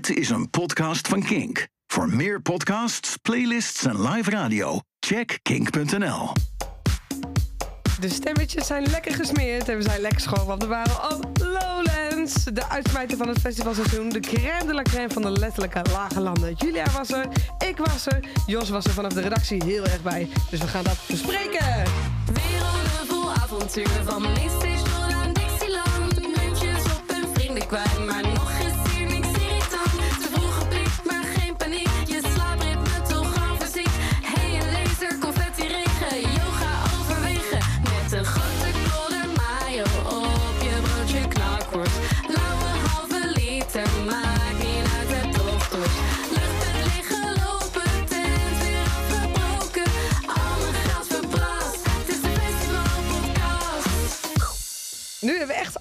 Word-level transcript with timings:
Dit 0.00 0.16
is 0.16 0.30
een 0.30 0.50
podcast 0.50 1.08
van 1.08 1.22
Kink. 1.22 1.66
Voor 1.86 2.08
meer 2.08 2.42
podcasts, 2.42 3.16
playlists 3.16 3.84
en 3.84 4.08
live 4.08 4.30
radio, 4.30 4.80
check 5.00 5.38
kink.nl. 5.42 6.32
De 8.00 8.08
stemmetjes 8.08 8.66
zijn 8.66 8.86
lekker 8.90 9.14
gesmeerd 9.14 9.68
en 9.68 9.76
we 9.76 9.82
zijn 9.82 10.00
lekker 10.00 10.20
schoon, 10.20 10.46
want 10.46 10.62
we 10.62 10.68
waren 10.68 11.12
op 11.12 11.38
Lowlands. 11.38 12.44
De 12.44 12.68
uitsmijter 12.68 13.16
van 13.16 13.28
het 13.28 13.38
festivalseizoen, 13.38 14.08
de 14.08 14.20
crème 14.20 14.66
de 14.66 14.74
la 14.74 14.82
crème 14.82 15.10
van 15.10 15.22
de 15.22 15.30
letterlijke 15.30 15.82
lage 15.92 16.20
landen. 16.20 16.54
Julia 16.54 16.86
was 16.96 17.10
er, 17.10 17.26
ik 17.68 17.76
was 17.76 18.06
er, 18.06 18.20
Jos 18.46 18.68
was 18.68 18.84
er 18.84 18.92
vanaf 18.92 19.12
de 19.12 19.20
redactie 19.20 19.64
heel 19.64 19.84
erg 19.84 20.02
bij. 20.02 20.28
Dus 20.50 20.60
we 20.60 20.66
gaan 20.66 20.84
dat 20.84 20.98
bespreken. 21.08 21.82
Werelden 22.32 23.06
vol 23.06 23.30
avonturen 23.30 24.04
van 24.04 24.22
Mainstation 24.22 25.12
aan 25.12 25.32
Dixieland. 25.32 26.20
Muntjes 26.20 26.84
op 26.84 27.02
hun 27.06 27.34
vrienden 27.34 27.66
kwijt, 27.66 28.06
maar 28.06 28.29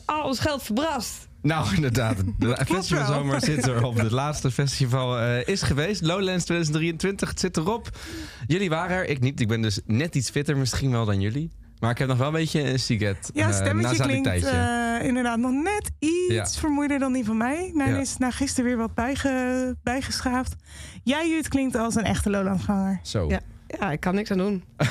al 0.10 0.24
ons 0.24 0.40
geld 0.40 0.64
verbrast. 0.64 1.28
Nou, 1.42 1.76
inderdaad. 1.76 2.18
De 2.38 2.58
festivalzomer 2.66 3.42
zit 3.42 3.68
erop. 3.68 3.98
Het 3.98 4.12
laatste 4.22 4.52
festival 4.52 5.20
eh, 5.20 5.48
is 5.48 5.62
geweest. 5.62 6.02
Lowlands 6.02 6.46
2023, 6.46 7.30
het 7.30 7.40
zit 7.40 7.58
erop. 7.58 7.90
Jullie 8.48 8.70
waren 8.70 8.98
er, 8.98 9.06
ik 9.06 9.20
niet. 9.20 9.40
Ik 9.40 9.48
ben 9.48 9.62
dus 9.62 9.80
net 9.86 10.16
iets 10.16 10.30
fitter 10.30 10.58
misschien 10.58 10.92
wel 10.92 11.06
dan 11.06 11.22
jullie. 11.22 11.52
Maar 11.80 11.92
ik 11.92 11.98
heb 11.98 12.08
nog 12.08 12.18
wel 12.18 12.28
een 12.28 12.34
beetje 12.34 12.62
een 12.72 12.80
siget. 12.80 13.30
Ja, 13.34 13.48
eh, 13.48 13.54
stemmetje 13.54 14.04
klinkt 14.04 14.26
nasaliteit. 14.26 15.00
eh, 15.02 15.08
inderdaad 15.08 15.38
nog 15.38 15.52
net 15.52 15.92
iets 16.00 16.34
Ja. 16.34 16.46
vermoeider 16.60 17.00
dan 17.00 17.14
die 17.14 17.26
van 17.26 17.38
mij. 17.38 17.72
Ja. 17.76 17.86
is 17.86 18.18
na 18.18 18.32
gisteren 18.32 18.66
weer 18.70 18.78
wat 18.78 18.94
bijge, 18.94 19.76
bijgeschaafd. 19.84 20.56
Jij, 21.04 21.30
Jut, 21.30 21.48
klinkt 21.48 21.76
als 21.76 21.96
een 21.96 22.04
echte 22.04 22.30
Lowlandganger. 22.30 23.00
Zo, 23.04 23.30
Ja. 23.78 23.92
Ik 23.92 24.00
kan 24.00 24.16
niks 24.16 24.32
aan 24.32 24.38
doen. 24.38 24.64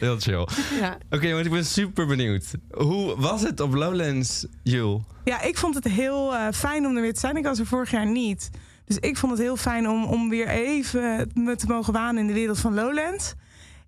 heel 0.00 0.18
chill. 0.18 0.48
Ja. 0.80 0.98
Oké, 1.10 1.32
want 1.32 1.46
ik 1.46 1.52
ben 1.52 1.64
super 1.64 2.06
benieuwd. 2.06 2.54
Hoe 2.70 3.20
was 3.20 3.42
het 3.42 3.60
op 3.60 3.74
Lowlands, 3.74 4.46
Jul? 4.62 5.04
Ja, 5.24 5.42
ik 5.42 5.58
vond 5.58 5.74
het 5.74 5.84
heel 5.84 6.34
eh, 6.34 6.52
fijn 6.52 6.86
om 6.86 6.96
er 6.96 7.02
weer 7.02 7.14
te 7.14 7.20
zijn. 7.20 7.36
Ik 7.36 7.44
was 7.44 7.58
er 7.58 7.66
vorig 7.66 7.90
jaar 7.90 8.06
niet. 8.06 8.50
Dus 8.84 8.98
ik 8.98 9.16
vond 9.16 9.32
het 9.32 9.40
heel 9.40 9.56
fijn 9.56 9.88
om, 9.88 10.04
om 10.04 10.28
weer 10.28 10.48
even 10.48 11.30
me 11.34 11.56
te 11.56 11.66
mogen 11.66 11.92
wanen 11.92 12.20
in 12.20 12.26
de 12.26 12.32
wereld 12.32 12.58
van 12.58 12.74
Lowlands. 12.74 13.34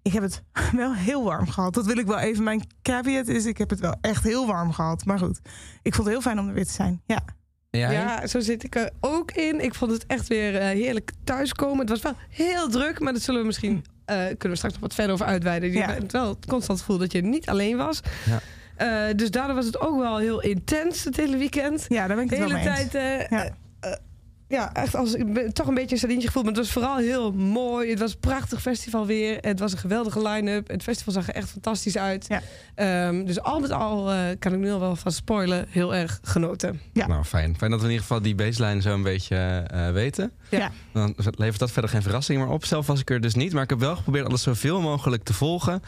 Ik 0.02 0.12
heb 0.12 0.22
het 0.22 0.42
wel 0.72 0.94
heel 0.94 1.24
warm 1.24 1.48
gehad. 1.48 1.74
Dat 1.74 1.86
wil 1.86 1.98
ik 1.98 2.06
wel 2.06 2.18
even. 2.18 2.44
Mijn 2.44 2.66
caveat 2.82 3.26
is, 3.28 3.44
ik 3.44 3.58
heb 3.58 3.70
het 3.70 3.80
wel 3.80 3.94
echt 4.00 4.24
heel 4.24 4.46
warm 4.46 4.72
gehad. 4.72 5.04
Maar 5.04 5.18
goed, 5.18 5.40
ik 5.82 5.94
vond 5.94 6.06
het 6.06 6.16
heel 6.16 6.20
fijn 6.20 6.38
om 6.38 6.48
er 6.48 6.54
weer 6.54 6.66
te 6.66 6.72
zijn. 6.72 7.02
Ja. 7.06 7.24
Jij? 7.78 7.92
Ja, 7.92 8.26
zo 8.26 8.40
zit 8.40 8.64
ik 8.64 8.74
er 8.76 8.90
ook 9.00 9.32
in. 9.32 9.60
Ik 9.60 9.74
vond 9.74 9.90
het 9.90 10.06
echt 10.06 10.28
weer 10.28 10.56
eh, 10.56 10.66
heerlijk 10.66 11.10
thuiskomen. 11.24 11.78
Het 11.78 11.88
was 11.88 12.00
wel 12.00 12.12
heel 12.30 12.68
druk, 12.68 13.00
maar 13.00 13.12
dat 13.12 13.22
zullen 13.22 13.40
we 13.40 13.46
misschien 13.46 13.84
eh, 14.04 14.16
kunnen 14.16 14.48
we 14.50 14.56
straks 14.56 14.74
nog 14.74 14.82
wat 14.82 14.94
verder 14.94 15.12
over 15.14 15.26
uitweiden. 15.26 15.72
Je 15.72 15.78
Ja. 15.78 15.90
hebt 15.92 16.12
wel 16.12 16.28
het 16.28 16.46
constant 16.46 16.78
gevoel 16.78 16.98
dat 16.98 17.12
je 17.12 17.22
niet 17.22 17.48
alleen 17.48 17.76
was. 17.76 18.00
Ja. 18.26 18.40
Eh, 19.08 19.14
dus 19.16 19.30
daardoor 19.30 19.54
was 19.56 19.66
het 19.66 19.80
ook 19.80 19.98
wel 19.98 20.18
heel 20.18 20.40
intens 20.42 21.04
het 21.04 21.16
hele 21.16 21.36
weekend. 21.36 21.84
ja, 21.88 22.06
daar 22.06 22.16
ben 22.16 22.24
ik 22.24 22.30
De 22.30 22.36
het 22.36 22.48
wel 22.50 22.58
hele 22.58 22.88
tijd. 22.88 23.52
Ja. 24.48 24.74
echt 24.74 24.94
als, 24.94 25.14
ik 25.14 25.32
ben 25.32 25.52
toch 25.52 25.66
een 25.66 25.74
beetje 25.74 25.92
een 25.92 25.98
sardientje 25.98 26.26
gevoeld. 26.26 26.44
Maar 26.44 26.54
het 26.54 26.62
was 26.62 26.72
vooral 26.72 26.96
heel 26.96 27.32
mooi. 27.32 27.90
Het 27.90 27.98
was 27.98 28.12
een 28.12 28.18
prachtig 28.18 28.60
festival 28.60 29.06
weer. 29.06 29.38
Het 29.40 29.58
was 29.58 29.72
een 29.72 29.78
geweldige 29.78 30.22
line-up. 30.22 30.68
Het 30.68 30.82
festival 30.82 31.12
zag 31.12 31.28
er 31.28 31.34
echt 31.34 31.50
fantastisch 31.50 31.98
uit. 31.98 32.26
Ja. 32.28 32.42
Ehm, 32.74 33.24
dus 33.24 33.40
al 33.40 33.60
met 33.60 33.70
al 33.70 34.10
eh, 34.12 34.18
kan 34.38 34.52
ik 34.52 34.58
nu 34.58 34.70
al 34.70 34.80
wel 34.80 34.96
van 34.96 35.12
spoilen. 35.12 35.66
Heel 35.68 35.94
erg 35.94 36.18
genoten. 36.22 36.80
Ja. 36.92 37.06
Nou, 37.06 37.24
fijn. 37.24 37.56
Fijn 37.58 37.70
dat 37.70 37.80
we 37.80 37.86
in 37.86 37.92
ieder 37.92 38.06
geval 38.06 38.22
die 38.22 38.34
baseline 38.34 38.80
zo 38.80 38.94
een 38.94 39.02
beetje 39.02 39.36
eh, 39.36 39.90
weten. 39.90 40.32
Ja. 40.50 40.70
Dan 40.92 41.14
levert 41.16 41.58
dat 41.58 41.70
verder 41.70 41.90
geen 41.90 42.02
verrassing 42.02 42.40
meer 42.40 42.48
op. 42.48 42.64
Zelf 42.64 42.86
was 42.86 43.00
ik 43.00 43.10
er 43.10 43.20
dus 43.20 43.34
niet. 43.34 43.52
Maar 43.52 43.62
ik 43.62 43.70
heb 43.70 43.78
wel 43.78 43.96
geprobeerd 43.96 44.26
alles 44.26 44.42
zoveel 44.42 44.80
mogelijk 44.80 45.22
te 45.22 45.34
volgen. 45.34 45.82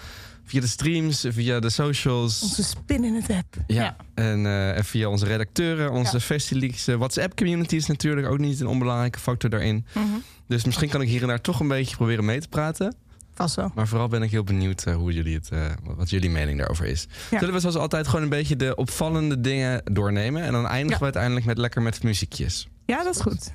Via 0.44 0.60
de 0.60 0.66
streams, 0.66 1.24
via 1.28 1.60
de 1.60 1.70
socials. 1.70 2.42
Onze 2.42 2.62
spin 2.62 3.04
in 3.04 3.14
het 3.14 3.30
app. 3.30 3.54
Ja, 3.66 3.96
En, 4.14 4.46
eh, 4.46 4.76
en 4.76 4.84
via 4.84 5.08
onze 5.08 5.26
redacteuren, 5.26 5.90
onze 5.92 6.12
Ja. 6.16 6.20
Festileaks. 6.20 6.84
WhatsApp-community 6.86 7.76
is 7.76 7.86
natuurlijk 7.86 8.26
ook 8.26 8.38
niet 8.38 8.60
een 8.60 8.66
onbelangrijke 8.66 9.18
factor 9.18 9.50
daarin. 9.50 9.86
Mhm. 9.94 10.04
Dus 10.48 10.64
misschien 10.64 10.88
kan 10.88 11.02
ik 11.02 11.08
hier 11.08 11.22
en 11.22 11.28
daar 11.28 11.40
toch 11.40 11.60
een 11.60 11.68
beetje 11.68 11.96
proberen 11.96 12.24
mee 12.24 12.40
te 12.40 12.48
praten. 12.48 12.94
Vast 13.34 13.54
wel. 13.56 13.70
Maar 13.74 13.88
vooral 13.88 14.08
ben 14.08 14.22
ik 14.22 14.30
heel 14.30 14.44
benieuwd 14.44 14.84
eh, 14.84 14.94
hoe 14.94 15.12
jullie 15.12 15.34
het, 15.34 15.48
eh, 15.50 15.64
wat 15.96 16.10
jullie 16.10 16.30
mening 16.30 16.58
daarover 16.58 16.86
is. 16.86 17.06
Ja. 17.30 17.38
Zullen 17.38 17.54
we 17.54 17.60
zoals 17.60 17.76
altijd 17.76 18.06
gewoon 18.08 18.22
een 18.22 18.28
beetje 18.28 18.56
de 18.56 18.74
opvallende 18.74 19.40
dingen 19.40 19.82
doornemen? 19.92 20.42
En 20.42 20.52
dan 20.52 20.66
eindigen 20.66 20.90
Ja. 20.92 20.98
we 20.98 21.04
uiteindelijk 21.04 21.46
met 21.46 21.58
lekker 21.58 21.82
met 21.82 22.02
muziekjes. 22.02 22.68
Ja, 22.86 23.04
dat 23.04 23.14
is 23.14 23.20
goed. 23.20 23.54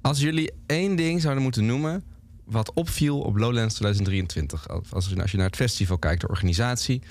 Als 0.00 0.20
jullie 0.20 0.50
één 0.66 0.96
ding 0.96 1.20
zouden 1.20 1.42
moeten 1.42 1.66
noemen 1.66 2.04
wat 2.50 2.72
opviel 2.72 3.20
op 3.20 3.36
Lowlands 3.36 3.74
2023. 3.74 4.68
Als, 4.68 4.92
als 5.18 5.30
je 5.30 5.36
naar 5.36 5.46
het 5.46 5.56
festival 5.56 5.98
kijkt, 5.98 6.20
de 6.20 6.28
organisatie 6.28 7.02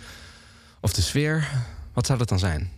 of 0.81 0.93
de 0.93 1.01
sfeer. 1.01 1.49
Wat 1.93 2.05
zou 2.05 2.17
dat 2.19 2.29
dan 2.29 2.39
zijn? 2.39 2.69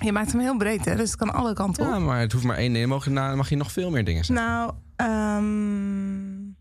Je 0.00 0.12
maakt 0.12 0.32
hem 0.32 0.40
heel 0.40 0.56
breed, 0.56 0.84
hè? 0.84 0.96
dus 0.96 1.10
het 1.10 1.18
kan 1.18 1.32
alle 1.32 1.54
kanten 1.54 1.86
op. 1.86 1.92
Ja, 1.92 1.98
maar 1.98 2.20
het 2.20 2.32
hoeft 2.32 2.44
maar 2.44 2.56
één 2.56 2.72
ding. 2.72 2.86
Mag, 2.86 3.06
nou, 3.06 3.36
mag 3.36 3.48
je 3.48 3.56
nog 3.56 3.72
veel 3.72 3.90
meer 3.90 4.04
dingen 4.04 4.24
zeggen? 4.24 4.46
Nou, 4.46 4.72
ehm, 4.96 6.52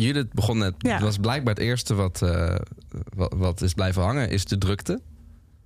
Judith 0.00 0.32
begon 0.32 0.58
net. 0.58 0.74
Ja. 0.78 0.92
Het 0.92 1.02
was 1.02 1.18
blijkbaar 1.18 1.54
het 1.54 1.62
eerste 1.62 1.94
wat, 1.94 2.22
eh, 2.22 2.54
wat, 3.14 3.32
wat 3.36 3.60
is 3.60 3.74
blijven 3.74 4.02
hangen, 4.02 4.30
is 4.30 4.44
de 4.44 4.58
drukte. 4.58 5.00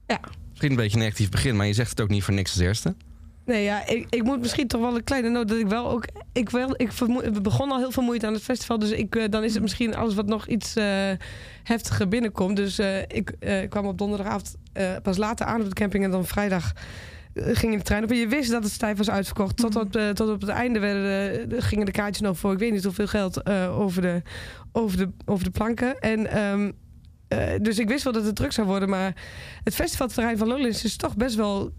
Ja. 0.06 0.20
Misschien 0.48 0.70
een 0.70 0.76
beetje 0.76 0.96
een 0.96 1.02
negatief 1.02 1.28
begin, 1.28 1.56
maar 1.56 1.66
je 1.66 1.72
zegt 1.72 1.90
het 1.90 2.00
ook 2.00 2.08
niet 2.08 2.24
voor 2.24 2.34
niks 2.34 2.50
als 2.50 2.60
eerste. 2.60 2.94
Nee, 3.46 3.62
ja, 3.64 3.86
ik, 3.86 4.06
ik 4.10 4.22
moet 4.22 4.40
misschien 4.40 4.66
toch 4.66 4.80
wel 4.80 4.96
een 4.96 5.04
kleine 5.04 5.28
noot 5.28 5.48
dat 5.48 5.58
ik 5.58 5.66
wel 5.66 5.88
ook. 5.90 6.04
Ik, 6.32 6.50
wel, 6.50 6.74
ik 6.76 6.92
we 6.92 7.40
begonnen 7.42 7.76
al 7.76 7.82
heel 7.82 7.90
veel 7.92 8.02
moeite 8.02 8.26
aan 8.26 8.32
het 8.32 8.42
festival. 8.42 8.78
Dus 8.78 8.90
ik, 8.90 9.16
eh, 9.16 9.24
dan 9.30 9.44
is 9.44 9.52
het 9.52 9.62
misschien 9.62 9.94
alles 9.96 10.14
wat 10.14 10.26
nog 10.26 10.46
iets 10.46 10.76
eh, 10.76 11.10
heftiger 11.62 12.08
binnenkomt. 12.08 12.56
Dus 12.56 12.78
eh, 12.78 12.98
ik 13.00 13.34
kwam 13.68 13.86
op 13.86 13.98
donderdagavond 13.98 14.56
pas 15.02 15.16
later 15.16 15.46
aan 15.46 15.60
op 15.60 15.66
de 15.68 15.74
camping. 15.74 16.04
En 16.04 16.10
dan 16.10 16.24
vrijdag 16.26 16.72
ging 17.34 17.72
in 17.72 17.78
de 17.78 17.84
trein 17.84 18.04
op. 18.04 18.10
En 18.10 18.16
je 18.16 18.28
wist 18.28 18.50
dat 18.50 18.62
het 18.62 18.72
stijf 18.72 18.96
was 18.96 19.10
uitverkocht. 19.10 19.56
Tot 19.56 19.76
op, 19.76 19.96
eh, 19.96 20.08
tot 20.08 20.28
op 20.30 20.40
het 20.40 20.50
einde 20.50 20.78
werden, 20.78 21.48
de- 21.48 21.62
gingen 21.62 21.86
de 21.86 21.92
kaartjes 21.92 22.20
nog 22.20 22.38
voor 22.38 22.52
ik 22.52 22.58
weet 22.58 22.72
niet 22.72 22.84
hoeveel 22.84 23.06
geld 23.06 23.46
over, 23.70 24.02
de, 24.02 24.22
over, 24.72 24.96
de, 24.98 25.08
over 25.24 25.44
de 25.44 25.50
planken. 25.50 25.98
En. 25.98 26.30
ehm, 26.30 26.70
eh, 27.28 27.38
dus 27.62 27.78
ik 27.78 27.88
wist 27.88 28.04
wel 28.04 28.12
dat 28.12 28.24
het 28.24 28.36
druk 28.36 28.52
zou 28.52 28.66
worden, 28.66 28.88
maar 28.88 29.14
het 29.64 29.74
festivalterrein 29.74 30.38
van 30.38 30.48
Lowlands 30.48 30.84
is 30.84 30.96
toch 30.96 31.16
best 31.16 31.34
wel 31.36 31.72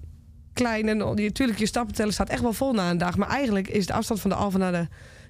klein. 0.57 0.87
En 0.87 0.97
natuurlijk, 0.97 1.59
je 1.59 1.65
stappenteller 1.65 2.13
staat 2.13 2.29
echt 2.29 2.41
wel 2.41 2.53
vol 2.53 2.73
na 2.73 2.89
een 2.89 2.97
dag. 2.97 3.17
Maar 3.17 3.29
eigenlijk 3.29 3.67
is 3.67 3.85
de 3.85 3.93
afstand 3.93 4.21
van 4.21 4.29
de 4.29 4.35
Alfa 4.35 4.57
naar 4.57 4.71
de, 4.71 4.87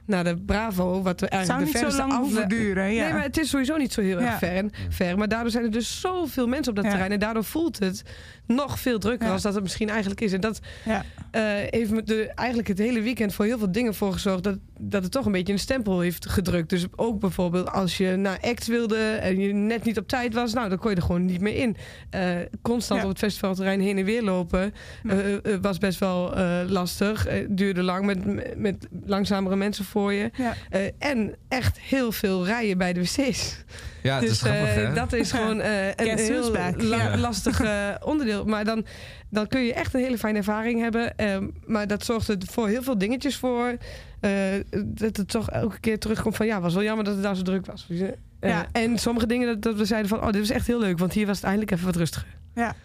naar 0.08 0.24
de 0.24 0.36
Bravo... 0.46 1.02
wat 1.02 1.20
we 1.20 1.28
zou 1.30 1.40
eigenlijk 1.42 1.74
niet 1.74 1.84
de 1.86 1.92
zo 1.92 1.98
lang 1.98 2.14
hoeven 2.18 2.44
afle- 2.44 2.56
duren. 2.58 2.94
Ja. 2.94 3.04
Nee, 3.04 3.14
maar 3.14 3.24
het 3.24 3.38
is 3.38 3.50
sowieso 3.50 3.78
niet 3.78 3.94
zo 3.94 4.02
heel 4.02 4.18
erg 4.20 4.30
Ja. 4.30 4.38
ver, 4.38 4.50
en- 4.56 4.72
ver. 4.90 5.18
Maar 5.18 5.28
daardoor 5.28 5.52
zijn 5.52 5.64
er 5.64 5.72
dus 5.72 6.00
zoveel 6.02 6.48
mensen 6.48 6.70
op 6.70 6.76
dat 6.76 6.84
Ja. 6.86 6.90
terrein. 6.92 7.12
En 7.12 7.20
daardoor 7.20 7.44
voelt 7.44 7.80
het 7.80 8.04
nog 8.46 8.80
veel 8.80 9.00
drukker 9.00 9.28
Ja. 9.28 9.34
als 9.34 9.42
dat 9.42 9.54
het 9.54 9.64
misschien 9.64 9.90
eigenlijk 9.90 10.22
is. 10.22 10.34
En 10.34 10.42
dat 10.42 10.60
Ja. 10.86 11.04
eh, 11.32 11.42
heeft 11.70 11.92
me 11.92 12.04
de, 12.04 12.32
eigenlijk 12.36 12.68
het 12.68 12.78
hele 12.78 13.02
weekend 13.02 13.34
voor 13.34 13.46
heel 13.46 13.58
veel 13.58 13.72
dingen 13.72 13.94
voor 13.96 14.14
gezorgd... 14.14 14.44
Dat, 14.44 14.58
dat 14.80 15.04
het 15.04 15.12
toch 15.12 15.26
een 15.26 15.32
beetje 15.32 15.54
een 15.54 15.60
stempel 15.60 16.00
heeft 16.00 16.30
gedrukt. 16.30 16.70
Dus 16.70 16.86
ook 16.96 17.20
bijvoorbeeld 17.20 17.72
als 17.72 17.98
je 17.98 18.16
naar 18.16 18.38
act 18.42 18.68
wilde... 18.68 18.98
en 18.98 19.40
je 19.40 19.54
net 19.54 19.84
niet 19.84 19.98
op 19.98 20.08
tijd 20.08 20.34
was, 20.34 20.54
nou, 20.54 20.70
dan 20.70 20.78
kon 20.78 20.90
je 20.90 20.96
er 20.96 21.02
gewoon 21.02 21.26
niet 21.26 21.42
meer 21.42 21.56
in. 21.56 21.76
Eh, 22.10 22.22
constant 22.62 23.00
Ja. 23.00 23.06
op 23.06 23.12
het 23.12 23.22
festivalterrein 23.22 23.80
heen 23.80 23.98
en 23.98 24.06
weer 24.06 24.24
lopen... 24.24 24.74
eh, 25.08 25.16
was 25.62 25.78
best 25.78 26.00
wel 26.00 26.36
eh, 26.36 26.60
lastig. 26.68 27.26
Eh, 27.28 27.46
duurde 27.50 27.84
lang 27.84 28.06
met, 28.06 28.58
met 28.58 28.88
langzamere 29.06 29.56
mensen 29.56 29.86
voor 29.86 29.97
je. 30.06 30.32
Ja. 30.36 30.54
Eh, 30.70 30.82
en 31.00 31.36
echt 31.48 31.80
heel 31.80 32.12
veel 32.12 32.46
rijen 32.46 32.78
bij 32.78 32.94
de 32.94 33.02
wc's. 33.02 33.64
Ja, 34.04 34.14
het 34.14 34.22
dus 34.22 34.32
is 34.32 34.42
grappig, 34.42 34.68
eh, 34.68 34.74
hè? 34.76 34.94
dat 34.94 35.14
is 35.14 35.32
gewoon 35.32 35.62
eh, 35.62 35.88
een 35.96 36.18
heel 36.18 36.52
la- 36.78 37.18
lastig 37.18 37.62
onderdeel. 38.04 38.46
Maar 38.46 38.66
dan, 38.66 38.86
dan 39.30 39.48
kun 39.48 39.62
je 39.62 39.74
echt 39.74 39.94
een 39.94 40.02
hele 40.02 40.18
fijne 40.18 40.38
ervaring 40.38 40.80
hebben. 40.82 41.18
Ehm, 41.18 41.48
maar 41.66 41.88
dat 41.88 42.06
zorgt 42.06 42.28
er 42.28 42.38
voor 42.50 42.68
heel 42.68 42.84
veel 42.84 42.98
dingetjes 42.98 43.38
voor. 43.38 43.78
eh, 44.20 44.32
dat 44.86 45.18
het 45.18 45.28
toch 45.30 45.50
elke 45.50 45.80
keer 45.80 46.00
terugkomt 46.00 46.36
van... 46.36 46.46
ja, 46.46 46.62
was 46.62 46.74
wel 46.74 46.84
jammer 46.84 47.06
dat 47.06 47.14
het 47.14 47.24
daar 47.24 47.36
zo 47.36 47.42
druk 47.42 47.66
was. 47.66 47.88
Eh, 47.90 48.50
Ja. 48.50 48.66
En 48.72 48.98
sommige 48.98 49.28
dingen 49.28 49.48
dat, 49.48 49.62
dat 49.62 49.76
we 49.76 49.86
zeiden 49.86 50.10
van... 50.10 50.20
oh, 50.20 50.26
dit 50.32 50.40
was 50.40 50.50
echt 50.50 50.68
heel 50.68 50.80
leuk, 50.80 50.98
want 51.00 51.14
hier 51.14 51.26
was 51.26 51.36
het 51.36 51.46
eindelijk 51.46 51.72
even 51.72 51.86
wat 51.86 51.96
rustiger. 51.96 52.28
Ja. 52.56 52.76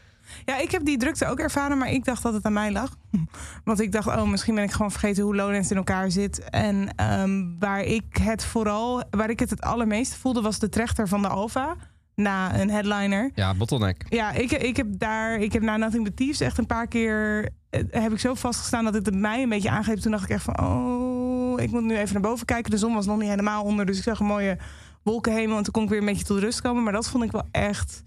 Ja, 0.44 0.58
ik 0.58 0.70
heb 0.70 0.84
die 0.84 0.96
drukte 0.96 1.26
ook 1.26 1.38
ervaren, 1.38 1.78
maar 1.78 1.90
ik 1.90 2.04
dacht 2.04 2.22
dat 2.22 2.34
het 2.34 2.44
aan 2.44 2.52
mij 2.52 2.72
lag. 2.72 2.96
Want 3.64 3.80
ik 3.80 3.92
dacht, 3.92 4.06
oh, 4.06 4.22
misschien 4.22 4.54
ben 4.54 4.64
ik 4.64 4.70
gewoon 4.72 4.90
vergeten 4.90 5.22
hoe 5.22 5.34
Lowlands 5.34 5.70
in 5.70 5.76
elkaar 5.76 6.10
zit. 6.10 6.50
En 6.50 6.88
ehm, 6.96 7.58
waar 7.58 7.82
ik 7.82 8.16
het 8.20 8.44
vooral, 8.44 9.02
waar 9.10 9.30
ik 9.30 9.38
het 9.40 9.50
het 9.50 9.60
allermeest 9.60 10.14
voelde, 10.14 10.40
was 10.40 10.58
de 10.58 10.68
trechter 10.68 11.08
van 11.08 11.22
de 11.22 11.28
Alfa. 11.28 11.76
na 12.14 12.60
een 12.60 12.70
headliner. 12.70 13.30
Ja, 13.34 13.54
bottleneck. 13.54 14.04
Ja, 14.08 14.32
ik, 14.32 14.52
ik 14.52 14.76
heb 14.76 14.86
daar, 14.90 15.38
ik 15.38 15.52
heb 15.52 15.62
na 15.62 15.76
Nothing 15.76 16.04
But 16.04 16.16
Thieves 16.16 16.40
echt 16.40 16.58
een 16.58 16.66
paar 16.66 16.86
keer, 16.86 17.48
eh, 17.70 17.82
heb 17.90 18.12
ik 18.12 18.18
zo 18.18 18.34
vastgestaan 18.34 18.84
dat 18.84 18.94
het 18.94 19.06
het 19.06 19.14
mij 19.14 19.42
een 19.42 19.48
beetje 19.48 19.70
aangreep. 19.70 19.98
Toen 19.98 20.10
dacht 20.10 20.24
ik 20.24 20.30
echt 20.30 20.44
van, 20.44 20.60
oh, 20.60 21.60
ik 21.60 21.70
moet 21.70 21.82
nu 21.82 21.96
even 21.96 22.12
naar 22.12 22.22
boven 22.22 22.46
kijken. 22.46 22.70
De 22.70 22.78
zon 22.78 22.94
was 22.94 23.06
nog 23.06 23.18
niet 23.18 23.28
helemaal 23.28 23.64
onder, 23.64 23.86
dus 23.86 23.96
ik 23.96 24.02
zag 24.02 24.20
een 24.20 24.26
mooie 24.26 24.58
wolkenhemel 25.02 25.56
en 25.56 25.62
toen 25.62 25.72
kon 25.72 25.82
ik 25.82 25.88
weer 25.88 25.98
een 25.98 26.04
beetje 26.04 26.24
tot 26.24 26.38
rust 26.38 26.60
komen. 26.60 26.82
Maar 26.82 26.92
dat 26.92 27.08
vond 27.08 27.24
ik 27.24 27.32
wel 27.32 27.48
echt 27.50 28.02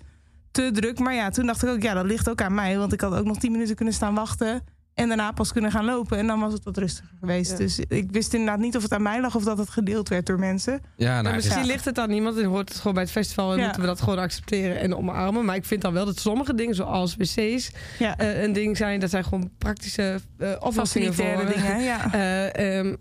te 0.56 0.70
druk. 0.74 1.00
Maar 1.00 1.14
ja, 1.14 1.30
toen 1.30 1.46
dacht 1.46 1.64
ik 1.64 1.70
ook, 1.70 1.82
ja, 1.82 1.94
dat 1.94 2.06
ligt 2.06 2.30
ook 2.30 2.42
aan 2.42 2.54
mij, 2.54 2.78
want 2.78 2.94
ik 2.94 3.02
had 3.02 3.14
ook 3.16 3.26
nog 3.26 3.38
tien 3.38 3.52
minuten 3.52 3.76
kunnen 3.76 3.94
staan 3.94 4.16
wachten. 4.16 4.62
En 4.94 5.08
daarna 5.08 5.32
pas 5.32 5.52
kunnen 5.52 5.72
gaan 5.72 5.86
lopen. 5.86 6.18
En 6.18 6.28
dan 6.28 6.40
was 6.40 6.54
het 6.54 6.64
wat 6.64 6.78
rustiger 6.78 7.12
geweest. 7.20 7.52
Ja. 7.52 7.58
Dus 7.58 7.80
ik 7.80 8.12
wist 8.12 8.34
inderdaad 8.34 8.60
niet 8.60 8.76
of 8.76 8.84
het 8.84 8.94
aan 8.94 9.02
mij 9.02 9.22
lag 9.22 9.36
of 9.36 9.44
dat 9.44 9.58
het 9.58 9.70
gedeeld 9.70 10.10
werd 10.10 10.26
door 10.26 10.40
mensen. 10.40 10.82
Ja, 10.96 11.22
nou, 11.22 11.36
misschien 11.36 11.66
ligt 11.66 11.86
het 11.86 12.00
aan 12.00 12.10
niemand 12.10 12.38
en 12.38 12.46
hoort 12.46 12.70
het 12.70 12.78
gewoon 12.78 12.94
bij 12.94 13.04
het 13.04 13.12
festival 13.12 13.52
en 13.52 13.58
Ja. 13.58 13.64
moeten 13.64 13.82
we 13.82 13.88
dat 13.88 14.02
gewoon 14.02 14.20
accepteren 14.20 14.80
en 14.80 14.96
omarmen. 14.96 15.46
Maar 15.46 15.56
ik 15.56 15.66
vind 15.66 15.82
dan 15.82 15.94
wel 15.94 16.06
dat 16.06 16.20
sommige 16.20 16.56
dingen, 16.56 16.76
zoals 16.76 17.16
wc's, 17.16 17.72
Ja, 18.00 18.18
eh, 18.18 18.44
een 18.44 18.54
ding 18.54 18.78
zijn. 18.78 19.00
Dat 19.00 19.10
zijn 19.10 19.24
gewoon 19.24 19.50
praktische 19.58 20.20
eh 20.38 20.50
oplossingen 20.60 21.14
voor. 21.14 21.46
dingen. 21.56 21.82
Ja. 21.84 22.12
Eh, 22.14 22.78
ehm, 22.80 22.96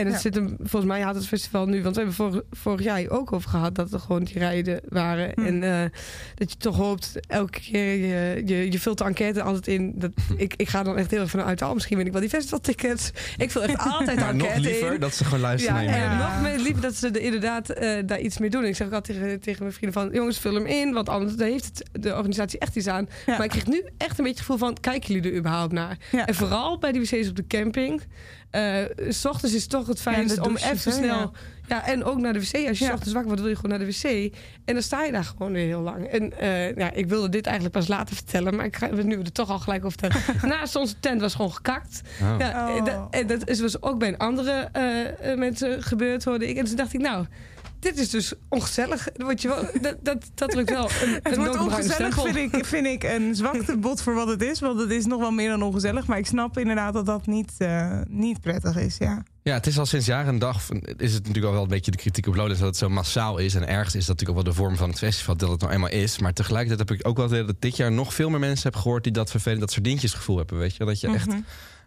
en 0.00 0.06
het 0.06 0.14
Ja. 0.14 0.20
zit 0.20 0.34
hem, 0.34 0.56
volgens 0.58 0.92
mij 0.92 1.00
had 1.00 1.14
het 1.14 1.26
festival 1.26 1.66
nu, 1.66 1.82
want 1.82 1.94
we 1.96 2.00
hebben 2.02 2.16
vorig, 2.18 2.42
vorig 2.50 2.82
jaar 2.82 3.08
ook 3.08 3.32
over 3.32 3.50
gehad 3.50 3.74
dat 3.74 3.92
er 3.92 4.00
gewoon 4.00 4.24
die 4.24 4.38
rijden 4.38 4.80
waren. 4.88 5.32
Hm. 5.34 5.44
En 5.44 5.62
eh, 5.62 5.90
dat 6.34 6.50
je 6.50 6.56
toch 6.56 6.76
hoopt 6.76 7.12
elke 7.26 7.60
keer, 7.60 7.94
je, 7.94 8.42
je, 8.46 8.72
je 8.72 8.80
vult 8.80 8.98
de 8.98 9.04
enquête 9.04 9.42
altijd 9.42 9.66
in. 9.66 9.92
Dat, 9.96 10.10
ik, 10.36 10.54
ik 10.56 10.68
ga 10.68 10.82
dan 10.82 10.96
echt 10.96 11.10
heel 11.10 11.20
erg 11.20 11.30
vanuit, 11.30 11.62
oh, 11.62 11.72
misschien 11.72 11.96
win 11.96 12.06
ik 12.06 12.12
wel 12.12 12.20
die 12.20 12.30
festivaltickets. 12.30 13.10
Ik 13.36 13.50
vul 13.50 13.62
echt 13.62 13.78
altijd 13.98 14.18
maar 14.20 14.34
nog 14.34 14.46
enquête 14.46 14.68
liever 14.68 14.94
in. 14.94 15.00
dat 15.00 15.14
ze 15.14 15.24
gewoon 15.24 15.40
luisteren 15.40 15.82
Ja, 15.82 16.10
en 16.10 16.18
nog 16.18 16.42
meer 16.42 16.58
liever 16.58 16.82
dat 16.82 16.94
ze 16.94 17.08
er 17.08 17.20
inderdaad 17.20 17.70
eh, 17.70 17.98
daar 18.06 18.20
iets 18.20 18.38
mee 18.38 18.50
doen. 18.50 18.64
Ik 18.64 18.76
zeg 18.76 18.86
ook 18.86 18.92
altijd 18.92 19.18
tegen, 19.18 19.40
tegen 19.40 19.62
mijn 19.62 19.74
vrienden 19.74 20.02
van... 20.02 20.10
jongens, 20.12 20.38
vul 20.38 20.54
hem 20.54 20.66
in, 20.66 20.92
want 20.92 21.08
anders 21.08 21.36
daar 21.36 21.48
heeft 21.48 21.64
het, 21.64 22.02
de 22.02 22.14
organisatie 22.14 22.58
echt 22.58 22.76
iets 22.76 22.86
aan. 22.86 23.08
Ja. 23.26 23.36
Maar 23.36 23.44
ik 23.44 23.50
kreeg 23.50 23.66
nu 23.66 23.82
echt 23.96 24.18
een 24.18 24.24
beetje 24.24 24.28
het 24.28 24.38
gevoel 24.38 24.56
van... 24.56 24.76
kijken 24.80 25.14
jullie 25.14 25.30
er 25.30 25.36
überhaupt 25.38 25.72
naar? 25.72 25.98
En 26.26 26.34
vooral 26.34 26.78
bij 26.78 26.92
die 26.92 27.00
wc's 27.00 27.28
op 27.28 27.36
de 27.36 27.46
camping. 27.46 28.02
Eh, 28.50 28.84
s 29.08 29.24
ochtends 29.24 29.54
is 29.54 29.60
het 29.62 29.70
toch 29.70 29.86
het 29.86 30.00
fijnst 30.00 30.40
om 30.40 30.56
even 30.56 30.92
snel... 30.92 31.04
ja. 31.04 31.30
Ja. 31.68 31.86
en 31.86 32.04
ook 32.04 32.18
naar 32.18 32.32
de 32.32 32.38
wc. 32.40 32.68
Als 32.68 32.78
je 32.78 32.84
Ja. 32.84 32.90
s 32.90 32.92
ochtends 32.94 33.12
wakker 33.12 33.24
wordt, 33.26 33.40
wil 33.40 33.50
je 33.50 33.56
gewoon 33.56 33.70
naar 33.78 33.86
de 33.86 33.92
wc. 33.92 34.34
En 34.64 34.74
dan 34.74 34.82
sta 34.82 35.04
je 35.04 35.12
daar 35.12 35.24
gewoon 35.24 35.52
weer 35.52 35.66
heel 35.66 35.80
lang. 35.80 36.06
En 36.06 36.38
eh, 36.38 36.76
ja, 36.76 36.92
ik 36.92 37.06
wilde 37.08 37.28
dit 37.28 37.46
eigenlijk 37.46 37.76
pas 37.76 37.88
later 37.88 38.14
vertellen... 38.14 38.56
maar 38.56 38.64
ik 38.64 38.76
ga 38.76 38.86
nu 38.86 39.18
er 39.20 39.32
toch 39.32 39.50
al 39.50 39.58
gelijk 39.58 39.84
over 39.84 39.98
vertellen. 40.00 40.36
Naast 40.56 40.76
onze 40.76 41.00
tent 41.00 41.20
was 41.20 41.34
gewoon 41.34 41.52
gekakt. 41.52 42.00
Oh. 42.22 42.34
Ja, 42.38 42.68
Oh. 42.68 42.76
en, 42.76 42.84
dat, 42.84 43.06
en 43.10 43.26
dat 43.26 43.48
is 43.48 43.58
dus 43.58 43.82
ook 43.82 43.98
bij 43.98 44.16
andere 44.16 44.68
eh, 44.72 45.30
eh, 45.32 45.38
mensen 45.38 45.82
gebeurd, 45.82 46.24
hoorde 46.24 46.48
ik. 46.48 46.56
En 46.56 46.64
toen 46.64 46.76
dacht 46.76 46.94
ik, 46.94 47.00
nou, 47.00 47.26
dit 47.80 47.98
is 47.98 48.10
dus 48.10 48.32
ongezellig. 48.48 49.08
Word 49.16 49.42
je 49.42 49.48
wel, 49.48 49.62
dat, 49.82 49.96
dat, 50.02 50.30
dat 50.34 50.50
drukt 50.50 50.70
wel 50.70 50.90
een, 51.02 51.12
Het 51.22 51.36
een 51.36 51.38
wordt 51.38 51.58
ongezellig, 51.58 52.22
vind 52.22 52.54
ik, 52.54 52.64
vind 52.64 52.86
ik 52.86 53.02
een 53.02 53.34
zwakte 53.34 53.76
bot 53.86 54.02
voor 54.02 54.14
wat 54.14 54.28
het 54.28 54.42
is. 54.42 54.60
Want 54.60 54.80
het 54.80 54.90
is 54.90 55.06
nog 55.06 55.20
wel 55.20 55.30
meer 55.30 55.48
dan 55.48 55.62
ongezellig. 55.62 56.06
Maar 56.06 56.18
ik 56.18 56.26
snap 56.26 56.58
inderdaad 56.58 56.92
dat 56.92 57.06
dat 57.06 57.26
niet, 57.26 57.52
eh, 57.58 58.00
niet 58.08 58.40
prettig 58.40 58.76
is. 58.76 58.96
Ja. 58.98 59.22
Ja, 59.42 59.54
het 59.54 59.66
is 59.66 59.78
al 59.78 59.86
sinds 59.86 60.06
jaren 60.06 60.32
en 60.32 60.38
dag. 60.38 60.68
Is 60.96 61.12
het 61.12 61.22
natuurlijk 61.26 61.46
al 61.46 61.52
wel 61.52 61.62
een 61.62 61.68
beetje 61.68 61.90
de 61.90 61.96
kritiek 61.96 62.26
op 62.26 62.34
Lowlands 62.34 62.58
dat 62.60 62.68
het 62.68 62.76
zo 62.78 62.88
massaal 62.88 63.38
is. 63.38 63.54
En 63.54 63.68
ergens 63.68 63.94
is 63.94 64.06
dat 64.06 64.18
natuurlijk 64.18 64.38
ook 64.38 64.44
wel 64.44 64.54
de 64.54 64.60
vorm 64.60 64.76
van 64.76 64.88
het 64.88 64.98
festival 64.98 65.36
dat 65.36 65.50
het 65.50 65.60
nou 65.60 65.72
eenmaal 65.72 65.90
is. 65.90 66.18
Maar 66.18 66.32
tegelijkertijd 66.32 66.88
heb 66.88 66.98
ik 66.98 67.08
ook 67.08 67.16
wel 67.16 67.28
dat 67.28 67.48
ik 67.48 67.54
dit 67.58 67.76
jaar 67.76 67.92
nog 67.92 68.14
veel 68.14 68.30
meer 68.30 68.38
mensen 68.38 68.70
heb 68.70 68.80
gehoord 68.80 69.02
die 69.04 69.12
dat 69.12 69.30
vervelend, 69.30 69.60
dat 69.60 69.70
soordientjesgevoel 69.72 70.36
hebben. 70.36 70.58
Weet 70.58 70.76
je, 70.76 70.84
dat 70.84 71.00
je 71.00 71.08
echt, 71.08 71.26
Mhm. 71.26 71.38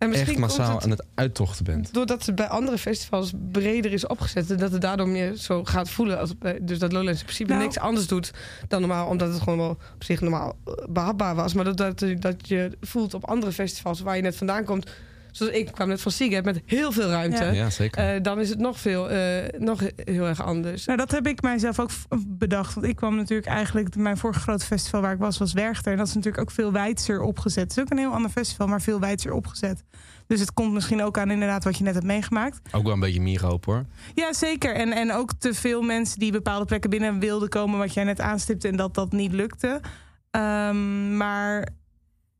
En 0.03 0.09
misschien 0.09 0.31
echt 0.31 0.39
massaal 0.41 0.69
komt 0.69 0.83
aan 0.83 0.89
het 0.89 0.99
het 0.99 1.07
uittochten 1.15 1.65
bent. 1.65 1.93
doordat 1.93 2.25
het 2.25 2.35
bij 2.35 2.47
andere 2.47 2.77
festivals 2.77 3.31
breder 3.51 3.93
is 3.93 4.07
opgezet... 4.07 4.51
en 4.51 4.57
dat 4.57 4.71
het 4.71 4.81
daardoor 4.81 5.07
meer 5.07 5.35
zo 5.35 5.63
gaat 5.63 5.89
voelen. 5.89 6.19
Als, 6.19 6.37
bij- 6.37 6.59
dus 6.61 6.79
dat 6.79 6.91
Lowlands 6.91 7.19
in 7.19 7.25
principe 7.25 7.49
Nou. 7.51 7.63
niks 7.63 7.79
anders 7.79 8.07
doet 8.07 8.31
dan 8.67 8.79
normaal... 8.79 9.07
omdat 9.07 9.33
het 9.33 9.41
gewoon 9.41 9.57
wel 9.59 9.69
op 9.69 10.03
zich 10.03 10.21
normaal 10.21 10.55
eh, 10.65 10.73
behapbaar 10.89 11.35
was. 11.35 11.53
Maar 11.53 11.63
dat, 11.63 11.77
dat, 11.77 11.99
dat 12.19 12.47
je 12.47 12.77
voelt 12.81 13.13
op 13.13 13.25
andere 13.25 13.51
festivals 13.51 13.99
waar 13.99 14.15
je 14.15 14.21
net 14.21 14.35
vandaan 14.35 14.63
komt... 14.63 14.89
zoals 15.33 15.53
ik 15.53 15.71
kwam 15.71 15.87
net 15.87 16.01
van 16.01 16.11
Seagate 16.11 16.43
met 16.43 16.61
heel 16.65 16.91
veel 16.91 17.09
ruimte... 17.09 17.43
Ja. 17.43 17.51
Ja, 17.51 17.69
zeker. 17.69 18.15
Eh, 18.15 18.21
dan 18.21 18.39
is 18.39 18.49
het 18.49 18.59
nog, 18.59 18.79
veel, 18.79 19.09
eh, 19.09 19.59
nog 19.59 19.81
heel 19.95 20.25
erg 20.25 20.43
anders. 20.43 20.85
Nou, 20.85 20.97
dat 20.97 21.11
heb 21.11 21.27
ik 21.27 21.41
mijzelf 21.41 21.79
ook 21.79 21.89
bedacht. 22.27 22.73
Want 22.73 22.87
ik 22.87 22.95
kwam 22.95 23.15
natuurlijk 23.15 23.47
eigenlijk... 23.47 23.95
Mijn 23.95 24.17
vorige 24.17 24.39
grote 24.39 24.65
festival 24.65 25.01
waar 25.01 25.13
ik 25.13 25.19
was, 25.19 25.37
was 25.37 25.53
Werchter. 25.53 25.91
En 25.91 25.97
dat 25.97 26.07
is 26.07 26.13
natuurlijk 26.13 26.43
ook 26.43 26.51
veel 26.51 26.71
wijdser 26.71 27.21
opgezet. 27.21 27.63
Het 27.63 27.77
is 27.77 27.83
ook 27.83 27.89
een 27.89 27.97
heel 27.97 28.13
ander 28.13 28.31
festival, 28.31 28.67
maar 28.67 28.81
veel 28.81 28.99
wijdser 28.99 29.33
opgezet. 29.33 29.83
Dus 30.27 30.39
het 30.39 30.53
komt 30.53 30.73
misschien 30.73 31.03
ook 31.03 31.17
aan 31.17 31.31
inderdaad 31.31 31.63
wat 31.63 31.77
je 31.77 31.83
net 31.83 31.93
hebt 31.93 32.05
meegemaakt. 32.05 32.59
ook 32.71 32.83
wel 32.83 32.93
een 32.93 32.99
beetje 32.99 33.21
mierenhoop 33.21 33.65
hoor. 33.65 33.85
Ja, 34.13 34.33
zeker. 34.33 34.75
En, 34.75 34.91
en 34.91 35.11
ook 35.11 35.31
te 35.39 35.53
veel 35.53 35.81
mensen 35.81 36.19
die 36.19 36.31
bepaalde 36.31 36.65
plekken 36.65 36.89
binnen 36.89 37.19
wilden 37.19 37.49
komen... 37.49 37.79
wat 37.79 37.93
jij 37.93 38.03
net 38.03 38.21
aanstipte 38.21 38.67
en 38.67 38.75
dat 38.75 38.93
dat 38.93 39.11
niet 39.11 39.31
lukte. 39.31 39.81
Ehm, 40.31 41.17
maar 41.17 41.67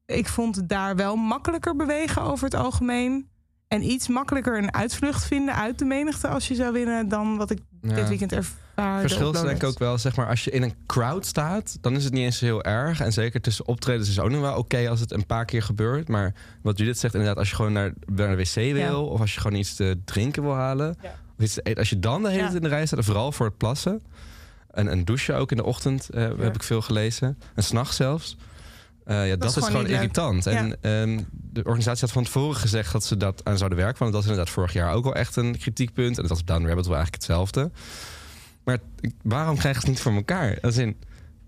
ik 0.06 0.28
vond 0.28 0.56
het 0.56 0.70
daar 0.70 0.96
wel 0.96 1.16
makkelijker 1.16 1.76
bewegen 1.76 2.22
over 2.22 2.46
het 2.46 2.56
algemeen. 2.56 3.28
En 3.68 3.84
iets 3.92 4.08
makkelijker 4.08 4.58
een 4.58 4.74
uitvlucht 4.74 5.26
vinden 5.26 5.56
uit 5.56 5.80
de 5.80 5.86
menigte... 5.86 6.28
als 6.28 6.48
je 6.48 6.56
zou 6.56 6.74
winnen 6.74 7.08
dan 7.08 7.38
wat 7.38 7.50
ik 7.52 7.60
Ja. 7.82 7.94
dit 7.96 8.08
weekend 8.08 8.32
ervaarde. 8.32 9.02
Verschil 9.02 9.32
is 9.34 9.42
denk 9.42 9.56
ik 9.62 9.64
ook 9.64 9.80
wel, 9.80 9.98
zeg 9.98 10.16
maar, 10.16 10.28
als 10.28 10.44
je 10.44 10.52
in 10.52 10.64
een 10.64 10.74
crowd 10.88 11.26
staat, 11.26 11.78
dan 11.82 11.96
is 11.96 12.04
het 12.04 12.14
niet 12.14 12.24
eens 12.24 12.40
heel 12.40 12.64
erg. 12.64 13.00
En 13.02 13.14
zeker 13.14 13.42
tussen 13.42 13.68
optredens 13.68 14.10
is 14.10 14.16
het 14.16 14.26
ook 14.26 14.32
nog 14.32 14.42
wel 14.42 14.58
oké 14.58 14.90
als 14.90 15.00
het 15.00 15.12
een 15.12 15.26
paar 15.26 15.46
keer 15.46 15.62
gebeurt. 15.64 16.08
Maar 16.08 16.34
wat 16.62 16.78
Judith 16.78 17.00
zegt, 17.00 17.14
inderdaad, 17.14 17.38
als 17.38 17.50
je 17.50 17.56
gewoon 17.56 17.74
naar, 17.74 17.94
naar 18.06 18.30
de 18.30 18.44
wc 18.44 18.54
wil, 18.54 18.76
Ja. 18.76 18.96
of 19.00 19.20
als 19.20 19.34
je 19.34 19.40
gewoon 19.40 19.60
iets 19.60 19.76
te 19.76 20.00
drinken 20.06 20.42
wil 20.44 20.54
halen, 20.56 20.96
Ja. 21.02 21.10
of 21.38 21.44
iets 21.44 21.54
te 21.54 21.62
eten, 21.62 21.80
als 21.80 21.90
je 21.90 22.00
dan 22.00 22.24
de 22.24 22.30
hele 22.30 22.42
tijd 22.42 22.54
in 22.56 22.62
de 22.62 22.68
rij 22.68 22.86
staat, 22.86 23.06
vooral 23.06 23.32
voor 23.32 23.46
het 23.46 23.58
plassen. 23.58 24.02
En 24.72 24.92
een 24.92 25.06
douche 25.06 25.34
ook 25.34 25.52
in 25.52 25.58
de 25.58 25.64
ochtend, 25.66 26.10
eh, 26.10 26.22
heb 26.38 26.56
ik 26.56 26.64
veel 26.64 26.82
gelezen. 26.82 27.38
En 27.56 27.64
s'nachts 27.64 27.96
zelfs. 27.96 28.38
Eh, 29.06 29.28
ja, 29.28 29.36
dat, 29.36 29.58
is 29.58 29.66
gewoon 29.66 29.88
irritant. 29.88 30.48
En 30.48 30.78
ehm, 30.82 31.20
de 31.32 31.64
organisatie 31.64 32.02
had 32.02 32.12
van 32.12 32.24
tevoren 32.24 32.56
gezegd 32.56 32.92
dat 32.92 33.04
ze 33.04 33.18
dat 33.18 33.42
aan 33.44 33.58
zouden 33.58 33.78
werken. 33.78 34.00
Want 34.00 34.12
dat 34.12 34.22
was 34.22 34.32
inderdaad 34.32 34.54
vorig 34.54 34.74
jaar 34.74 34.94
ook 34.94 35.06
al 35.06 35.16
echt 35.16 35.36
een 35.36 35.58
kritiekpunt. 35.58 36.16
En 36.16 36.22
dat 36.22 36.32
was 36.32 36.40
op 36.40 36.48
Down 36.48 36.68
Rabbit 36.68 36.86
wel 36.86 36.96
eigenlijk 36.96 37.24
hetzelfde. 37.24 37.72
Maar 38.64 38.78
waarom 39.22 39.58
krijgen 39.58 39.82
ze 39.82 39.88
het 39.88 39.96
niet 39.96 40.06
voor 40.06 40.14
elkaar? 40.14 40.58
Als 40.62 40.78
in, 40.78 40.98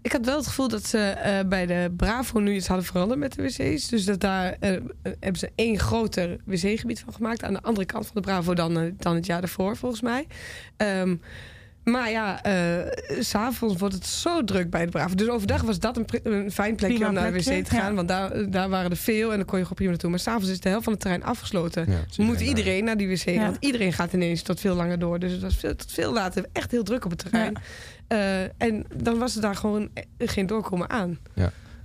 Ik 0.01 0.11
had 0.11 0.25
wel 0.25 0.37
het 0.37 0.47
gevoel 0.47 0.67
dat 0.67 0.85
ze 0.85 0.97
eh, 0.97 1.47
bij 1.47 1.65
de 1.65 1.93
Bravo 1.97 2.39
nu 2.39 2.55
iets 2.55 2.67
hadden 2.67 2.85
veranderd 2.85 3.19
met 3.19 3.33
de 3.33 3.41
wc's. 3.41 3.87
Dus 3.87 4.05
dat 4.05 4.19
daar 4.19 4.55
eh, 4.59 4.71
hebben 5.01 5.39
ze 5.39 5.51
één 5.55 5.79
groter 5.79 6.37
wc-gebied 6.45 6.99
van 6.99 7.13
gemaakt. 7.13 7.43
Aan 7.43 7.53
de 7.53 7.61
andere 7.61 7.85
kant 7.85 8.05
van 8.05 8.15
de 8.15 8.21
Bravo 8.21 8.53
dan, 8.53 8.93
dan 8.97 9.15
het 9.15 9.25
jaar 9.25 9.41
daarvoor, 9.41 9.77
volgens 9.77 10.01
mij. 10.01 10.27
Ehm, 10.77 11.15
maar 11.85 12.09
ja, 12.11 12.43
eh, 12.43 12.91
s 13.19 13.29
s'avonds 13.29 13.75
wordt 13.77 13.93
het 13.95 14.05
zo 14.05 14.43
druk 14.43 14.69
bij 14.69 14.85
de 14.85 14.91
Bravo. 14.91 15.15
Dus 15.15 15.27
overdag 15.29 15.61
was 15.61 15.79
dat 15.79 15.97
een, 15.97 16.51
fijn 16.51 16.75
plekje 16.75 16.95
Prima 16.95 17.07
om 17.09 17.13
naar 17.15 17.31
de 17.31 17.37
wc 17.37 17.65
te 17.65 17.75
gaan. 17.75 17.89
ja. 17.89 17.93
Want 17.93 18.07
daar, 18.07 18.49
daar 18.49 18.69
waren 18.69 18.91
er 18.91 18.97
veel 18.97 19.31
en 19.31 19.37
dan 19.37 19.45
kon 19.45 19.57
je 19.57 19.61
gewoon 19.63 19.73
prima 19.77 19.89
naartoe. 19.91 20.09
Maar 20.09 20.19
s'avonds 20.19 20.49
is 20.49 20.59
de 20.59 20.69
helft 20.69 20.83
van 20.83 20.93
het 20.93 21.01
terrein 21.01 21.23
afgesloten. 21.23 21.85
ja, 21.91 22.23
Moet 22.23 22.37
daar. 22.39 22.47
iedereen 22.47 22.83
naar 22.83 22.97
die 22.97 23.07
wc, 23.07 23.23
Ja. 23.29 23.41
want 23.41 23.57
iedereen 23.59 23.93
gaat 23.93 24.13
ineens 24.13 24.41
tot 24.41 24.59
veel 24.59 24.75
langer 24.75 24.99
door. 24.99 25.19
Dus 25.19 25.31
het 25.31 25.41
was 25.41 25.55
veel, 25.55 25.75
tot 25.75 25.91
veel 25.91 26.13
later 26.13 26.45
echt 26.53 26.71
heel 26.71 26.83
druk 26.83 27.05
op 27.05 27.11
het 27.11 27.19
terrein. 27.19 27.55
Eh, 28.07 28.41
en 28.41 28.85
dan 28.95 29.17
was 29.19 29.35
er 29.35 29.41
daar 29.41 29.55
gewoon 29.55 29.89
eh, 29.93 30.03
geen 30.17 30.47
doorkomen 30.47 30.89
aan. 30.89 31.17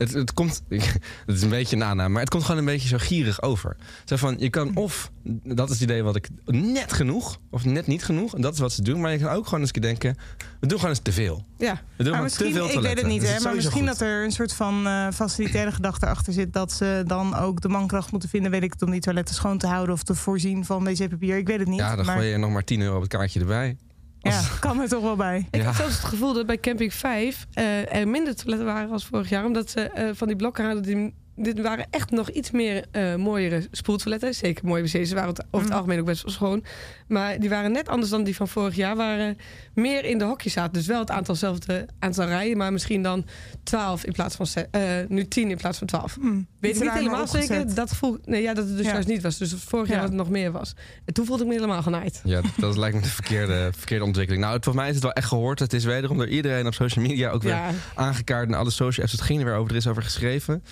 Het, 0.01 0.13
het 0.13 0.33
komt, 0.33 0.63
het 1.27 1.37
is 1.37 1.43
een 1.43 1.49
beetje 1.49 1.77
een 1.77 1.85
aanname, 1.85 2.09
maar 2.09 2.21
het 2.21 2.31
komt 2.31 2.45
gewoon 2.45 2.59
een 2.61 2.67
beetje 2.67 2.89
zo 2.89 2.97
gierig 2.99 3.43
over. 3.43 3.77
Zo 4.05 4.17
van, 4.17 4.37
je 4.39 4.51
kan 4.51 4.77
of, 4.77 5.11
dat 5.45 5.69
is 5.69 5.75
het 5.75 5.83
idee 5.83 6.03
wat 6.03 6.17
ik, 6.17 6.29
net 6.47 6.93
genoeg, 6.93 7.39
of 7.51 7.65
net 7.65 7.87
niet 7.87 8.05
genoeg. 8.05 8.35
En 8.35 8.41
dat 8.41 8.53
is 8.53 8.59
wat 8.59 8.73
ze 8.73 8.83
doen. 8.83 9.01
Maar 9.01 9.13
je 9.13 9.19
kan 9.19 9.33
ook 9.33 9.45
gewoon 9.45 9.61
eens 9.61 9.73
denken, 9.73 10.17
we 10.61 10.67
doen 10.67 10.79
gewoon 10.79 10.95
eens 10.95 11.03
te 11.03 11.13
veel. 11.13 11.45
Ja, 11.59 11.81
We 11.97 12.05
doen 12.05 12.13
Maar 12.13 12.23
misschien, 12.23 12.53
te 12.53 12.53
veel 12.53 12.71
ik 12.71 12.81
weet 12.81 12.99
het 12.99 13.07
niet, 13.07 13.21
Dus 13.21 13.31
hè, 13.31 13.41
maar 13.41 13.55
misschien 13.55 13.79
goed. 13.79 13.87
dat 13.87 14.01
er 14.01 14.25
een 14.25 14.33
soort 14.33 14.53
van 14.53 14.87
eh, 14.87 15.09
facilitaire 15.15 15.73
gedachte 15.73 16.07
achter 16.07 16.33
zit. 16.33 16.53
Dat 16.53 16.73
ze 16.73 17.03
dan 17.07 17.37
ook 17.37 17.61
de 17.61 17.69
mankracht 17.69 18.11
moeten 18.11 18.29
vinden, 18.29 18.51
weet 18.51 18.63
ik 18.63 18.73
het, 18.73 18.83
om 18.83 18.91
die 18.91 19.01
toiletten 19.01 19.35
schoon 19.35 19.59
te 19.59 19.67
houden 19.67 19.95
of 19.95 20.03
te 20.03 20.15
voorzien 20.15 20.65
van 20.65 20.85
wc-papier. 20.85 21.37
Ik 21.37 21.47
weet 21.47 21.59
het 21.59 21.69
niet. 21.69 21.79
Ja, 21.79 21.97
dan 21.97 22.05
maar 22.05 22.17
gooi 22.17 22.29
je 22.29 22.37
nog 22.37 22.51
maar 22.51 22.65
10 22.65 22.81
euro 22.81 22.95
op 22.95 23.03
het 23.03 23.11
kaartje 23.11 23.41
erbij. 23.41 23.77
Ja, 24.21 24.41
kan 24.61 24.81
er 24.81 24.89
toch 24.89 25.03
wel 25.03 25.17
bij. 25.17 25.47
ik 25.51 25.61
Ja. 25.61 25.67
had 25.67 25.75
zelfs 25.77 25.97
het 25.97 26.05
gevoel 26.05 26.33
dat 26.33 26.47
bij 26.47 26.59
Camping 26.59 26.95
5 26.95 27.47
eh, 27.53 27.95
er 27.95 28.09
minder 28.09 28.37
toiletten 28.37 28.67
waren 28.67 28.91
als 28.91 29.05
vorig 29.07 29.29
jaar. 29.29 29.45
Omdat 29.45 29.71
ze 29.71 29.81
eh, 29.81 30.09
van 30.13 30.27
die 30.27 30.37
blokken 30.37 30.65
hadden, 30.65 30.83
die, 30.83 31.15
dit 31.43 31.61
waren 31.61 31.87
echt 31.91 32.11
nog 32.11 32.31
iets 32.31 32.51
meer 32.51 32.85
eh, 32.91 33.15
mooiere 33.15 33.67
spoeltoiletten. 33.71 34.35
Zeker 34.35 34.65
mooie 34.67 34.83
wc's, 34.83 35.09
ze 35.09 35.15
waren 35.15 35.31
over 35.31 35.45
het 35.51 35.63
Mhm. 35.63 35.73
algemeen 35.73 35.99
ook 36.01 36.07
best 36.07 36.23
wel 36.23 36.33
schoon. 36.33 36.65
Maar 37.09 37.39
die 37.41 37.49
waren 37.49 37.73
net 37.73 37.89
anders 37.89 38.11
dan 38.11 38.25
die 38.25 38.37
van 38.37 38.49
vorig 38.49 38.75
jaar. 38.77 38.97
Waren 38.97 39.39
meer 39.75 40.05
in 40.05 40.19
de 40.19 40.25
hokjes 40.25 40.53
zaten. 40.53 40.73
Dus 40.73 40.87
wel 40.87 40.99
het 41.01 41.11
aantal 41.11 41.35
zelfde 41.35 41.87
aantal 41.99 42.25
rijen, 42.27 42.57
maar 42.57 42.73
misschien 42.73 43.03
dan 43.03 43.25
12 43.63 44.05
in 44.05 44.13
plaats 44.13 44.37
van 44.37 44.47
eh, 44.71 44.83
nu 45.09 45.29
10 45.29 45.51
in 45.51 45.57
plaats 45.57 45.79
van 45.79 45.87
12. 45.87 46.15
Hm, 46.21 46.27
Weet 46.61 46.77
ik 46.77 46.83
niet 46.83 46.93
helemaal 46.93 47.21
opgezet. 47.23 47.47
zeker. 47.47 47.75
Dat, 47.75 47.91
voel, 47.97 48.19
nee, 48.25 48.43
ja, 48.43 48.55
dat 48.55 48.67
het 48.69 48.77
dus 48.77 48.87
Ja. 48.87 48.93
juist 48.93 49.09
niet 49.09 49.23
was. 49.23 49.39
Dus 49.39 49.55
vorig 49.55 49.87
jaar 49.89 49.97
Ja. 49.97 50.03
dat 50.03 50.11
het 50.13 50.19
nog 50.19 50.31
meer 50.31 50.53
was. 50.53 50.75
En 51.05 51.15
toen 51.15 51.27
voelde 51.27 51.43
ik 51.43 51.49
me 51.49 51.55
helemaal 51.55 51.83
genaaid. 51.83 52.21
Ja, 52.25 52.41
dat 52.57 52.77
lijkt 52.77 52.97
me 52.97 53.03
de 53.03 53.09
verkeerde, 53.09 53.71
verkeerde 53.79 54.05
ontwikkeling. 54.05 54.43
Nou, 54.43 54.55
het, 54.55 54.65
volgens 54.65 54.85
mij 54.85 54.89
is 54.95 54.99
het 55.01 55.05
wel 55.05 55.15
echt 55.23 55.29
gehoord. 55.29 55.59
Het 55.59 55.73
is 55.73 55.85
wederom 55.85 56.17
door 56.17 56.29
iedereen 56.29 56.67
op 56.67 56.75
social 56.75 57.05
media 57.05 57.31
ook 57.31 57.43
weer 57.43 57.53
Ja, 57.53 57.71
aangekaart. 57.95 58.49
En 58.49 58.55
alle 58.55 58.71
social 58.71 59.07
apps, 59.07 59.13
het 59.19 59.27
ging 59.27 59.39
er 59.41 59.45
weer 59.45 59.55
over. 59.55 59.71
Er 59.71 59.77
is 59.77 59.87
over 59.87 60.03
geschreven. 60.03 60.65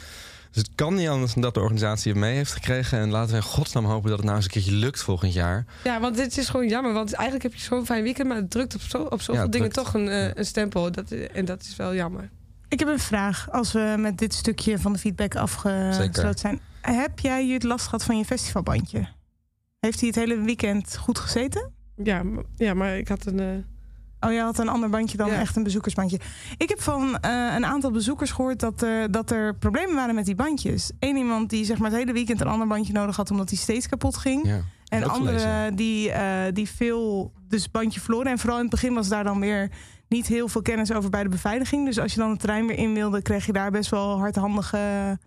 Dus 0.58 0.66
het 0.66 0.76
kan 0.76 0.94
niet 0.94 1.08
anders 1.08 1.32
dan 1.32 1.42
dat 1.42 1.54
de 1.54 1.60
organisatie 1.60 2.12
het 2.12 2.20
mee 2.20 2.34
heeft 2.34 2.52
gekregen. 2.52 2.98
En 2.98 3.10
laten 3.10 3.30
we 3.30 3.36
in 3.36 3.42
godsnaam 3.42 3.84
hopen 3.84 4.08
dat 4.08 4.16
het 4.18 4.24
nou 4.24 4.36
eens 4.36 4.44
een 4.46 4.50
keertje 4.52 4.72
lukt 4.72 5.02
volgend 5.02 5.32
jaar. 5.32 5.64
Ja, 5.84 6.00
want 6.00 6.16
dit 6.16 6.38
is 6.38 6.48
gewoon 6.48 6.68
jammer. 6.68 6.92
Want 6.92 7.12
eigenlijk 7.12 7.42
heb 7.42 7.54
je 7.54 7.60
zo'n 7.66 7.86
fijn 7.86 8.02
weekend, 8.02 8.28
maar 8.28 8.36
het 8.36 8.50
drukt 8.50 8.74
op, 8.74 8.80
zo, 8.80 9.02
op 9.02 9.20
zoveel 9.20 9.42
Ja, 9.42 9.48
dingen 9.48 9.70
drukt. 9.70 9.74
toch 9.86 9.94
een, 9.94 10.08
eh, 10.08 10.30
een 10.34 10.44
stempel. 10.44 10.92
Dat, 10.92 11.10
en 11.10 11.44
dat 11.44 11.62
is 11.62 11.76
wel 11.76 11.94
jammer. 11.94 12.30
Ik 12.68 12.78
heb 12.78 12.88
een 12.88 12.98
vraag. 12.98 13.50
Als 13.50 13.72
we 13.72 13.94
met 13.98 14.18
dit 14.18 14.34
stukje 14.34 14.78
van 14.78 14.92
de 14.92 14.98
feedback 14.98 15.36
afgesloten 15.36 16.38
zijn. 16.38 16.60
Heb 16.80 17.18
jij 17.18 17.46
het 17.48 17.62
last 17.62 17.84
gehad 17.84 18.04
van 18.04 18.18
je 18.18 18.24
festivalbandje? 18.24 19.08
Heeft 19.80 19.98
hij 19.98 20.08
het 20.08 20.16
hele 20.18 20.38
weekend 20.40 20.96
goed 20.96 21.18
gezeten? 21.18 21.70
Ja, 22.02 22.22
maar- 22.22 22.44
ja 22.56 22.74
maar 22.74 22.98
ik 22.98 23.08
had 23.08 23.26
een... 23.26 23.40
eh, 23.40 23.46
Oh, 24.20 24.32
jij 24.32 24.42
had 24.42 24.58
een 24.58 24.68
ander 24.68 24.88
bandje 24.88 25.16
dan 25.16 25.28
Ja. 25.28 25.40
echt 25.40 25.56
een 25.56 25.62
bezoekersbandje. 25.62 26.20
Ik 26.56 26.68
heb 26.68 26.82
van 26.82 27.18
eh, 27.20 27.54
een 27.56 27.66
aantal 27.66 27.90
bezoekers 27.90 28.30
gehoord 28.30 28.60
dat, 28.60 28.82
eh, 28.82 28.90
dat 29.10 29.30
er 29.30 29.54
problemen 29.54 29.94
waren 29.94 30.14
met 30.14 30.24
die 30.24 30.34
bandjes. 30.34 30.90
Eén 30.98 31.16
iemand 31.16 31.50
die 31.50 31.64
zeg 31.64 31.78
maar, 31.78 31.90
het 31.90 31.98
hele 31.98 32.12
weekend 32.12 32.40
een 32.40 32.46
ander 32.46 32.66
bandje 32.66 32.92
nodig 32.92 33.16
had 33.16 33.30
omdat 33.30 33.48
hij 33.48 33.58
steeds 33.58 33.88
kapot 33.88 34.16
ging. 34.16 34.46
Ja. 34.46 34.60
En 34.88 35.04
anderen 35.04 35.76
die, 35.76 36.10
eh, 36.10 36.52
die 36.52 36.68
veel 36.70 37.32
dus 37.48 37.70
bandje 37.70 38.00
verloren. 38.00 38.30
En 38.30 38.38
vooral 38.38 38.56
in 38.56 38.62
het 38.62 38.72
begin 38.72 38.94
was 38.94 39.08
daar 39.08 39.24
dan 39.24 39.40
weer 39.40 39.70
niet 40.08 40.26
heel 40.26 40.48
veel 40.48 40.62
kennis 40.62 40.92
over 40.92 41.10
bij 41.10 41.22
de 41.22 41.28
beveiliging. 41.28 41.84
Dus 41.86 41.98
als 41.98 42.12
je 42.14 42.20
dan 42.20 42.30
het 42.30 42.40
terrein 42.40 42.66
weer 42.66 42.78
in 42.78 42.94
wilde, 42.94 43.22
kreeg 43.22 43.46
je 43.46 43.52
daar 43.52 43.70
best 43.70 43.90
wel 43.90 44.18
hardhandige 44.18 45.18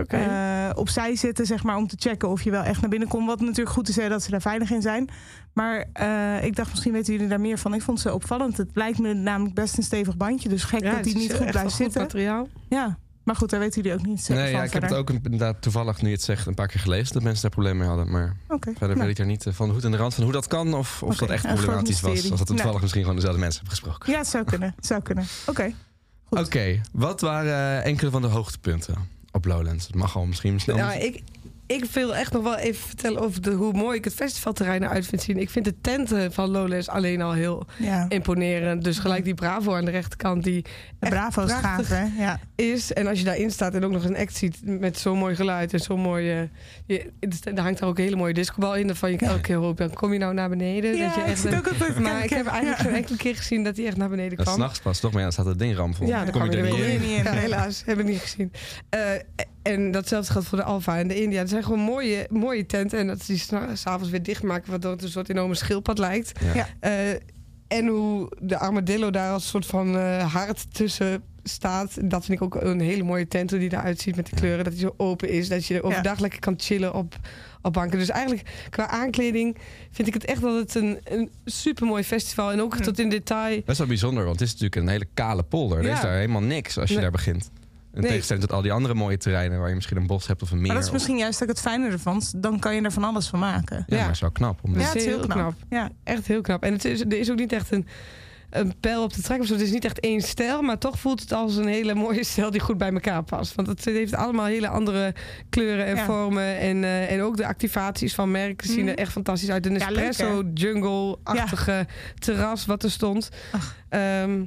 Oké. 0.00 0.16
eh, 0.16 0.70
opzij 0.74 1.16
zitten, 1.16 1.46
zeg 1.46 1.62
maar, 1.62 1.76
om 1.76 1.86
te 1.86 1.96
checken 1.98 2.28
of 2.28 2.42
je 2.42 2.50
wel 2.50 2.62
echt 2.62 2.80
naar 2.80 2.90
binnen 2.90 3.08
kon. 3.08 3.26
Wat 3.26 3.40
natuurlijk 3.40 3.70
goed 3.70 3.88
is 3.88 3.96
hè, 3.96 4.08
dat 4.08 4.22
ze 4.22 4.30
daar 4.30 4.40
veilig 4.40 4.70
in 4.70 4.82
zijn. 4.82 5.08
Maar 5.52 5.84
eh, 5.92 6.44
ik 6.44 6.56
dacht, 6.56 6.70
misschien 6.70 6.92
weten 6.92 7.12
jullie 7.12 7.28
daar 7.28 7.40
meer 7.40 7.58
van. 7.58 7.74
Ik 7.74 7.82
vond 7.82 8.00
ze 8.00 8.14
opvallend. 8.14 8.56
Het 8.56 8.70
lijkt 8.74 8.98
me 8.98 9.14
namelijk 9.14 9.54
best 9.54 9.76
een 9.76 9.82
stevig 9.82 10.16
bandje. 10.16 10.48
Dus 10.48 10.64
gek 10.64 10.82
ja, 10.82 10.94
dat 10.94 11.04
die 11.04 11.16
niet 11.16 11.34
goed 11.34 11.50
blijft 11.50 11.60
goed 11.60 11.72
zitten. 11.72 12.00
materiaal. 12.00 12.48
Ja, 12.68 12.98
maar 13.24 13.36
goed, 13.36 13.50
daar 13.50 13.60
weten 13.60 13.82
jullie 13.82 13.98
ook 13.98 14.06
niet 14.06 14.20
zeker 14.20 14.42
Nee, 14.42 14.50
van 14.52 14.60
ja, 14.60 14.66
ik 14.66 14.72
heb 14.72 14.82
het 14.82 14.94
ook 14.94 15.10
inderdaad 15.10 15.62
toevallig, 15.62 16.02
nu 16.02 16.08
je 16.08 16.14
het 16.14 16.22
zegt, 16.24 16.46
een 16.46 16.54
paar 16.54 16.66
keer 16.66 16.80
gelezen 16.80 17.12
dat 17.12 17.22
mensen 17.22 17.42
daar 17.42 17.50
problemen 17.50 17.78
mee 17.78 17.88
hadden. 17.88 18.10
Maar 18.10 18.36
Oké, 18.48 18.70
verder 18.70 18.96
nou, 18.96 19.00
weet 19.00 19.08
ik 19.08 19.18
er 19.18 19.26
niet 19.30 19.46
eh, 19.46 19.52
van 19.52 19.66
de 19.66 19.72
hoed 19.74 19.84
en 19.84 19.90
de 19.90 19.96
rand 19.96 20.14
van 20.14 20.24
hoe 20.24 20.32
dat 20.32 20.46
kan. 20.46 20.74
Of, 20.74 21.02
of 21.02 21.16
dat 21.16 21.30
echt 21.30 21.46
problematisch 21.46 22.00
was. 22.00 22.30
Of 22.30 22.38
dat 22.38 22.46
toevallig 22.46 22.64
Nou. 22.64 22.80
misschien 22.80 23.00
gewoon 23.02 23.16
dezelfde 23.16 23.40
mensen 23.40 23.60
hebben 23.60 23.78
gesproken. 23.78 24.12
Ja, 24.12 24.18
het 24.18 24.28
zou 24.28 24.44
kunnen. 24.44 24.72
Het 24.76 24.86
zou 24.86 25.02
kunnen. 25.02 25.24
Oké. 25.46 25.72
Goed. 26.24 26.38
Oké, 26.46 26.80
wat 26.92 27.20
waren 27.20 27.80
eh, 27.82 27.86
enkele 27.86 28.10
van 28.10 28.22
de 28.22 28.28
hoogtepunten 28.28 28.94
op 29.36 29.44
Lowlands? 29.44 29.86
Het 29.86 29.96
mag 29.96 30.16
al 30.16 30.26
misschien 30.26 30.60
snel. 30.60 30.76
Ja, 30.76 30.92
ik, 30.92 31.22
ik 31.66 31.84
wil 31.84 32.14
echt 32.16 32.32
nog 32.32 32.42
wel 32.42 32.56
even 32.56 32.86
vertellen 32.86 33.20
over 33.20 33.42
de, 33.42 33.50
hoe 33.50 33.72
mooi 33.72 33.98
ik 33.98 34.04
het 34.04 34.14
festivalterrein 34.14 34.82
eruit 34.82 35.06
vind 35.06 35.22
zien. 35.22 35.38
Ik 35.38 35.50
vind 35.50 35.64
de 35.64 35.80
tenten 35.80 36.32
van 36.32 36.50
Lowlands 36.50 36.88
alleen 36.88 37.22
al 37.22 37.32
heel 37.32 37.66
Ja. 37.78 38.06
imponerend. 38.08 38.84
Dus 38.84 38.98
gelijk 38.98 39.24
die 39.24 39.34
Bravo 39.34 39.74
aan 39.74 39.84
de 39.84 39.90
rechterkant 39.90 40.44
die 40.44 40.64
Bravo 40.98 41.42
is 41.44 41.52
gaaf, 41.52 41.88
hè? 41.88 42.04
Ja. 42.18 42.40
is. 42.54 42.92
En 42.92 43.06
als 43.06 43.18
je 43.18 43.24
daarin 43.24 43.50
staat 43.50 43.74
en 43.74 43.84
ook 43.84 43.92
nog 43.92 44.04
een 44.04 44.16
act 44.16 44.36
ziet 44.36 44.58
met 44.64 44.98
zo'n 44.98 45.18
mooi 45.18 45.34
geluid 45.34 45.72
en 45.72 45.80
zo'n 45.80 46.00
mooie... 46.00 46.48
Je, 46.86 47.10
er 47.54 47.60
hangt 47.60 47.78
daar 47.78 47.88
ook 47.88 47.98
een 47.98 48.04
hele 48.04 48.16
mooie 48.16 48.34
discobal 48.34 48.74
in. 48.76 48.86
Dan 48.86 48.96
van 48.96 49.10
je 49.12 49.18
elke 49.18 49.40
keer 49.40 49.56
hoop, 49.56 49.76
dan 49.76 49.92
kom 49.92 50.12
je 50.12 50.18
nou 50.18 50.34
naar 50.34 50.48
beneden. 50.48 50.96
Ja, 50.96 51.06
dat 51.06 51.14
je 51.14 51.20
ik 51.20 51.26
echt 51.26 51.40
zit 51.40 51.54
ook 51.56 51.68
altijd 51.68 51.98
maar 51.98 52.24
ik 52.24 52.30
heb 52.30 52.46
eigenlijk 52.46 52.78
Ja. 52.78 52.84
geen 52.84 52.94
enkele 52.94 53.16
keer 53.16 53.36
gezien 53.36 53.64
dat 53.64 53.76
hij 53.76 53.86
echt 53.86 53.96
naar 53.96 54.08
beneden 54.08 54.36
Dat 54.36 54.44
kwam. 54.44 54.56
s'nachts 54.58 54.78
pas, 54.80 55.00
toch? 55.00 55.10
Maar 55.10 55.18
ja, 55.20 55.24
dan 55.26 55.32
staat 55.32 55.46
het 55.46 55.58
ding 55.58 55.76
ramvol. 55.76 56.06
Ja, 56.06 56.16
dan 56.16 56.24
dan 56.24 56.40
kom 56.40 56.50
je 56.50 56.56
er 56.56 56.62
weer 56.62 56.98
niet 57.00 57.26
in. 57.26 57.26
helaas. 57.26 57.82
Heb 57.86 57.98
ik 57.98 58.04
niet 58.06 58.18
gezien. 58.20 58.52
Eh, 58.88 59.00
en 59.66 59.90
datzelfde 59.90 60.32
geldt 60.32 60.46
voor 60.48 60.58
de 60.58 60.64
Alfa 60.64 60.98
en 60.98 61.08
de 61.08 61.22
India. 61.22 61.38
Het 61.38 61.48
zijn 61.48 61.62
gewoon 61.62 61.78
mooie, 61.80 62.26
mooie 62.30 62.66
tenten. 62.66 62.98
En 62.98 63.06
dat 63.06 63.22
ze 63.22 63.32
die 63.32 63.42
s'avonds 63.76 64.10
weer 64.10 64.22
dichtmaken, 64.22 64.70
waardoor 64.70 64.92
het 64.92 65.02
een 65.02 65.08
soort 65.08 65.28
enorme 65.28 65.54
schildpad 65.54 65.98
lijkt. 65.98 66.40
Ja. 66.54 66.66
Eh, 66.80 67.10
en 67.68 67.86
hoe 67.86 68.32
de 68.40 68.58
armadillo 68.58 69.10
daar 69.10 69.32
als 69.32 69.48
soort 69.48 69.66
van 69.66 69.96
eh 69.96 70.32
hart 70.34 70.74
tussen 70.74 71.22
staat. 71.42 72.10
Dat 72.10 72.24
vind 72.24 72.38
ik 72.40 72.44
ook 72.44 72.54
een 72.62 72.80
hele 72.80 73.02
mooie 73.02 73.28
tent 73.28 73.50
hoe 73.50 73.58
die 73.58 73.72
eruit 73.72 74.00
ziet 74.00 74.16
met 74.16 74.30
de 74.30 74.36
kleuren. 74.36 74.64
Dat 74.64 74.72
die 74.72 74.82
zo 74.82 74.94
open 74.96 75.28
is. 75.28 75.48
Dat 75.48 75.66
je 75.66 75.82
overdag 75.82 76.18
lekker 76.18 76.40
kan 76.40 76.54
chillen 76.56 76.94
op, 76.94 77.16
op 77.62 77.72
banken. 77.72 77.98
Dus 77.98 78.08
eigenlijk 78.08 78.48
qua 78.70 78.88
aankleding 78.88 79.56
vind 79.90 80.08
ik 80.08 80.14
het 80.14 80.24
echt 80.24 80.40
dat 80.40 80.54
het 80.58 80.74
een, 80.74 80.98
een 81.04 81.30
super 81.44 81.86
mooi 81.86 82.02
festival. 82.04 82.52
En 82.52 82.60
ook 82.60 82.76
tot 82.76 82.98
in 82.98 83.08
detail. 83.08 83.62
Best 83.64 83.78
wel 83.78 83.86
bijzonder, 83.86 84.24
want 84.24 84.38
het 84.40 84.48
is 84.48 84.54
natuurlijk 84.54 84.80
een 84.82 84.88
hele 84.92 85.08
kale 85.14 85.42
polder. 85.42 85.78
Er 85.78 85.84
Ja. 85.84 85.94
is 85.94 86.00
daar 86.00 86.14
helemaal 86.16 86.42
niks 86.42 86.78
als 86.78 86.88
je 86.88 86.94
Nee. 86.94 87.02
daar 87.02 87.12
begint. 87.12 87.50
In 87.96 88.02
Nee. 88.02 88.10
tegenstelling 88.10 88.46
tot 88.46 88.54
al 88.56 88.62
die 88.62 88.72
andere 88.72 88.94
mooie 88.94 89.16
terreinen 89.16 89.58
waar 89.58 89.68
je 89.68 89.74
misschien 89.74 89.96
een 89.96 90.06
bos 90.06 90.26
hebt 90.26 90.42
of 90.42 90.50
een 90.50 90.56
meer. 90.56 90.66
Maar 90.66 90.74
dat 90.74 90.82
is 90.84 90.88
of- 90.90 90.94
misschien 90.94 91.16
juist 91.18 91.42
ook 91.42 91.48
het 91.48 91.60
fijne 91.60 91.90
ervan. 91.90 92.22
Dan 92.36 92.58
kan 92.58 92.74
je 92.74 92.82
er 92.82 92.92
van 92.92 93.04
alles 93.04 93.26
van 93.26 93.38
maken. 93.38 93.76
Ja, 93.76 93.84
Ja. 93.86 93.94
maar 93.96 94.04
het 94.04 94.14
is 94.14 94.20
wel 94.20 94.30
knap. 94.30 94.58
Om 94.62 94.72
Ja, 94.74 94.80
Ja, 94.80 94.86
het 94.86 94.94
is 94.96 95.04
heel 95.04 95.20
knap. 95.26 95.54
Ja. 95.70 95.90
Echt 96.04 96.26
heel 96.26 96.40
knap. 96.40 96.62
En 96.62 96.72
het 96.72 96.84
is, 96.84 97.00
er 97.00 97.18
is 97.18 97.30
ook 97.30 97.38
niet 97.38 97.52
echt 97.52 97.72
een, 97.72 97.86
een 98.50 98.74
pijl 98.80 99.02
op 99.02 99.12
de 99.12 99.22
trek. 99.22 99.48
Het 99.48 99.60
is 99.60 99.70
niet 99.70 99.84
echt 99.84 100.00
één 100.00 100.20
stijl, 100.20 100.62
maar 100.62 100.78
toch 100.78 100.98
voelt 100.98 101.20
het 101.20 101.32
als 101.32 101.56
een 101.56 101.66
hele 101.66 101.94
mooie 101.94 102.24
stijl 102.24 102.50
die 102.50 102.60
goed 102.60 102.78
bij 102.78 102.92
elkaar 102.92 103.22
past. 103.22 103.54
Want 103.54 103.68
het 103.68 103.84
heeft 103.84 104.14
allemaal 104.14 104.46
hele 104.46 104.68
andere 104.68 105.14
kleuren 105.50 105.86
en 105.86 105.96
Ja. 105.96 106.04
vormen. 106.04 106.58
En, 106.58 106.84
eh, 106.84 107.12
en 107.12 107.22
ook 107.22 107.36
de 107.36 107.46
activaties 107.46 108.14
van 108.14 108.30
merken 108.30 108.68
zien 108.68 108.86
er 108.86 108.92
Mhm. 108.92 109.00
echt 109.00 109.12
fantastisch 109.12 109.50
uit. 109.50 109.66
Een 109.66 109.72
Ja, 109.78 109.78
espresso 109.86 110.42
jungle-achtige 110.54 111.86
terras 112.18 112.66
wat 112.66 112.82
er 112.82 112.90
stond. 112.90 113.28
Ach. 113.52 113.74
Ehm, 113.88 114.44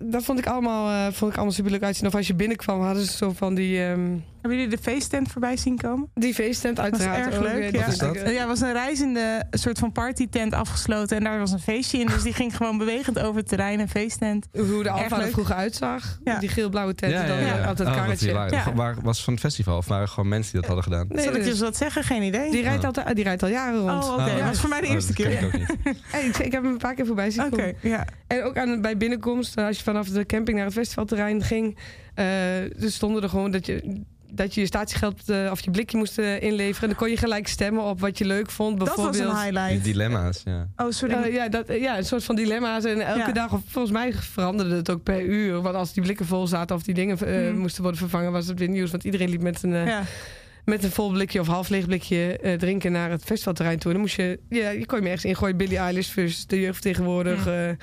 dat 0.00 0.24
vond 0.24 0.38
ik 0.38 0.46
allemaal, 0.46 0.88
eh, 0.90 1.12
vond 1.12 1.30
ik 1.30 1.36
allemaal 1.36 1.54
super 1.54 1.72
leuk 1.72 1.82
uitzien. 1.82 2.06
Of 2.06 2.14
als 2.14 2.26
je 2.26 2.34
binnenkwam, 2.34 2.80
hadden 2.80 3.04
ze 3.04 3.16
zo 3.16 3.32
van 3.32 3.54
die, 3.54 3.84
ehm 3.84 4.16
Hebben 4.40 4.60
jullie 4.60 4.76
de 4.76 4.82
feesttent 4.82 5.28
voorbij 5.32 5.56
zien 5.56 5.76
komen? 5.76 6.08
die 6.14 6.34
feesttent 6.34 6.76
Dat 6.76 6.90
was 6.90 7.00
uiteraard. 7.00 7.26
erg 7.26 7.36
ook 7.36 7.42
leuk. 7.42 7.72
Ja. 7.72 7.78
Wat 7.80 7.88
is 7.92 7.98
dat? 7.98 8.30
Ja, 8.30 8.46
was 8.46 8.60
een 8.60 8.72
reizende 8.72 9.44
soort 9.50 9.78
van 9.78 9.92
partytent 9.92 10.52
afgesloten. 10.54 11.16
En 11.16 11.24
daar 11.24 11.38
was 11.38 11.52
een 11.52 11.58
feestje 11.60 11.98
in. 11.98 12.06
Dus 12.06 12.22
die 12.22 12.32
ging 12.32 12.56
gewoon 12.56 12.78
bewegend 12.78 13.18
over 13.18 13.36
het 13.36 13.48
terrein. 13.48 13.80
Een 13.80 13.88
feesttent. 13.88 14.46
Hoe 14.52 14.82
de 14.82 14.90
Alfa 14.90 15.20
er 15.22 15.30
vroeger 15.30 15.54
uitzag. 15.54 16.18
Ja. 16.24 16.38
Die 16.38 16.48
geel-blauwe 16.48 16.94
tent. 16.94 17.12
ja, 17.12 17.20
ja, 17.22 17.26
dan 17.28 17.38
ja, 17.38 17.56
ja. 17.56 17.66
altijd 17.66 17.88
Oh, 17.88 17.94
karretje. 17.94 18.32
Waar 18.74 18.96
was 19.02 19.16
het 19.16 19.24
van 19.24 19.32
het 19.32 19.42
festival? 19.42 19.76
Of 19.76 19.86
waren 19.86 20.08
gewoon 20.08 20.28
mensen 20.28 20.52
die 20.52 20.60
dat 20.60 20.70
hadden 20.70 20.92
gedaan? 20.92 21.06
Nee, 21.08 21.24
Zal 21.24 21.32
ik 21.34 21.38
dus- 21.38 21.48
je 21.48 21.56
zo 21.56 21.64
wat 21.64 21.76
zeggen? 21.76 22.04
Geen 22.04 22.22
idee. 22.22 22.50
die, 22.50 22.62
rijdt 22.62 22.78
Oh. 22.80 22.84
altijd, 22.86 23.14
die 23.14 23.24
rijdt 23.24 23.42
al 23.42 23.48
jaren 23.48 23.78
rond. 23.80 24.04
Oh, 24.04 24.12
oké. 24.12 24.22
Oh, 24.22 24.36
Dat 24.36 24.46
was 24.46 24.60
voor 24.60 24.68
mij 24.68 24.80
de 24.80 24.86
eerste 24.86 25.12
dat 25.12 25.26
keer. 25.26 25.38
ik 25.38 25.44
ook 25.44 25.52
niet. 25.58 25.76
Hey, 26.10 26.24
ik, 26.24 26.36
ik 26.38 26.52
heb 26.52 26.62
hem 26.62 26.72
een 26.72 26.78
paar 26.78 26.94
keer 26.94 27.06
voorbij 27.06 27.30
zien 27.30 27.44
Oké, 27.44 27.50
komen. 27.56 27.74
ja. 27.82 28.04
En 28.26 28.42
ook 28.42 28.56
aan, 28.56 28.80
bij 28.80 28.96
binnenkomst, 28.96 29.56
als 29.56 29.76
je 29.76 29.82
vanaf 29.82 30.08
de 30.08 30.26
camping 30.26 30.56
naar 30.56 30.66
het 30.66 30.74
festivalterrein 30.74 31.42
ging... 31.42 31.78
eh 32.14 32.82
er 32.82 32.90
stonden 32.90 33.22
er 33.22 33.28
gewoon 33.28 33.50
dat 33.50 33.66
je, 33.66 34.02
dat 34.32 34.54
je 34.54 34.60
je 34.60 34.66
statiegeld 34.66 35.28
eh, 35.28 35.48
of 35.50 35.60
je 35.60 35.70
blikje 35.70 35.96
moest 35.96 36.18
eh, 36.18 36.42
inleveren. 36.42 36.82
En 36.82 36.88
dan 36.88 36.96
kon 36.96 37.10
je 37.10 37.16
gelijk 37.16 37.48
stemmen 37.48 37.84
op 37.84 38.00
wat 38.00 38.18
je 38.18 38.24
leuk 38.24 38.50
vond. 38.50 38.78
Dat 38.78 38.88
was 38.88 38.96
Bijvoorbeeld, 38.96 39.24
een 39.44 39.50
Die 39.52 39.58
highlight. 39.60 39.84
dilemma's, 39.84 40.42
ja. 40.44 40.68
Oh, 40.76 40.90
sorry. 40.90 41.14
Eh, 41.14 41.32
ja, 41.34 41.48
dat, 41.48 41.66
ja, 41.80 41.96
een 41.98 42.04
soort 42.04 42.24
van 42.24 42.36
dilemma's. 42.36 42.84
En 42.84 43.00
elke 43.00 43.18
Ja. 43.18 43.32
dag, 43.32 43.52
of 43.52 43.60
volgens 43.66 43.92
mij 43.92 44.12
veranderde 44.12 44.74
het 44.74 44.90
ook 44.90 45.02
per 45.02 45.22
uur. 45.22 45.60
Want 45.60 45.74
als 45.74 45.92
die 45.92 46.02
blikken 46.02 46.26
vol 46.26 46.46
zaten 46.46 46.76
of 46.76 46.82
die 46.82 46.94
dingen 46.94 47.18
eh, 47.18 47.48
Hmm. 47.48 47.58
moesten 47.58 47.82
worden 47.82 48.00
vervangen, 48.00 48.32
was 48.32 48.46
het 48.46 48.58
weer 48.58 48.68
nieuws. 48.68 48.90
Want 48.90 49.04
iedereen 49.04 49.28
liep 49.28 49.42
met 49.42 49.62
een, 49.62 49.74
eh, 49.74 49.86
ja. 49.86 50.02
met 50.64 50.84
een 50.84 50.90
vol 50.90 51.10
blikje 51.10 51.40
of 51.40 51.46
half 51.46 51.68
leeg 51.68 51.86
blikje 51.86 52.38
eh, 52.38 52.58
drinken 52.58 52.92
naar 52.92 53.10
het 53.10 53.24
festivalterrein 53.24 53.78
toe. 53.78 53.86
En 53.86 53.92
dan 53.92 54.00
moest 54.00 54.16
je, 54.16 54.40
ja, 54.48 54.70
je 54.70 54.86
kon 54.86 54.96
je 54.98 55.04
me 55.04 55.10
ergens 55.10 55.30
ingooien. 55.30 55.56
Billie 55.56 55.78
Eilish 55.78 56.08
versus 56.08 56.46
de 56.46 56.60
jeugdvertegenwoordig. 56.60 57.44
Ja. 57.44 57.68
eh, 57.68 57.74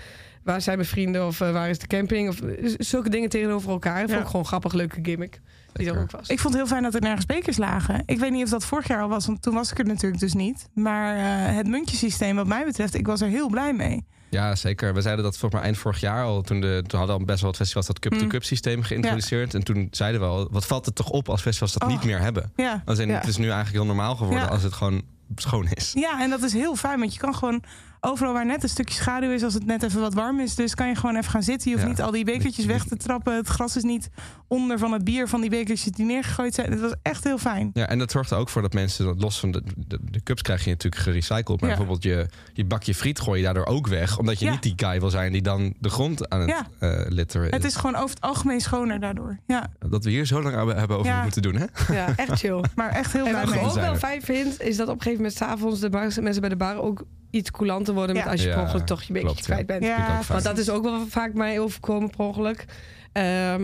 waar 0.44 0.62
zijn 0.62 0.78
mijn 0.78 0.90
vrienden 0.90 1.26
of 1.28 1.38
waar 1.38 1.70
is 1.70 1.80
de 1.80 1.88
camping? 1.88 2.30
Of 2.30 2.40
zulke 2.78 3.10
dingen 3.10 3.30
tegenover 3.30 3.70
elkaar. 3.72 3.94
Dat 3.94 4.02
vond 4.06 4.12
Ja. 4.18 4.24
ik 4.24 4.30
gewoon 4.30 4.46
grappig, 4.46 4.74
leuke 4.74 5.00
gimmick. 5.02 5.40
Die 5.78 5.88
er 5.88 5.94
Zeker. 5.94 6.02
ook 6.02 6.12
was. 6.20 6.28
Ik 6.30 6.40
vond 6.40 6.54
het 6.54 6.64
heel 6.64 6.72
fijn 6.72 6.84
dat 6.84 6.94
er 6.96 7.02
nergens 7.02 7.26
bekers 7.26 7.58
lagen. 7.58 8.04
Ik 8.06 8.20
weet 8.20 8.32
niet 8.32 8.44
of 8.44 8.50
dat 8.50 8.66
vorig 8.66 8.88
jaar 8.88 9.02
al 9.02 9.10
was, 9.10 9.26
want 9.26 9.42
toen 9.42 9.54
was 9.54 9.72
ik 9.72 9.80
er 9.80 9.86
natuurlijk 9.86 10.22
dus 10.22 10.34
niet. 10.34 10.70
Maar 10.74 11.16
eh, 11.16 11.56
het 11.56 11.68
muntjesysteem 11.68 12.36
wat 12.36 12.48
mij 12.48 12.66
betreft, 12.66 12.94
ik 12.94 13.06
was 13.08 13.22
er 13.22 13.28
heel 13.28 13.50
blij 13.50 13.74
mee. 13.74 14.06
Ja, 14.30 14.56
zeker. 14.56 14.94
We 14.94 15.02
zeiden 15.02 15.24
dat 15.24 15.38
volgens 15.38 15.54
mij 15.54 15.70
eind 15.70 15.78
vorig 15.82 16.00
jaar 16.00 16.24
al. 16.24 16.42
Toen, 16.42 16.62
de, 16.62 16.84
toen 16.88 17.00
hadden 17.00 17.18
al 17.20 17.26
best 17.26 17.40
wel 17.42 17.50
wat 17.50 17.60
festivals 17.60 17.88
dat 17.88 18.00
cup-to-cup 18.00 18.44
systeem 18.44 18.82
geïntroduceerd. 18.84 19.54
En 19.54 19.64
toen 19.64 19.88
zeiden 19.92 20.22
we 20.22 20.28
al, 20.28 20.48
wat 20.52 20.66
valt 20.66 20.86
het 20.86 20.96
toch 20.96 21.10
op 21.10 21.30
als 21.30 21.42
festivals 21.42 21.74
dat 21.74 21.84
Oh. 21.84 21.90
niet 21.90 22.04
meer 22.04 22.20
hebben? 22.20 22.52
Ja. 22.56 22.82
Als 22.86 23.00
in, 23.00 23.08
Ja. 23.08 23.16
Het 23.20 23.28
is 23.28 23.38
nu 23.38 23.44
eigenlijk 23.46 23.74
heel 23.76 23.86
normaal 23.86 24.16
geworden 24.16 24.44
Ja. 24.44 24.50
als 24.50 24.64
het 24.64 24.74
gewoon 24.74 25.02
schoon 25.36 25.68
is. 25.74 25.92
ja, 25.94 26.22
en 26.22 26.30
dat 26.30 26.42
is 26.44 26.54
heel 26.54 26.76
fijn, 26.76 27.00
want 27.00 27.14
je 27.14 27.20
kan 27.20 27.36
gewoon 27.36 27.64
overal 28.02 28.34
waar 28.34 28.46
net 28.46 28.64
een 28.64 28.70
stukje 28.70 28.96
schaduw 28.96 29.30
is, 29.32 29.44
als 29.44 29.54
het 29.54 29.66
net 29.66 29.84
even 29.84 30.02
wat 30.02 30.14
warm 30.14 30.40
is, 30.40 30.56
dus 30.56 30.76
kan 30.76 30.88
je 30.88 30.96
gewoon 30.96 31.16
even 31.16 31.32
gaan 31.32 31.44
zitten. 31.44 31.70
Je 31.70 31.76
hoeft 31.76 31.88
Ja. 31.88 31.94
niet 31.94 32.02
al 32.02 32.12
die 32.12 32.26
bekertjes 32.26 32.66
weg 32.66 32.84
te 32.84 32.98
trappen. 32.98 33.36
Het 33.36 33.48
gras 33.48 33.76
is 33.76 33.84
niet 33.84 34.10
onder 34.48 34.80
van 34.80 34.92
het 34.92 35.04
bier 35.04 35.28
van 35.28 35.42
die 35.42 35.50
bekertjes 35.50 35.92
die 35.92 36.06
neergegooid 36.06 36.54
zijn. 36.54 36.72
Het 36.72 36.80
was 36.80 36.94
echt 37.02 37.24
heel 37.24 37.38
fijn. 37.38 37.70
Ja, 37.74 37.88
en 37.88 38.00
dat 38.00 38.12
zorgt 38.12 38.32
er 38.32 38.38
ook 38.38 38.50
voor 38.50 38.62
dat 38.62 38.74
mensen, 38.74 39.06
dat 39.06 39.22
los 39.22 39.40
van 39.40 39.52
de, 39.52 39.64
de, 39.88 40.00
de 40.02 40.24
cups 40.24 40.42
krijg 40.42 40.64
je 40.64 40.70
natuurlijk 40.70 41.02
gerecycled. 41.04 41.62
Maar 41.62 41.70
Ja. 41.70 41.76
bijvoorbeeld 41.76 42.04
je, 42.04 42.28
je 42.54 42.66
bakje 42.66 42.94
friet 42.96 43.20
gooi 43.20 43.38
je 43.40 43.44
daardoor 43.46 43.66
ook 43.66 43.88
weg. 43.88 44.18
Omdat 44.20 44.40
je 44.40 44.46
Ja. 44.46 44.52
niet 44.52 44.64
die 44.64 44.74
guy 44.76 45.00
wil 45.00 45.10
zijn 45.10 45.32
die 45.32 45.42
dan 45.42 45.74
de 45.80 45.90
grond 45.90 46.30
aan 46.30 46.40
het 46.40 46.50
Ja. 46.50 46.68
eh, 46.80 47.06
litteren 47.08 47.50
Het 47.50 47.64
is. 47.64 47.70
is 47.70 47.76
gewoon 47.76 47.96
over 47.96 48.10
het 48.10 48.22
algemeen 48.22 48.62
schoner 48.62 49.00
daardoor. 49.00 49.40
Ja, 49.48 49.68
Dat 49.90 50.04
we 50.04 50.10
hier 50.10 50.26
zo 50.26 50.42
lang 50.42 50.56
hebben 50.56 50.78
hebben 50.78 50.98
over 50.98 51.12
Ja. 51.12 51.24
moeten 51.24 51.42
doen, 51.42 51.56
hè? 51.56 51.66
Ja, 51.94 52.14
echt 52.16 52.40
chill. 52.40 52.64
maar 52.76 52.90
echt 52.90 53.14
heel 53.14 53.26
En 53.26 53.34
wat 53.34 53.54
ik 53.54 53.62
ook 53.62 53.74
wel 53.74 53.92
we. 53.94 53.98
fijn 54.00 54.22
vind, 54.22 54.62
is 54.62 54.78
dat 54.78 54.88
op 54.88 54.94
een 54.96 55.02
gegeven 55.02 55.22
moment 55.22 55.38
s'avonds 55.38 55.80
de 55.80 55.90
bar- 55.90 56.12
mensen 56.22 56.42
bij 56.42 56.50
de 56.50 56.56
bar 56.56 56.76
ook 56.82 57.04
iets 57.30 57.52
coulanter 57.52 57.94
worden. 57.94 58.16
Met 58.16 58.28
als 58.28 58.44
je 58.44 58.50
per 58.50 58.62
ongeluk 58.62 58.86
toch 58.86 59.02
je 59.04 59.14
beetje 59.14 59.28
klopt, 59.28 59.46
ja. 59.46 59.54
kwijt 59.54 59.68
bent. 59.68 60.28
Want 60.28 60.44
dat 60.44 60.58
is 60.58 60.70
ook 60.70 60.84
wel 60.84 61.06
vaak 61.08 61.34
mij 61.34 61.60
overkomen 61.60 62.10
per 62.10 62.20
ongeluk. 62.26 62.66
Ehm, 63.12 63.62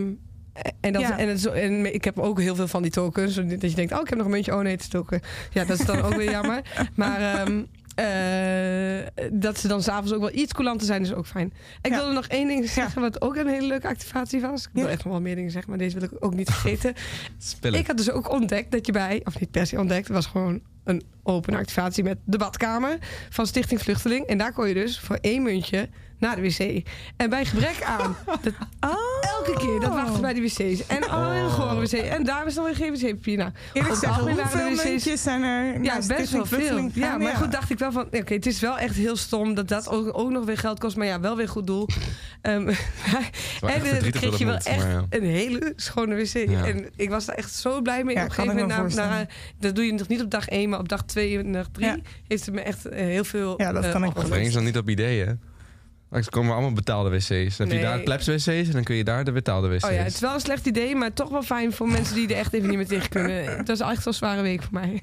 en, 0.81 0.93
dat, 0.93 1.01
Ja. 1.01 1.17
en, 1.17 1.27
het, 1.27 1.41
zo- 1.41 1.51
en 1.51 1.93
ik 1.93 2.03
heb 2.03 2.19
ook 2.19 2.39
heel 2.39 2.55
veel 2.55 2.67
van 2.67 2.81
die 2.81 2.91
tokens. 2.91 3.35
Dat 3.35 3.61
je 3.61 3.75
denkt, 3.75 3.93
oh, 3.93 3.99
ik 4.01 4.07
heb 4.09 4.17
nog 4.17 4.25
een 4.27 4.33
muntje. 4.33 4.55
Oh 4.55 4.61
nee, 4.61 4.71
het 4.71 4.81
is 4.81 4.87
token. 4.87 5.21
Ja, 5.51 5.65
dat 5.65 5.79
is 5.79 5.85
dan 5.85 6.01
ook 6.01 6.13
weer 6.15 6.29
jammer. 6.31 6.61
Maar 6.95 7.19
ehm, 7.21 7.61
eh, 7.95 9.27
dat 9.31 9.57
ze 9.59 9.67
dan 9.67 9.83
s'avonds 9.83 10.13
ook 10.13 10.19
wel 10.19 10.33
iets 10.33 10.53
coulanter 10.53 10.87
zijn, 10.87 11.01
is 11.01 11.13
ook 11.13 11.27
fijn. 11.27 11.53
Ik 11.81 11.91
Ja. 11.91 11.97
wilde 11.97 12.13
nog 12.13 12.27
één 12.27 12.47
ding 12.47 12.69
zeggen, 12.69 13.01
wat 13.01 13.21
ook 13.21 13.35
een 13.35 13.47
hele 13.47 13.67
leuke 13.67 13.87
activatie 13.87 14.41
was. 14.41 14.63
Ik 14.63 14.69
wil 14.73 14.83
Ja. 14.83 14.89
echt 14.89 15.03
nog 15.03 15.13
wel 15.13 15.21
meer 15.21 15.35
dingen 15.35 15.51
zeggen, 15.51 15.69
maar 15.69 15.79
deze 15.79 15.99
wil 15.99 16.09
ik 16.11 16.25
ook 16.25 16.33
niet 16.35 16.49
vergeten. 16.51 16.93
Ik 17.79 17.87
had 17.87 17.97
dus 17.97 18.11
ook 18.11 18.29
ontdekt 18.31 18.71
dat 18.71 18.85
je 18.85 18.91
bij, 18.91 19.21
of 19.23 19.39
niet 19.39 19.51
per 19.51 19.67
se 19.67 19.79
ontdekt, 19.79 20.07
het 20.07 20.15
was 20.15 20.25
gewoon 20.25 20.61
een 20.83 21.03
open 21.23 21.55
activatie 21.55 22.03
met 22.03 22.17
de 22.25 22.37
badkamer 22.37 22.97
van 23.29 23.47
Stichting 23.47 23.81
Vluchteling. 23.81 24.25
En 24.25 24.37
daar 24.37 24.53
kon 24.53 24.67
je 24.67 24.73
dus 24.73 24.99
voor 24.99 25.17
één 25.21 25.43
muntje 25.43 25.89
naar 26.23 26.35
de 26.35 26.41
wc. 26.41 26.87
En 27.17 27.29
bij 27.29 27.45
gebrek 27.45 27.83
aan, 27.83 28.15
dat 28.25 28.53
Oh. 28.91 28.95
elke 29.37 29.59
keer 29.59 29.79
dat 29.79 29.93
wachten 29.93 30.21
bij 30.21 30.33
de 30.33 30.41
wc's. 30.41 30.85
En 30.87 31.09
al 31.09 31.31
een 31.31 31.45
Oh. 31.45 31.53
gore 31.53 31.79
wc. 31.79 31.91
En 31.91 32.23
daar 32.23 32.45
is 32.47 32.53
dan 32.53 32.63
weer 32.63 32.75
geen 32.75 32.91
wc-papier. 32.93 33.37
Nou, 33.37 33.51
Eerlijk 33.73 33.99
de 33.99 34.07
hoeveel 34.07 34.69
wc's 34.69 34.83
muntjes 34.83 35.23
zijn 35.23 35.43
er 35.43 35.83
ja, 35.83 35.99
best 36.07 36.31
wel 36.31 36.45
veel. 36.45 36.89
Ja, 36.93 37.17
maar 37.17 37.35
goed, 37.35 37.51
dacht 37.51 37.69
ik 37.69 37.79
wel 37.79 37.91
van... 37.91 38.05
Oké, 38.05 38.33
het 38.33 38.45
is 38.45 38.59
wel 38.59 38.77
echt 38.77 38.95
heel 38.95 39.15
stom 39.15 39.53
dat 39.53 39.67
dat 39.67 39.89
ook, 39.89 40.17
ook 40.17 40.29
nog 40.29 40.45
weer 40.45 40.57
geld 40.57 40.79
kost. 40.79 40.95
Maar 40.95 41.07
ja, 41.07 41.19
wel 41.19 41.35
weer 41.35 41.49
goed 41.49 41.67
doel. 41.67 41.87
Ehm, 42.41 42.65
wel 43.61 43.69
en 43.69 43.83
dan 43.83 44.11
kreeg 44.11 44.37
je 44.37 44.45
wel 44.45 44.53
moet, 44.53 44.65
echt 44.65 44.83
ja. 44.83 45.05
een 45.09 45.23
hele 45.23 45.73
schone 45.75 46.15
wc. 46.15 46.49
Ja. 46.49 46.65
En 46.65 46.89
ik 46.95 47.09
was 47.09 47.25
daar 47.25 47.35
echt 47.35 47.53
zo 47.53 47.81
blij 47.81 48.03
mee. 48.03 48.15
Ja, 48.15 48.21
op 48.23 48.29
een 48.29 48.33
gegeven 48.33 48.57
moment, 48.67 48.95
na, 48.95 49.09
na, 49.09 49.27
dat 49.59 49.75
doe 49.75 49.85
je 49.85 49.93
nog 49.93 50.07
niet 50.07 50.21
op 50.21 50.31
dag 50.31 50.47
1, 50.47 50.69
maar 50.69 50.79
op 50.79 50.89
dag 50.89 51.03
2 51.03 51.37
en 51.37 51.51
dag 51.51 51.67
3... 51.71 51.85
Ja. 51.85 51.97
heeft 52.27 52.45
het 52.45 52.55
me 52.55 52.61
echt 52.61 52.85
eh, 52.85 53.05
heel 53.05 53.23
veel 53.23 53.53
Ja, 53.61 53.71
dat 53.71 53.83
eh, 53.83 53.91
kan 53.91 54.03
ik. 54.03 54.13
Breng 54.13 54.45
ze 54.45 54.53
dan 54.53 54.63
niet 54.63 54.77
op 54.77 54.89
ideeën. 54.89 55.39
Straks 56.21 56.29
komen 56.29 56.53
allemaal 56.53 56.73
betaalde 56.73 57.09
wc's. 57.09 57.27
Dan 57.57 57.67
heb 57.67 57.77
je 57.77 57.83
daar 57.83 57.99
plebs 57.99 58.27
wc's 58.27 58.47
en 58.47 58.71
dan 58.71 58.83
kun 58.83 58.95
je 58.95 59.03
daar 59.03 59.23
de 59.23 59.31
betaalde 59.31 59.67
wc's. 59.67 59.83
Oh 59.83 59.91
ja, 59.91 59.97
het 59.97 60.13
is 60.13 60.19
wel 60.19 60.33
een 60.33 60.39
slecht 60.39 60.65
idee, 60.65 60.95
maar 60.95 61.13
toch 61.13 61.29
wel 61.29 61.43
fijn 61.43 61.73
voor 61.73 61.87
mensen 61.87 62.15
die 62.15 62.27
er 62.27 62.35
echt 62.35 62.53
even 62.53 62.67
niet 62.67 62.77
meer 62.77 62.87
tegen 62.87 63.09
kunnen. 63.09 63.43
Het 63.57 63.67
was 63.67 63.79
echt 63.79 63.87
wel 63.95 64.01
een 64.05 64.13
zware 64.13 64.41
week 64.41 64.61
voor 64.63 64.73
mij. 64.73 65.01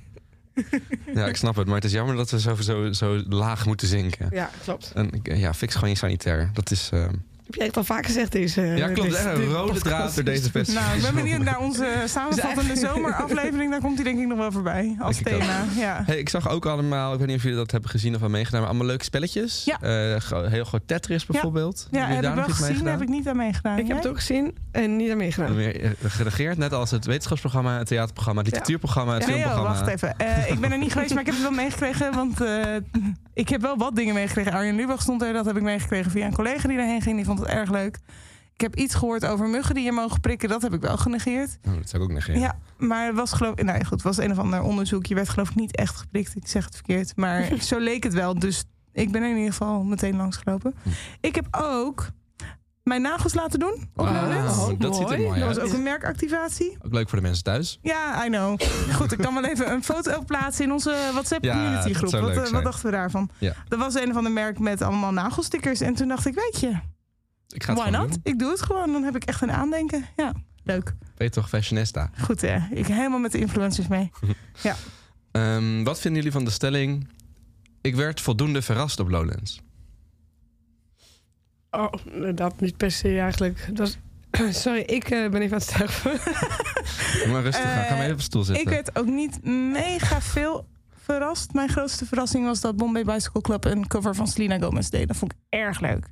Ja, 1.15 1.27
ik 1.27 1.37
snap 1.37 1.57
het. 1.57 1.67
Maar 1.67 1.75
het 1.75 1.85
is 1.85 1.93
jammer 1.93 2.17
dat 2.17 2.31
we 2.31 2.41
zo, 2.41 2.55
zo, 2.55 2.93
zo 2.93 3.23
laag 3.29 3.67
moeten 3.67 3.89
zinken. 3.89 4.29
Ja, 4.31 4.51
klopt. 4.63 4.93
En 4.95 5.11
ik- 5.13 5.37
ja, 5.37 5.55
fix 5.55 5.75
gewoon 5.75 5.91
je 5.91 5.97
sanitair. 5.97 6.51
Dat 6.53 6.71
is... 6.71 6.89
eh, 6.93 7.07
Heb 7.51 7.59
jij 7.59 7.67
echt 7.67 7.77
al 7.77 7.85
vaak 7.85 8.07
gezegd 8.07 8.33
deze... 8.33 8.61
ja, 8.63 8.87
klopt. 8.89 9.11
deze- 9.11 9.29
Echt 9.29 9.39
een 9.39 9.45
rode 9.53 9.67
podcast. 9.73 9.83
draad 9.85 10.15
door 10.15 10.25
deze 10.25 10.51
festival. 10.51 10.83
Nou, 10.83 10.97
ik 10.97 11.03
ben 11.03 11.15
benieuwd 11.15 11.43
naar 11.51 11.59
onze 11.59 12.03
samenvattende 12.07 12.77
zomeraflevering. 12.77 13.71
Daar 13.71 13.81
komt 13.81 13.95
hij 13.95 14.05
denk 14.05 14.19
ik 14.19 14.27
nog 14.27 14.39
wel 14.39 14.53
voorbij 14.53 14.97
als 14.99 15.19
Denk 15.19 15.37
ik 15.37 15.43
thema. 15.43 15.65
Ja. 15.77 16.03
Hey, 16.07 16.19
ik 16.19 16.29
zag 16.29 16.49
ook 16.49 16.67
allemaal, 16.67 17.13
ik 17.13 17.19
weet 17.19 17.27
niet 17.29 17.37
of 17.37 17.43
jullie 17.43 17.57
dat 17.59 17.71
hebben 17.71 17.91
gezien 17.91 18.15
of 18.15 18.21
wel 18.21 18.29
meegedaan, 18.31 18.61
maar 18.61 18.69
allemaal 18.69 18.87
leuke 18.87 19.05
spelletjes. 19.05 19.63
Ja. 19.65 19.81
Eh, 19.81 20.49
heel 20.51 20.65
groot 20.65 20.83
Tetris 20.87 21.27
bijvoorbeeld. 21.27 21.89
Ja, 21.91 21.99
Hebben 21.99 22.15
heb 22.17 22.25
jullie 22.25 22.41
ik 22.41 22.47
wel 22.57 22.67
gezien, 22.69 22.87
heb 22.87 23.03
ik 23.03 23.09
niet 23.09 23.29
aan 23.29 23.37
meegedaan. 23.37 23.79
Ik 23.79 23.87
heb 23.87 23.97
het 23.97 24.07
ook 24.09 24.17
gezien 24.17 24.57
en 24.73 24.97
niet 24.97 25.11
aan 25.11 25.17
meegedaan. 25.17 25.57
Meer, 25.57 25.81
eh, 25.85 25.91
Geregeerd, 26.05 26.59
net 26.59 26.73
als 26.73 26.91
het 26.91 27.05
wetenschapsprogramma, 27.05 27.79
het 27.79 27.87
theaterprogramma, 27.87 28.41
het 28.41 28.49
literatuurprogramma, 28.51 29.15
het 29.15 29.27
Nee, 29.27 29.37
joh, 29.39 29.45
filmprogramma. 29.45 29.85
wacht 29.85 29.95
even. 30.03 30.19
Eh, 30.19 30.51
ik 30.51 30.61
ben 30.61 30.73
er 30.73 30.79
niet 30.79 30.93
geweest, 30.93 31.11
maar 31.11 31.21
ik 31.21 31.27
heb 31.27 31.35
het 31.35 31.45
wel 31.45 31.53
meegekregen. 31.55 32.15
Want 32.15 32.41
eh, 32.41 32.49
ik 33.35 33.49
heb 33.49 33.61
wel 33.61 33.77
wat 33.77 33.97
dingen 33.97 34.15
meegekregen. 34.15 34.53
Arjen 34.53 34.75
Lubach 34.75 35.03
stond 35.03 35.23
er, 35.23 35.33
dat 35.33 35.45
heb 35.47 35.57
ik 35.57 35.63
meegekregen 35.63 36.11
via 36.11 36.27
een 36.27 36.35
collega 36.35 36.69
die 36.69 36.77
daarheen 36.77 37.03
ging. 37.03 37.17
Die 37.17 37.25
vond 37.25 37.39
het 37.39 37.49
erg 37.49 37.71
leuk. 37.71 37.99
Ik 38.55 38.61
heb 38.61 38.77
iets 38.77 38.95
gehoord 38.95 39.27
over 39.27 39.49
muggen 39.49 39.75
die 39.75 39.85
je 39.85 39.93
mogen 39.93 40.21
prikken. 40.21 40.49
Dat 40.49 40.63
heb 40.63 40.75
ik 40.75 40.81
wel 40.81 40.97
genegeerd. 40.97 41.59
Oh, 41.69 41.75
dat 41.75 41.89
zou 41.89 42.03
ik 42.03 42.09
ook 42.09 42.15
negeren. 42.15 42.41
Ja, 42.41 42.59
maar 42.79 43.07
het 43.07 43.17
was 43.17 43.33
geloof 43.33 43.53
ik... 43.53 43.65
Nou 43.65 43.79
goed, 43.79 43.91
het 43.91 44.03
was 44.03 44.17
een 44.17 44.31
of 44.31 44.39
ander 44.39 44.63
onderzoek. 44.63 45.07
Je 45.07 45.15
werd 45.15 45.29
geloof 45.29 45.51
ik 45.51 45.55
niet 45.55 45.77
echt 45.77 45.97
geprikt. 45.97 46.37
Ik 46.37 46.47
zeg 46.47 46.65
het 46.65 46.75
verkeerd. 46.75 47.17
Maar 47.17 47.49
zo 47.63 47.79
leek 47.79 48.03
het 48.03 48.15
wel. 48.15 48.39
Dus 48.39 48.65
ik 48.93 49.11
ben 49.11 49.23
er 49.23 49.31
in 49.31 49.37
ieder 49.37 49.53
geval 49.53 49.83
meteen 49.83 50.17
langsgelopen. 50.17 50.75
Hm. 50.83 50.89
Ik 51.21 51.35
heb 51.35 51.47
ook 51.51 52.11
mijn 52.83 53.03
nagels 53.03 53.35
laten 53.35 53.59
doen 53.59 53.89
op 53.97 54.07
Wauw, 54.07 54.23
Lowlands. 54.29 54.59
Oh, 54.59 54.79
dat 54.79 54.97
ziet 54.97 55.11
er 55.11 55.17
mooi. 55.19 55.29
mooi 55.29 55.39
Dat 55.41 55.49
uit. 55.49 55.57
was 55.59 55.69
ook 55.69 55.73
een 55.75 55.83
merkactivatie. 55.83 56.77
Ook 56.83 56.93
leuk 56.93 57.09
voor 57.09 57.19
de 57.19 57.25
mensen 57.25 57.45
thuis. 57.45 57.79
Ja, 57.83 58.25
I 58.25 58.29
know. 58.29 58.61
Goed, 58.93 59.13
ik 59.13 59.19
kan 59.19 59.35
wel 59.35 59.45
even 59.45 59.71
een 59.73 59.85
foto 59.85 60.23
plaatsen 60.25 60.65
in 60.65 60.73
onze 60.73 60.97
WhatsApp 61.13 61.45
Ja, 61.45 61.53
community 61.53 61.89
dat 61.89 61.97
groep. 61.97 62.21
Wat, 62.21 62.47
eh, 62.47 62.53
wat 62.53 62.63
dachten 62.65 62.85
we 62.85 62.91
daarvan? 62.91 63.31
Ja. 63.39 63.55
Er 63.69 63.79
was 63.79 63.95
een 63.95 64.11
of 64.11 64.17
ander 64.17 64.33
merk 64.33 64.59
met 64.59 64.83
allemaal 64.83 65.13
nagelstickers. 65.13 65.81
En 65.81 65.95
toen 65.95 66.09
dacht 66.09 66.27
ik, 66.27 66.35
weet 66.35 66.61
je, 66.61 66.79
Ik 67.49 67.63
ga 67.65 67.73
het 67.73 67.83
why 67.83 67.91
not? 67.91 68.09
doen. 68.09 68.21
Ik 68.23 68.39
doe 68.39 68.51
het 68.51 68.63
gewoon. 68.63 68.93
Dan 68.93 69.03
heb 69.03 69.17
ik 69.17 69.25
echt 69.25 69.43
een 69.43 69.53
aandenken. 69.53 70.05
Ja, 70.17 70.33
leuk. 70.65 70.95
Ben 71.17 71.27
je 71.27 71.33
toch 71.33 71.49
fashionista? 71.49 72.11
Goed, 72.21 72.41
hè. 72.41 72.59
Ik 72.71 72.87
helemaal 72.87 73.19
met 73.19 73.33
de 73.33 73.39
influencers 73.39 73.87
mee. 73.89 74.11
Ehm, 75.33 75.83
wat 75.83 76.01
vinden 76.01 76.19
jullie 76.23 76.33
van 76.37 76.45
de 76.45 76.51
stelling... 76.51 77.09
Ik 77.81 77.95
werd 77.95 78.21
voldoende 78.21 78.63
verrast 78.63 79.01
op 79.01 79.09
Lowlands. 79.09 79.61
Oh, 81.71 81.93
dat 82.35 82.61
niet 82.61 82.77
per 82.77 82.91
se 82.91 83.19
eigenlijk. 83.21 83.67
Dat 83.69 83.79
was... 83.79 83.99
Sorry, 84.63 84.81
ik 84.81 85.05
eh, 85.05 85.31
ben 85.31 85.41
even 85.41 85.53
aan 85.53 85.59
het 85.59 85.63
sterven. 85.63 86.13
Maar 87.33 87.43
rustig 87.43 87.65
aan, 87.65 87.85
ga 87.85 87.95
maar 87.95 88.03
even 88.03 88.15
op 88.15 88.21
stoel 88.21 88.43
zitten. 88.43 88.65
Ik 88.65 88.71
werd 88.71 88.99
ook 88.99 89.07
niet 89.07 89.45
mega 89.45 90.21
veel 90.21 90.67
verrast. 90.97 91.53
Mijn 91.53 91.69
grootste 91.69 92.07
verrassing 92.07 92.45
was 92.45 92.61
dat 92.61 92.77
Bombay 92.77 93.05
Bicycle 93.05 93.41
Club 93.41 93.65
een 93.65 93.87
cover 93.87 94.15
van 94.15 94.27
Selena 94.27 94.59
Gomez 94.59 94.89
deed. 94.89 95.09
Dat 95.09 95.17
vond 95.17 95.33
ik 95.33 95.39
erg 95.49 95.81
leuk. 95.81 96.09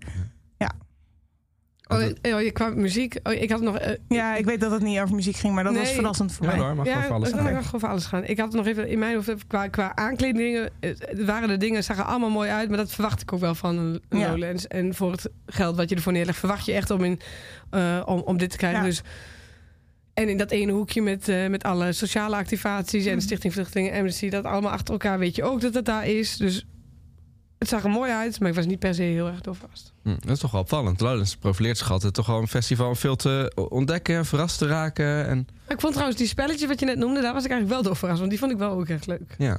Oh, 1.89 2.35
oh, 2.35 2.43
je 2.43 2.51
kwam 2.51 2.81
muziek. 2.81 3.17
Oh, 3.23 3.33
ik 3.33 3.51
had 3.51 3.61
nog. 3.61 3.79
eh, 3.79 3.97
Ja, 4.09 4.37
ik 4.37 4.45
weet 4.45 4.61
dat 4.61 4.71
het 4.71 4.83
niet 4.83 4.99
over 5.01 5.15
muziek 5.15 5.37
ging, 5.37 5.55
maar 5.55 5.65
dat 5.65 5.75
was 5.75 5.85
Nee. 5.85 5.95
verrassend 5.95 6.33
voor 6.33 6.47
Ja 6.47 6.53
mij. 6.57 6.61
hoor, 6.65 6.75
mag 6.75 6.87
ja, 6.87 7.07
alles 7.07 7.31
het 7.31 7.41
gaan. 7.41 7.53
mag 7.53 7.65
voor 7.69 7.87
alles 7.89 8.05
gaan. 8.07 8.25
Ik 8.25 8.39
had 8.39 8.47
het 8.47 8.57
nog 8.57 8.67
even 8.67 8.89
in 8.89 8.99
mijn 8.99 9.15
hoofd 9.15 9.29
even 9.29 9.47
qua, 9.47 9.69
qua 9.69 9.97
aankledingen. 9.97 10.71
eh, 10.81 10.91
waren 11.27 11.49
de 11.49 11.57
dingen, 11.57 11.85
zagen 11.85 12.07
allemaal 12.07 12.31
mooi 12.31 12.51
uit, 12.51 12.69
maar 12.69 12.79
dat 12.79 12.93
verwacht 12.93 13.23
ik 13.23 13.33
ook 13.33 13.41
wel 13.41 13.55
van 13.55 13.79
een 13.79 14.03
Ja. 14.19 14.29
Lowlands. 14.31 14.67
En 14.67 14.95
voor 14.95 15.11
het 15.13 15.29
geld 15.47 15.77
wat 15.77 15.89
je 15.89 15.95
ervoor 15.95 16.13
neerlegt, 16.13 16.39
verwacht 16.39 16.67
je 16.67 16.73
echt 16.73 16.91
om, 16.91 17.05
in, 17.05 17.21
eh, 17.71 18.03
om, 18.07 18.21
om 18.21 18.37
dit 18.39 18.51
te 18.51 18.57
krijgen. 18.57 18.81
Ja. 18.81 18.87
Dus, 18.87 19.03
en 20.15 20.29
in 20.29 20.37
dat 20.37 20.51
ene 20.51 20.73
hoekje 20.73 21.03
met, 21.03 21.29
eh, 21.29 21.47
met 21.47 21.63
alle 21.65 21.93
sociale 21.93 22.37
activaties 22.37 23.07
en 23.07 23.15
de 23.17 23.23
Stichting 23.23 23.53
Vluchtelingen, 23.53 23.95
Amnesty, 23.95 24.29
dat 24.29 24.45
allemaal 24.45 24.71
achter 24.73 24.93
elkaar 24.93 25.19
weet 25.19 25.37
je 25.37 25.43
ook 25.45 25.61
dat 25.61 25.75
het 25.75 25.85
daar 25.85 26.07
is. 26.07 26.37
Dus 26.37 26.67
het 27.59 27.69
zag 27.69 27.85
er 27.85 27.91
mooi 27.91 28.13
uit, 28.13 28.41
maar 28.41 28.49
ik 28.49 28.55
was 28.55 28.67
niet 28.67 28.79
per 28.79 28.95
se 28.95 29.03
heel 29.03 29.27
erg 29.27 29.41
door 29.41 29.55
vast. 29.55 29.93
Hm, 30.03 30.15
dat 30.21 30.31
is 30.31 30.39
toch 30.39 30.51
wel 30.51 30.61
opvallend. 30.61 31.01
Lowlands 31.01 31.37
profileert 31.37 31.79
zich 31.79 31.91
altijd 31.91 32.15
toch 32.15 32.27
wel 32.27 32.39
een 32.41 32.49
festival 32.49 32.89
om 32.89 32.97
veel 32.97 33.17
te 33.17 33.53
ontdekken 33.71 34.17
en 34.17 34.27
verrast 34.27 34.59
te 34.59 34.67
raken. 34.67 35.27
En, 35.27 35.49
Ik 35.69 35.81
vond 35.81 35.93
trouwens 35.93 36.19
die 36.19 36.29
spelletjes 36.29 36.69
wat 36.69 36.81
je 36.81 36.87
net 36.87 36.99
noemde, 36.99 37.21
daar 37.21 37.33
was 37.35 37.45
ik 37.45 37.51
eigenlijk 37.51 37.81
wel 37.81 37.91
door 37.91 37.97
verrast, 37.99 38.19
want 38.19 38.31
die 38.31 38.39
vond 38.39 38.53
ik 38.53 38.59
wel 38.59 38.71
ook 38.71 38.89
echt 38.89 39.07
leuk. 39.07 39.35
ja. 39.39 39.59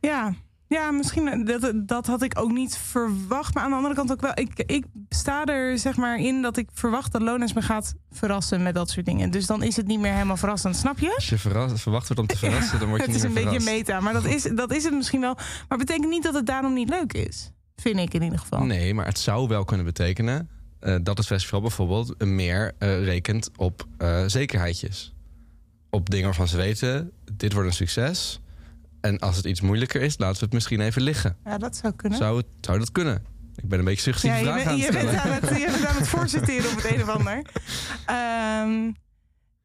Ja, 0.00 0.34
ja 0.68 0.90
misschien 0.90 1.28
eh, 1.28 1.60
dat, 1.60 1.72
dat 1.88 2.06
had 2.06 2.22
ik 2.22 2.38
ook 2.38 2.52
niet 2.52 2.76
verwacht. 2.76 3.54
Maar 3.54 3.62
aan 3.62 3.70
de 3.70 3.76
andere 3.76 3.94
kant 3.94 4.12
ook 4.12 4.20
wel. 4.20 4.32
Ik, 4.34 4.62
ik 4.66 4.84
sta 5.08 5.44
er 5.44 5.78
zeg 5.78 5.96
maar 5.96 6.18
in 6.18 6.42
dat 6.42 6.56
ik 6.56 6.68
verwacht 6.72 7.12
dat 7.12 7.22
Lonens 7.22 7.52
me 7.52 7.62
gaat 7.62 7.94
verrassen 8.10 8.62
met 8.62 8.74
dat 8.74 8.90
soort 8.90 9.06
dingen. 9.06 9.30
Dus 9.30 9.46
dan 9.46 9.62
is 9.62 9.76
het 9.76 9.86
niet 9.86 10.00
meer 10.00 10.12
helemaal 10.12 10.36
verrassend, 10.36 10.76
snap 10.76 10.98
je? 10.98 11.12
Als 11.14 11.28
je 11.28 11.38
verrast, 11.38 11.80
verwacht 11.80 12.06
wordt 12.06 12.22
om 12.22 12.26
te 12.28 12.38
verrassen, 12.46 12.78
dan 12.78 12.88
word 12.88 13.00
je 13.00 13.06
het 13.06 13.16
is 13.16 13.22
niet 13.22 13.30
een 13.30 13.42
meer 13.42 13.44
beetje 13.44 13.60
verrast. 13.60 13.86
meta, 13.86 14.00
maar 14.00 14.12
dat 14.12 14.24
is, 14.24 14.42
dat 14.42 14.72
is 14.72 14.84
het 14.84 14.94
misschien 14.94 15.20
wel. 15.20 15.36
Maar 15.68 15.78
betekent 15.78 16.08
niet 16.08 16.22
dat 16.22 16.34
het 16.34 16.46
daarom 16.46 16.72
niet 16.72 16.88
leuk 16.88 17.12
is. 17.12 17.50
Vind 17.76 17.98
ik 17.98 18.14
in 18.14 18.22
ieder 18.22 18.38
geval. 18.38 18.64
Nee, 18.64 18.94
maar 18.94 19.06
het 19.06 19.18
zou 19.18 19.48
wel 19.48 19.64
kunnen 19.64 19.86
betekenen 19.86 20.48
eh, 20.80 20.96
dat 21.02 21.18
het 21.18 21.26
festival 21.26 21.60
bijvoorbeeld 21.60 22.24
meer 22.24 22.72
eh, 22.78 23.04
rekent 23.04 23.50
op 23.56 23.86
zekerheidjes. 24.26 25.14
Op 25.90 26.10
dingen 26.10 26.24
waarvan 26.24 26.48
ze 26.48 26.56
weten, 26.56 27.10
dit 27.32 27.52
wordt 27.52 27.68
een 27.68 27.74
succes. 27.74 28.40
En 29.04 29.18
als 29.18 29.36
het 29.36 29.44
iets 29.44 29.60
moeilijker 29.60 30.02
is, 30.02 30.18
laten 30.18 30.38
we 30.38 30.44
het 30.44 30.54
misschien 30.54 30.80
even 30.80 31.02
liggen. 31.02 31.36
Ja, 31.44 31.58
dat 31.58 31.76
zou 31.76 31.94
kunnen. 31.94 32.18
Zou, 32.18 32.36
het, 32.36 32.46
zou 32.60 32.78
dat 32.78 32.92
kunnen? 32.92 33.22
Ik 33.56 33.68
ben 33.68 33.78
een 33.78 33.84
beetje 33.84 34.00
suggestieve 34.00 34.36
ja, 34.36 34.42
je, 34.42 34.46
vraag 34.46 34.56
bent, 34.56 34.68
aan 34.68 34.76
je, 34.76 34.84
het 34.84 34.92
bent 34.92 35.08
stellen. 35.08 35.42
aan 35.42 35.48
het, 35.48 35.60
je 35.60 35.66
bent 35.70 35.86
aan 35.86 35.96
het 35.96 36.08
voorsorteren 36.14 36.70
op 36.70 36.76
het 36.76 36.92
een 36.94 37.02
of 37.02 37.08
ander. 37.08 37.42
Ehm, 38.06 38.92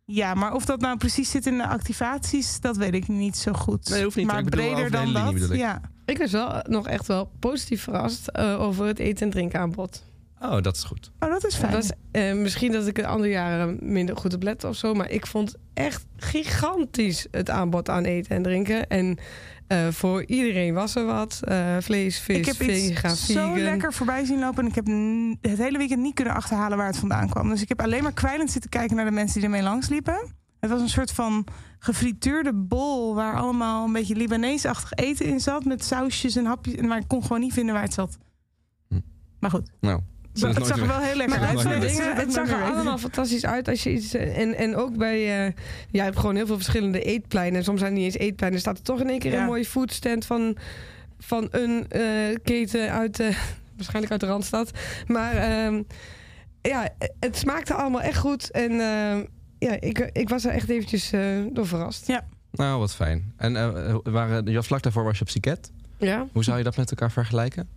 ja, 0.05 0.33
maar 0.33 0.53
of 0.53 0.65
dat 0.65 0.81
nou 0.81 0.97
precies 0.97 1.29
zit 1.31 1.45
in 1.45 1.57
de 1.57 1.67
activaties, 1.67 2.59
dat 2.59 2.77
weet 2.77 2.93
ik 2.93 3.07
niet 3.07 3.37
zo 3.37 3.53
goed. 3.53 3.89
Nee, 3.89 4.03
hoeft 4.03 4.15
niet. 4.15 4.27
Maar 4.27 4.43
breder 4.43 4.91
dan 4.91 5.13
dat. 5.13 5.33
linie 5.33 5.47
ik. 5.47 5.55
Ja. 5.55 5.81
Ik 6.05 6.17
was 6.17 6.31
wel 6.31 6.63
nog 6.67 6.87
echt 6.87 7.07
wel 7.07 7.31
positief 7.39 7.83
verrast 7.83 8.27
eh, 8.27 8.61
over 8.61 8.85
het 8.85 8.99
eten- 8.99 9.25
en 9.25 9.31
drinkaanbod. 9.31 10.03
Oh, 10.41 10.61
dat 10.61 10.75
is 10.75 10.83
goed. 10.83 11.11
Oh, 11.19 11.29
dat 11.29 11.45
is 11.45 11.53
Het 11.53 11.61
fijn. 11.61 11.73
was, 11.73 11.89
eh, 12.11 12.33
misschien 12.33 12.71
dat 12.71 12.87
ik 12.87 12.97
het 12.97 13.05
andere 13.05 13.29
jaren 13.31 13.77
minder 13.81 14.17
goed 14.17 14.33
op 14.33 14.43
let 14.43 14.63
of 14.63 14.75
zo, 14.75 14.93
maar 14.93 15.09
ik 15.09 15.27
vond 15.27 15.55
echt 15.73 16.05
gigantisch 16.17 17.27
het 17.31 17.49
aanbod 17.49 17.89
aan 17.89 18.03
eten 18.03 18.35
en 18.35 18.43
drinken. 18.43 18.87
En 18.87 19.17
eh, 19.67 19.87
voor 19.87 20.25
iedereen 20.25 20.73
was 20.73 20.95
er 20.95 21.05
wat. 21.05 21.39
Eh, 21.43 21.77
vlees, 21.79 22.19
vis, 22.19 22.37
ik 22.37 22.45
heb 22.45 22.55
vega, 22.55 23.09
iets 23.09 23.25
zo 23.25 23.57
lekker 23.57 23.93
voorbij 23.93 24.25
zien 24.25 24.39
lopen. 24.39 24.63
En 24.63 24.69
ik 24.69 24.75
heb 24.75 24.85
het 25.51 25.57
hele 25.57 25.77
weekend 25.77 26.01
niet 26.01 26.13
kunnen 26.13 26.33
achterhalen 26.33 26.77
waar 26.77 26.87
het 26.87 26.97
vandaan 26.97 27.29
kwam. 27.29 27.49
Dus 27.49 27.61
ik 27.61 27.69
heb 27.69 27.81
alleen 27.81 28.03
maar 28.03 28.13
kwijlend 28.13 28.51
zitten 28.51 28.69
kijken 28.69 28.95
naar 28.95 29.05
de 29.05 29.11
mensen 29.11 29.35
die 29.35 29.43
ermee 29.49 29.63
langsliepen. 29.63 30.37
Het 30.59 30.69
was 30.69 30.81
een 30.81 30.89
soort 30.89 31.11
van 31.11 31.45
gefrituurde 31.79 32.53
bol 32.53 33.15
waar 33.15 33.35
allemaal 33.35 33.85
een 33.85 33.93
beetje 33.93 34.15
Libanees-achtig 34.15 34.91
eten 34.93 35.25
in 35.25 35.39
zat. 35.39 35.65
Met 35.65 35.83
sausjes 35.83 36.35
en 36.35 36.45
hapjes. 36.45 36.81
Maar 36.81 36.97
ik 36.97 37.07
kon 37.07 37.21
gewoon 37.21 37.39
niet 37.39 37.53
vinden 37.53 37.73
waar 37.73 37.83
het 37.83 37.93
zat. 37.93 38.17
Hm. 38.87 38.99
Maar 39.39 39.49
goed, 39.49 39.69
Nou, 39.79 39.99
het 40.33 40.65
zag 40.65 40.77
er 40.79 40.87
wel 40.87 40.99
heel 40.99 41.15
lekker 41.15 41.39
uit. 41.39 41.63
het 42.17 42.33
zag 42.33 42.49
er 42.49 42.63
allemaal 42.63 42.97
fantastisch 42.97 43.45
uit 43.45 43.67
als 43.67 43.83
je 43.83 43.91
iets. 43.91 44.13
eh, 44.13 44.37
En, 44.41 44.55
en 44.57 44.75
ook 44.75 44.97
bij. 44.97 45.15
eh 45.17 45.45
ja, 45.45 45.53
je 45.91 46.01
hebt 46.01 46.19
gewoon 46.19 46.35
heel 46.35 46.45
veel 46.45 46.55
verschillende 46.55 47.01
eetpleinen. 47.01 47.57
En 47.57 47.63
soms 47.63 47.79
zijn 47.79 47.91
het 47.93 48.01
niet 48.01 48.13
eens 48.13 48.23
eetpleinen. 48.23 48.59
Er 48.59 48.65
staat 48.65 48.77
er 48.77 48.83
toch 48.83 48.99
in 49.01 49.09
één 49.09 49.19
keer 49.19 49.31
Ja. 49.31 49.39
een 49.39 49.45
mooie 49.45 49.65
foodstand 49.65 50.25
van, 50.25 50.57
van 51.19 51.47
een 51.51 51.85
eh, 51.89 52.01
keten 52.43 52.91
uit. 52.91 53.19
eh, 53.19 53.27
waarschijnlijk 53.75 54.11
uit 54.11 54.21
de 54.21 54.27
randstad. 54.27 54.71
Maar 55.07 55.33
ehm, 55.35 55.81
ja, 56.61 56.89
het 57.19 57.37
smaakte 57.37 57.73
allemaal 57.73 58.01
echt 58.01 58.17
goed. 58.17 58.51
En 58.51 58.71
ehm, 58.71 59.23
ja, 59.59 59.77
ik, 59.79 60.09
ik 60.13 60.29
was 60.29 60.45
er 60.45 60.51
echt 60.51 60.69
eventjes 60.69 61.11
eh, 61.11 61.21
door 61.51 61.67
verrast. 61.67 62.07
Ja. 62.07 62.25
Nou, 62.51 62.79
wat 62.79 62.95
fijn. 62.95 63.33
En 63.37 63.53
waren, 64.03 64.45
je 64.45 64.55
was 64.55 64.67
vlak 64.67 64.81
daarvoor 64.81 65.03
was 65.03 65.15
je 65.17 65.21
op 65.21 65.29
Siket. 65.29 65.71
Ja. 65.97 66.27
Hoe 66.31 66.43
zou 66.43 66.57
je 66.57 66.63
dat 66.63 66.77
met 66.77 66.89
elkaar 66.89 67.11
vergelijken? 67.11 67.69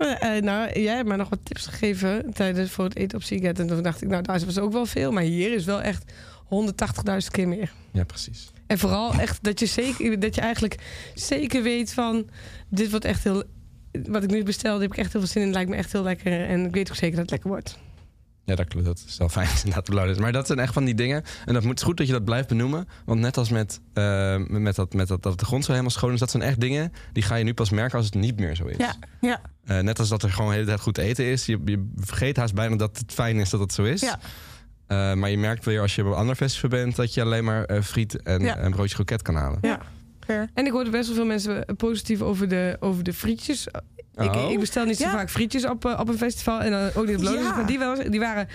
Eh, 0.00 0.42
nou, 0.42 0.80
jij 0.80 0.94
hebt 0.94 1.08
mij 1.08 1.16
nog 1.16 1.28
wat 1.28 1.38
tips 1.42 1.66
gegeven 1.66 2.32
tijdens 2.34 2.70
voor 2.70 2.84
het 2.84 2.96
eten 2.96 3.18
op 3.18 3.24
Seagate. 3.24 3.62
En 3.62 3.68
toen 3.68 3.82
dacht 3.82 4.02
ik, 4.02 4.08
nou, 4.08 4.22
daar 4.22 4.44
was 4.44 4.58
ook 4.58 4.72
wel 4.72 4.86
veel. 4.86 5.12
Maar 5.12 5.22
hier 5.22 5.52
is 5.52 5.64
wel 5.64 5.82
echt 5.82 6.12
180.000 6.44 7.30
keer 7.30 7.48
meer. 7.48 7.72
Ja, 7.92 8.04
precies. 8.04 8.50
En 8.66 8.78
vooral 8.78 9.14
echt 9.14 9.42
dat 9.42 9.60
je, 9.60 9.66
zeker, 9.66 10.20
dat 10.20 10.34
je 10.34 10.40
eigenlijk 10.40 10.76
zeker 11.14 11.62
weet 11.62 11.92
van... 11.92 12.28
dit 12.68 12.90
wordt 12.90 13.04
echt 13.04 13.24
heel... 13.24 13.42
Wat 13.92 14.22
ik 14.22 14.30
nu 14.30 14.42
bestelde, 14.42 14.82
heb 14.82 14.92
ik 14.92 14.98
echt 14.98 15.12
heel 15.12 15.20
veel 15.20 15.30
zin 15.30 15.42
in. 15.42 15.52
Lijkt 15.52 15.70
me 15.70 15.76
echt 15.76 15.92
heel 15.92 16.02
lekker. 16.02 16.46
En 16.46 16.64
ik 16.64 16.74
weet 16.74 16.88
ook 16.88 16.96
zeker 16.96 17.16
dat 17.16 17.20
het 17.20 17.30
lekker 17.30 17.50
wordt. 17.50 17.78
Ja, 18.50 18.56
dat 18.56 18.68
klopt. 18.68 18.86
Dat 18.86 19.04
is 19.08 19.16
wel 19.18 19.28
fijn. 19.28 19.48
Inderdaad, 19.64 20.08
is. 20.08 20.18
Maar 20.18 20.32
dat 20.32 20.46
zijn 20.46 20.58
echt 20.58 20.72
van 20.72 20.84
die 20.84 20.94
dingen. 20.94 21.22
En 21.44 21.54
dat 21.54 21.62
moet, 21.62 21.70
het 21.70 21.78
is 21.80 21.84
goed 21.84 21.96
dat 21.96 22.06
je 22.06 22.12
dat 22.12 22.24
blijft 22.24 22.48
benoemen. 22.48 22.88
Want 23.04 23.20
net 23.20 23.36
als 23.36 23.48
met, 23.50 23.80
eh, 23.92 24.36
met, 24.48 24.74
dat, 24.74 24.92
met 24.92 25.08
dat, 25.08 25.22
dat 25.22 25.38
de 25.38 25.44
grond 25.44 25.64
zo 25.64 25.70
helemaal 25.70 25.90
schoon 25.90 26.12
is, 26.12 26.18
dat 26.18 26.30
zijn 26.30 26.42
echt 26.42 26.60
dingen 26.60 26.92
die 27.12 27.22
ga 27.22 27.34
je 27.34 27.44
nu 27.44 27.54
pas 27.54 27.70
merken 27.70 27.96
als 27.96 28.06
het 28.06 28.14
niet 28.14 28.38
meer 28.40 28.54
zo 28.54 28.64
is. 28.66 28.76
Ja, 28.76 28.94
ja. 29.20 29.40
Eh, 29.64 29.78
net 29.78 29.98
als 29.98 30.08
dat 30.08 30.22
er 30.22 30.30
gewoon 30.30 30.48
de 30.48 30.54
hele 30.54 30.66
tijd 30.66 30.80
goed 30.80 30.98
eten 30.98 31.24
is. 31.24 31.46
Je, 31.46 31.58
je 31.64 31.90
vergeet 31.96 32.36
haast 32.36 32.54
bijna 32.54 32.76
dat 32.76 32.98
het 32.98 33.12
fijn 33.12 33.36
is 33.36 33.50
dat 33.50 33.60
het 33.60 33.72
zo 33.72 33.82
is. 33.82 34.00
Ja. 34.00 34.18
Eh, 34.86 35.14
maar 35.14 35.30
je 35.30 35.38
merkt 35.38 35.64
weer 35.64 35.80
als 35.80 35.94
je 35.94 36.02
op 36.04 36.08
een 36.08 36.14
ander 36.18 36.34
festival 36.34 36.68
bent 36.68 36.96
dat 36.96 37.14
je 37.14 37.22
alleen 37.22 37.44
maar 37.44 37.64
eh, 37.64 37.82
friet 37.82 38.22
en 38.22 38.40
Ja. 38.42 38.58
een 38.58 38.70
broodje 38.70 38.94
kroket 38.94 39.22
kan 39.22 39.34
halen. 39.34 39.58
Ja. 39.60 39.80
En 40.54 40.66
ik 40.66 40.72
hoorde 40.72 40.90
best 40.90 41.06
wel 41.06 41.16
veel 41.16 41.26
mensen 41.26 41.64
positief 41.76 42.20
over 42.20 42.48
de, 42.48 42.76
over 42.80 43.02
de 43.02 43.12
frietjes. 43.12 43.66
Ik, 44.16 44.34
Oh. 44.34 44.50
ik 44.50 44.58
bestel 44.60 44.84
niet 44.84 44.96
zo 44.96 45.04
Ja. 45.04 45.10
vaak 45.10 45.30
frietjes 45.30 45.66
op, 45.66 45.84
eh, 45.84 45.98
op 46.00 46.08
een 46.08 46.18
festival. 46.18 46.60
En 46.60 46.70
dan 46.70 46.90
ook 46.94 47.06
niet 47.06 47.16
op. 47.28 47.34
Ja. 47.34 47.54
Maar 47.56 47.66
die, 47.66 47.78
wel, 47.78 48.10
die 48.10 48.20
waren 48.20 48.48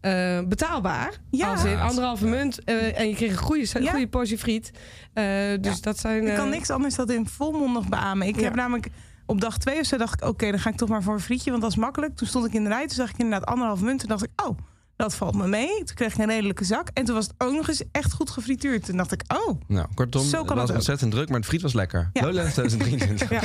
eh, 0.00 0.40
betaalbaar. 0.48 1.12
Ja. 1.30 1.50
Als 1.50 1.64
in 1.64 1.78
anderhalve 1.78 2.26
munt. 2.26 2.64
eh, 2.64 2.98
en 2.98 3.08
je 3.08 3.14
kreeg 3.14 3.30
een 3.30 3.36
goede, 3.36 3.66
Ja. 3.80 3.90
goede 3.90 4.08
portie 4.08 4.38
friet. 4.38 4.70
Eh, 5.12 5.24
dus 5.60 5.74
Ja. 5.74 5.80
dat 5.80 5.98
zijn... 5.98 6.26
Ik 6.26 6.34
kan 6.34 6.44
eh, 6.44 6.50
niks 6.50 6.70
anders 6.70 6.94
dan 6.94 7.10
in 7.10 7.26
volmondig 7.28 7.88
beamen. 7.88 8.26
Ik 8.26 8.40
heb 8.40 8.54
namelijk 8.54 8.88
op 9.26 9.40
dag 9.40 9.58
twee 9.58 9.80
of 9.80 9.86
zo 9.86 9.96
dacht 9.96 10.22
ik... 10.22 10.28
oké, 10.28 10.50
dan 10.50 10.60
ga 10.60 10.70
ik 10.70 10.76
toch 10.76 10.88
maar 10.88 11.02
voor 11.02 11.14
een 11.14 11.20
frietje, 11.20 11.50
want 11.50 11.62
dat 11.62 11.70
is 11.70 11.76
makkelijk. 11.76 12.16
Toen 12.16 12.26
stond 12.26 12.46
ik 12.46 12.52
in 12.52 12.62
de 12.62 12.68
rij, 12.68 12.80
toen 12.86 12.96
zag 12.96 13.10
ik 13.10 13.18
inderdaad 13.18 13.48
anderhalf 13.48 13.80
munt. 13.80 14.00
Toen 14.00 14.08
dacht 14.08 14.22
ik, 14.22 14.30
oh, 14.44 14.58
dat 14.96 15.14
valt 15.14 15.34
me 15.34 15.46
mee. 15.46 15.76
Toen 15.84 15.94
kreeg 15.96 16.12
ik 16.12 16.18
een 16.18 16.26
redelijke 16.26 16.64
zak. 16.64 16.88
En 16.92 17.04
toen 17.04 17.14
was 17.14 17.24
het 17.26 17.34
ook 17.38 17.52
nog 17.52 17.68
eens 17.68 17.82
echt 17.92 18.12
goed 18.12 18.30
gefrituurd. 18.30 18.84
Toen 18.84 18.96
dacht 18.96 19.12
ik, 19.12 19.22
oh, 19.28 19.60
Nou, 19.66 19.86
kortom, 19.94 20.24
Zo 20.24 20.40
het 20.44 20.54
was 20.54 20.70
ook. 20.70 20.76
ontzettend 20.76 21.10
druk, 21.10 21.28
maar 21.28 21.38
het 21.38 21.46
friet 21.46 21.62
was 21.62 21.72
lekker. 21.72 22.10
Ja. 22.12 22.22
Lowlands 22.22 22.52
2023. 22.52 23.30
Ja. 23.34 23.42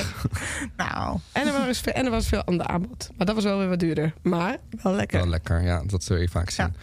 nou... 0.77 1.19
En 1.31 1.47
er, 1.47 1.65
was 1.65 1.79
veel, 1.79 1.93
en 1.93 2.05
er 2.05 2.11
was 2.11 2.27
veel 2.27 2.43
ander 2.43 2.65
aanbod. 2.67 3.09
Maar 3.17 3.25
dat 3.25 3.35
was 3.35 3.43
wel 3.43 3.57
weer 3.57 3.69
wat 3.69 3.79
duurder. 3.79 4.13
Maar 4.21 4.57
wel 4.83 4.93
lekker. 4.93 5.19
Wel 5.19 5.29
lekker, 5.29 5.61
ja, 5.63 5.83
dat 5.85 6.03
zul 6.03 6.17
je 6.17 6.29
vaak 6.29 6.49
zien. 6.49 6.73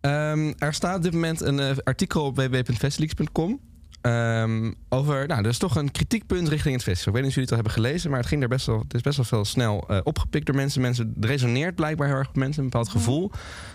Ehm, 0.00 0.52
er 0.58 0.74
staat 0.74 0.96
op 0.96 1.02
dit 1.02 1.12
moment 1.12 1.40
een 1.40 1.60
eh, 1.60 1.76
artikel 1.84 2.24
op 2.24 2.36
www.festleaks.com. 2.36 3.60
ehm, 4.06 4.72
over, 4.88 5.26
nou, 5.26 5.42
er 5.42 5.48
is 5.48 5.58
toch 5.58 5.76
een 5.76 5.90
kritiekpunt 5.90 6.48
richting 6.48 6.74
het 6.74 6.82
festival. 6.82 7.08
Ik 7.08 7.14
weet 7.14 7.22
niet 7.22 7.36
of 7.36 7.42
jullie 7.42 7.50
het 7.50 7.58
al 7.58 7.64
hebben 7.64 7.84
gelezen, 7.84 8.10
maar 8.10 8.18
het, 8.18 8.28
ging 8.28 8.42
er 8.42 8.48
best 8.48 8.66
wel, 8.66 8.78
het 8.78 8.94
is 8.94 9.00
best 9.00 9.16
wel 9.16 9.26
veel 9.26 9.44
snel 9.44 9.88
eh, 9.88 10.00
opgepikt 10.02 10.46
door 10.46 10.54
mensen. 10.54 10.80
mensen. 10.80 11.12
Het 11.14 11.24
resoneert 11.24 11.74
blijkbaar 11.74 12.08
heel 12.08 12.16
erg 12.16 12.26
met 12.26 12.36
mensen, 12.36 12.62
een 12.62 12.68
bepaald 12.68 12.88
gevoel. 12.88 13.30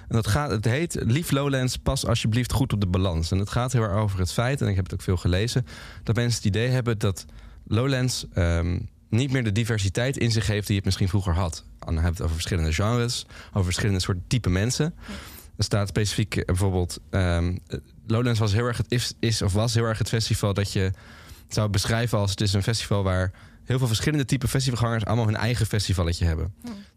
En 0.07 0.15
dat 0.15 0.27
gaat, 0.27 0.51
het 0.51 0.65
heet 0.65 0.97
Lief 1.05 1.31
Lowlands, 1.31 1.77
pas 1.77 2.05
alsjeblieft 2.05 2.51
goed 2.51 2.73
op 2.73 2.81
de 2.81 2.87
balans. 2.87 3.31
En 3.31 3.37
het 3.37 3.49
gaat 3.49 3.71
heel 3.71 3.81
erg 3.81 3.93
over 3.93 4.19
het 4.19 4.31
feit, 4.31 4.61
en 4.61 4.67
ik 4.67 4.75
heb 4.75 4.83
het 4.83 4.93
ook 4.93 5.01
veel 5.01 5.17
gelezen, 5.17 5.65
dat 6.03 6.15
mensen 6.15 6.37
het 6.37 6.47
idee 6.47 6.67
hebben 6.67 6.97
dat 6.97 7.25
Lowlands 7.67 8.25
ehm, 8.33 8.79
niet 9.09 9.31
meer 9.31 9.43
de 9.43 9.51
diversiteit 9.51 10.17
in 10.17 10.31
zich 10.31 10.47
heeft 10.47 10.67
die 10.67 10.75
het 10.75 10.85
misschien 10.85 11.09
vroeger 11.09 11.33
had. 11.33 11.63
Dan 11.79 11.93
hebben 11.93 12.03
we 12.03 12.09
het 12.09 12.21
over 12.21 12.35
verschillende 12.35 12.73
genres, 12.73 13.25
over 13.49 13.63
verschillende 13.63 13.99
soorten 13.99 14.23
type 14.27 14.49
mensen. 14.49 14.93
Er 15.57 15.63
staat 15.63 15.87
specifiek 15.87 16.35
eh, 16.35 16.45
bijvoorbeeld... 16.45 16.99
ehm, 17.09 17.57
eh, 17.67 17.79
Lowlands 18.07 18.39
was 18.39 18.53
heel 18.53 18.65
erg 18.65 18.77
het, 18.77 18.91
is, 18.91 19.13
is 19.19 19.41
of 19.41 19.53
was 19.53 19.73
heel 19.73 19.83
erg 19.83 19.97
het 19.97 20.09
festival 20.09 20.53
dat 20.53 20.71
je 20.71 20.91
zou 21.47 21.69
beschrijven 21.69 22.17
als... 22.17 22.29
het 22.29 22.41
is 22.41 22.53
een 22.53 22.63
festival 22.63 23.03
waar 23.03 23.31
heel 23.63 23.77
veel 23.77 23.87
verschillende 23.87 24.25
type 24.25 24.47
festivalgangers... 24.47 25.05
allemaal 25.05 25.25
hun 25.25 25.35
eigen 25.35 25.65
festivalletje 25.65 26.25
hebben. 26.25 26.53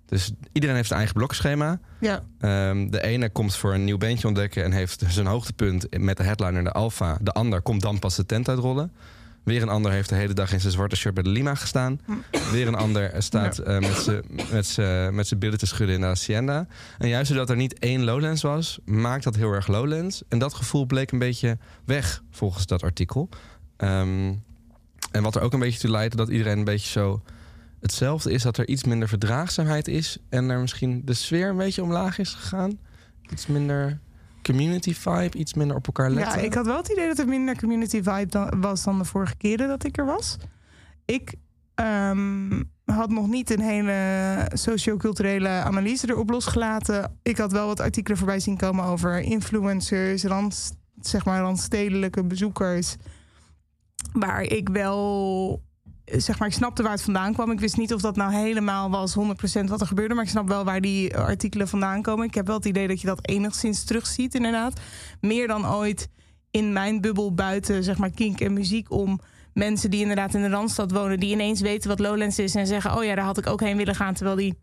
Dus 0.07 0.33
iedereen 0.53 0.77
heeft 0.77 0.89
zijn 0.89 0.99
eigen 0.99 1.19
blokschema. 1.19 1.81
Ja, 2.01 2.23
Ehm, 2.41 2.91
de 2.91 3.03
ene 3.03 3.31
komt 3.31 3.57
voor 3.57 3.75
een 3.75 3.85
nieuw 3.85 3.99
bandje 3.99 4.27
ontdekken... 4.27 4.65
en 4.65 4.73
heeft 4.73 5.03
zijn 5.09 5.27
hoogtepunt 5.27 5.99
met 5.99 6.17
de 6.17 6.23
headliner 6.23 6.65
de 6.65 6.73
Alpha. 6.73 7.19
De 7.21 7.33
ander 7.33 7.63
komt 7.63 7.81
dan 7.83 7.99
pas 7.99 8.17
de 8.17 8.27
tent 8.27 8.49
uitrollen. 8.49 8.93
Weer 9.45 9.63
een 9.63 9.69
ander 9.69 9.93
heeft 9.93 10.09
de 10.09 10.15
hele 10.15 10.33
dag 10.33 10.53
in 10.53 10.61
zijn 10.61 10.73
zwarte 10.73 10.97
shirt 10.97 11.15
bij 11.15 11.23
de 11.23 11.29
Lima 11.31 11.55
gestaan. 11.55 12.01
Weer 12.53 12.67
een 12.67 12.75
ander 12.75 13.13
staat 13.19 13.59
eh, 13.59 13.79
met 13.79 13.97
zijn- 13.97 14.25
met 14.53 14.67
zijn 14.67 15.15
met 15.15 15.27
zijn 15.27 15.41
billen 15.41 15.59
te 15.59 15.67
schudden 15.67 15.95
in 15.95 16.01
de 16.01 16.07
Hacienda. 16.07 16.67
En 16.99 17.09
juist 17.09 17.29
doordat 17.29 17.51
er 17.51 17.57
niet 17.57 17.79
één 17.79 18.05
Lowlands 18.05 18.43
was, 18.43 18.79
maakt 18.85 19.25
dat 19.25 19.35
heel 19.37 19.53
erg 19.53 19.67
Lowlands. 19.67 20.23
En 20.29 20.39
dat 20.39 20.55
gevoel 20.55 20.87
bleek 20.87 21.13
een 21.13 21.19
beetje 21.19 21.59
weg 21.85 22.23
volgens 22.31 22.67
dat 22.67 22.83
artikel. 22.83 23.29
Ehm, 23.77 24.35
en 25.11 25.23
wat 25.23 25.35
er 25.37 25.43
ook 25.43 25.53
een 25.53 25.61
beetje 25.61 25.81
toe 25.81 25.91
leidde 25.91 26.17
dat 26.17 26.29
iedereen 26.29 26.59
een 26.59 26.65
beetje 26.65 26.91
zo 26.91 27.23
hetzelfde 27.81 28.31
is. 28.33 28.43
Dat 28.43 28.57
er 28.59 28.69
iets 28.69 28.85
minder 28.85 29.09
verdraagzaamheid 29.09 29.89
is. 29.89 30.19
En 30.29 30.51
er 30.51 30.59
misschien 30.61 31.03
de 31.05 31.15
sfeer 31.15 31.49
een 31.49 31.57
beetje 31.57 31.83
omlaag 31.83 32.19
is 32.19 32.35
gegaan. 32.35 32.79
Iets 33.33 33.47
minder 33.47 33.99
community 34.45 34.95
vibe, 34.95 35.39
iets 35.39 35.55
minder 35.55 35.77
op 35.77 35.87
elkaar 35.87 36.11
letten. 36.11 36.39
ja, 36.39 36.45
ik 36.47 36.55
had 36.55 36.67
wel 36.67 36.77
het 36.77 36.89
idee 36.89 37.07
dat 37.07 37.19
er 37.19 37.29
minder 37.29 37.59
community 37.59 38.03
vibe 38.03 38.27
dan, 38.27 38.61
was 38.61 38.85
dan 38.85 38.99
de 38.99 39.05
vorige 39.05 39.37
keren 39.37 39.69
dat 39.69 39.85
ik 39.85 39.99
er 39.99 40.07
was. 40.07 40.37
Ik 41.05 41.35
ehm, 41.75 42.63
had 42.85 43.11
nog 43.11 43.29
niet 43.29 43.51
een 43.51 43.61
hele 43.61 44.51
socioculturele 44.53 45.49
analyse 45.49 46.11
erop 46.11 46.31
losgelaten. 46.31 47.19
Ik 47.23 47.39
had 47.39 47.53
wel 47.53 47.67
wat 47.67 47.81
artikelen 47.81 48.19
voorbij 48.19 48.41
zien 48.41 48.57
komen 48.57 48.85
over 48.85 49.21
influencers, 49.21 50.25
rand, 50.25 50.77
zeg 51.01 51.25
maar 51.25 51.41
randstedelijke 51.41 52.25
bezoekers. 52.25 52.97
Waar 54.13 54.43
ik 54.43 54.69
wel, 54.69 55.63
zeg 56.05 56.39
maar, 56.39 56.49
ik 56.49 56.55
snapte 56.55 56.83
waar 56.83 56.93
het 56.93 57.03
vandaan 57.03 57.33
kwam. 57.33 57.51
Ik 57.51 57.61
wist 57.61 57.77
niet 57.77 57.95
of 57.95 58.01
dat 58.01 58.17
nou 58.17 58.35
helemaal 58.35 58.91
was 58.91 59.17
100% 59.17 59.65
wat 59.65 59.81
er 59.81 59.87
gebeurde. 59.87 60.15
Maar 60.15 60.25
ik 60.25 60.31
snap 60.31 60.49
wel 60.49 60.65
waar 60.65 60.81
die 60.81 61.17
artikelen 61.17 61.69
vandaan 61.69 62.03
komen. 62.03 62.27
Ik 62.27 62.35
heb 62.35 62.47
wel 62.47 62.57
het 62.57 62.65
idee 62.65 62.89
dat 62.89 63.01
je 63.01 63.07
dat 63.07 63.29
enigszins 63.29 63.85
terugziet, 63.85 64.35
inderdaad. 64.35 64.81
Meer 65.21 65.47
dan 65.47 65.67
ooit 65.67 66.09
in 66.51 66.73
mijn 66.73 67.01
bubbel 67.01 67.35
buiten, 67.35 67.85
zeg 67.85 67.99
maar, 67.99 68.11
kink 68.11 68.41
en 68.41 68.53
muziek 68.53 68.91
om 68.91 69.21
mensen 69.53 69.91
die 69.91 70.01
inderdaad 70.01 70.35
in 70.35 70.43
de 70.43 70.49
Randstad 70.49 70.93
wonen, 70.93 71.21
die 71.21 71.31
ineens 71.31 71.61
weten 71.61 71.89
wat 71.89 71.99
Lowlands 71.99 72.39
is 72.39 72.55
en 72.55 72.67
zeggen: 72.67 72.97
Oh 72.97 73.05
ja, 73.05 73.15
daar 73.15 73.25
had 73.25 73.39
ik 73.39 73.47
ook 73.47 73.61
heen 73.61 73.77
willen 73.77 73.95
gaan. 73.95 74.15
Terwijl 74.15 74.37
die 74.37 74.59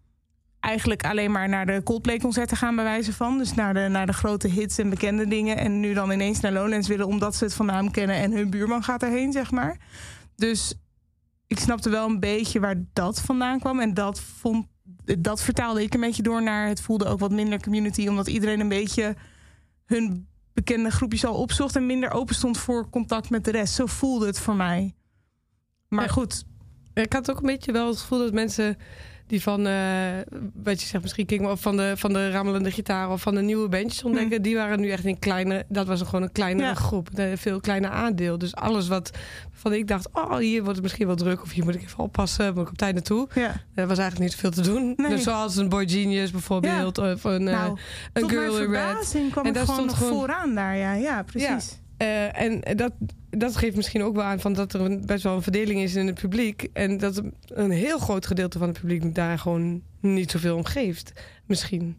eigenlijk 0.60 1.06
alleen 1.06 1.32
maar 1.32 1.49
naar 1.49 1.65
de 1.65 1.82
Coldplay-concerten 1.84 2.58
gaan, 2.58 2.75
bij 2.75 2.84
wijze 2.84 3.13
van. 3.13 3.38
Dus 3.38 3.54
naar 3.54 3.73
de, 3.73 3.88
naar 3.88 4.06
de 4.06 4.13
grote 4.13 4.47
hits 4.47 4.77
en 4.77 4.89
bekende 4.89 5.27
dingen. 5.27 5.58
En 5.58 5.80
nu 5.80 5.93
dan 5.93 6.12
ineens 6.12 6.39
naar 6.39 6.51
Lowlands 6.51 6.88
willen 6.88 7.08
omdat 7.08 7.36
ze 7.36 7.43
het 7.43 7.54
van 7.54 7.65
naam 7.65 7.91
kennen 7.91 8.15
en 8.15 8.32
hun 8.32 8.49
buurman 8.49 8.84
gaat 8.84 9.04
erheen, 9.04 9.32
zeg 9.32 9.51
maar. 9.51 9.77
Dus 10.36 10.73
ik 11.52 11.60
snapte 11.60 11.90
wel 11.90 12.10
een 12.10 12.20
beetje 12.20 12.60
waar 12.60 12.84
dat 12.94 13.22
vandaan 13.22 13.60
kwam. 13.60 13.80
En 13.80 13.94
dat, 13.94 14.20
vond, 14.20 14.68
dat 15.20 15.42
vertaalde 15.42 15.84
ik 15.84 15.94
een 15.94 16.00
beetje 16.00 16.24
door 16.24 16.44
naar 16.44 16.68
het 16.68 16.82
voelde 16.82 17.06
ook 17.06 17.20
wat 17.20 17.32
minder 17.32 17.62
community, 17.62 18.08
omdat 18.08 18.28
iedereen 18.28 18.60
een 18.60 18.70
beetje 18.70 19.16
hun 19.86 20.28
bekende 20.54 20.90
groepjes 20.92 21.26
al 21.26 21.36
opzocht 21.36 21.76
en 21.76 21.86
minder 21.86 22.12
open 22.12 22.36
stond 22.36 22.58
voor 22.58 22.90
contact 22.90 23.30
met 23.30 23.46
de 23.46 23.52
rest. 23.52 23.74
Zo 23.74 23.86
voelde 23.86 24.26
het 24.26 24.40
voor 24.40 24.56
mij. 24.56 24.96
Maar 25.88 26.06
Ja. 26.06 26.12
goed, 26.12 26.46
Ik 26.94 27.14
had 27.14 27.32
ook 27.32 27.38
een 27.38 27.46
beetje 27.46 27.72
wel 27.72 27.88
het 27.88 28.00
gevoel 28.00 28.20
dat 28.20 28.34
mensen 28.34 28.78
die 29.32 29.41
van, 29.41 29.67
eh, 29.67 29.74
wat 30.63 30.82
je 30.82 30.88
zegt, 30.88 31.04
misschien 31.04 31.26
King 31.26 31.48
of 31.48 31.62
van 31.62 31.78
de, 31.78 31.94
van 31.96 32.13
de 32.13 32.32
rammelende 32.32 32.72
gitaar 32.72 33.10
of 33.12 33.22
van 33.22 33.36
de 33.36 33.41
nieuwe 33.41 33.67
bandjes 33.70 34.04
ontdekken, 34.04 34.41
die 34.41 34.56
waren 34.56 34.80
nu 34.80 34.89
echt 34.89 35.06
in 35.06 35.20
kleine, 35.20 35.65
dat 35.70 35.88
was 35.88 36.02
gewoon 36.02 36.22
een 36.22 36.32
kleinere 36.32 36.67
Ja. 36.67 36.74
groep, 36.74 37.10
een 37.13 37.38
veel 37.38 37.60
kleiner 37.60 37.89
aandeel. 37.89 38.38
Dus 38.38 38.56
alles 38.56 38.88
wat 38.88 39.12
van 39.52 39.74
ik 39.74 39.88
dacht, 39.88 40.08
oh 40.13 40.36
hier 40.38 40.60
wordt 40.60 40.74
het 40.76 40.82
misschien 40.82 41.08
wel 41.08 41.15
druk 41.15 41.41
of 41.41 41.52
hier 41.52 41.63
moet 41.63 41.76
ik 41.76 41.82
even 41.82 42.00
oppassen, 42.04 42.54
moet 42.54 42.63
ik 42.63 42.70
op 42.70 42.78
tijd 42.78 42.94
naartoe. 42.94 43.28
ja. 43.36 43.62
Er 43.76 43.88
was 43.88 43.98
eigenlijk 43.98 44.20
niet 44.20 44.32
zoveel 44.41 44.63
te 44.63 44.70
doen. 44.72 44.94
Nee. 44.98 45.10
Dus 45.10 45.24
zoals 45.24 45.56
een 45.56 45.70
Boy 45.70 45.89
Genius 45.89 46.32
bijvoorbeeld, 46.32 46.98
of 46.98 47.24
een, 47.24 47.48
eh, 47.48 47.54
nou, 47.60 47.78
een 48.13 48.30
Girl 48.30 48.58
in 48.58 48.72
Red. 48.72 49.15
En 49.15 49.32
gewoon 49.32 49.63
stond 49.63 49.94
gewoon- 49.94 50.13
vooraan 50.13 50.56
daar. 50.56 50.78
Ja, 50.78 50.94
ja 50.94 51.24
precies. 51.24 51.80
Eh, 52.02 52.42
en 52.42 52.62
dat, 52.78 52.92
dat 53.30 53.56
geeft 53.56 53.76
misschien 53.76 54.04
ook 54.04 54.16
wel 54.16 54.24
aan 54.24 54.40
van 54.40 54.54
dat 54.54 54.74
er 54.74 54.82
een, 54.82 55.06
best 55.06 55.24
wel 55.24 55.36
een 55.36 55.42
verdeling 55.42 55.80
is 55.80 55.96
in 55.96 56.08
het 56.08 56.22
publiek. 56.22 56.68
En 56.74 56.98
dat 56.98 57.22
een 57.48 57.72
heel 57.72 58.00
groot 58.00 58.26
gedeelte 58.26 58.58
van 58.58 58.68
het 58.68 58.80
publiek 58.80 59.16
daar 59.16 59.40
gewoon 59.40 59.82
niet 60.00 60.32
zoveel 60.32 60.56
om 60.56 60.66
geeft. 60.66 61.12
Misschien. 61.46 61.98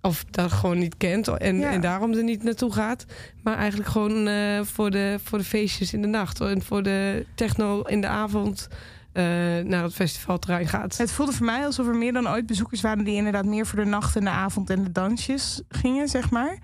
Of 0.00 0.24
dat 0.30 0.52
gewoon 0.52 0.78
niet 0.78 0.96
kent 0.96 1.28
en, 1.28 1.58
Ja. 1.58 1.72
en 1.72 1.80
daarom 1.80 2.12
er 2.12 2.24
niet 2.24 2.42
naartoe 2.42 2.72
gaat. 2.72 3.04
Maar 3.42 3.56
eigenlijk 3.56 3.90
gewoon 3.90 4.26
eh, 4.26 4.60
voor, 4.62 4.90
de, 4.90 5.18
voor 5.22 5.38
de 5.38 5.44
feestjes 5.44 5.92
in 5.92 6.02
de 6.02 6.08
nacht. 6.08 6.40
En 6.40 6.62
voor 6.62 6.82
de 6.82 7.26
techno 7.34 7.82
in 7.82 8.00
de 8.00 8.06
avond 8.08 8.68
eh, 9.12 9.24
naar 9.64 9.82
het 9.82 9.94
festivalterrein 9.94 10.68
gaat. 10.68 10.96
Het 10.98 11.12
voelde 11.12 11.32
voor 11.32 11.46
mij 11.46 11.64
alsof 11.64 11.86
er 11.86 11.96
meer 11.96 12.12
dan 12.12 12.28
ooit 12.28 12.46
bezoekers 12.46 12.80
waren 12.80 13.04
die 13.04 13.16
inderdaad 13.16 13.44
meer 13.44 13.66
voor 13.66 13.78
de 13.78 13.90
nacht 13.90 14.16
en 14.16 14.24
de 14.24 14.30
avond 14.30 14.70
en 14.70 14.84
de 14.84 14.92
dansjes 14.92 15.62
gingen, 15.68 16.08
zeg 16.08 16.30
maar. 16.30 16.58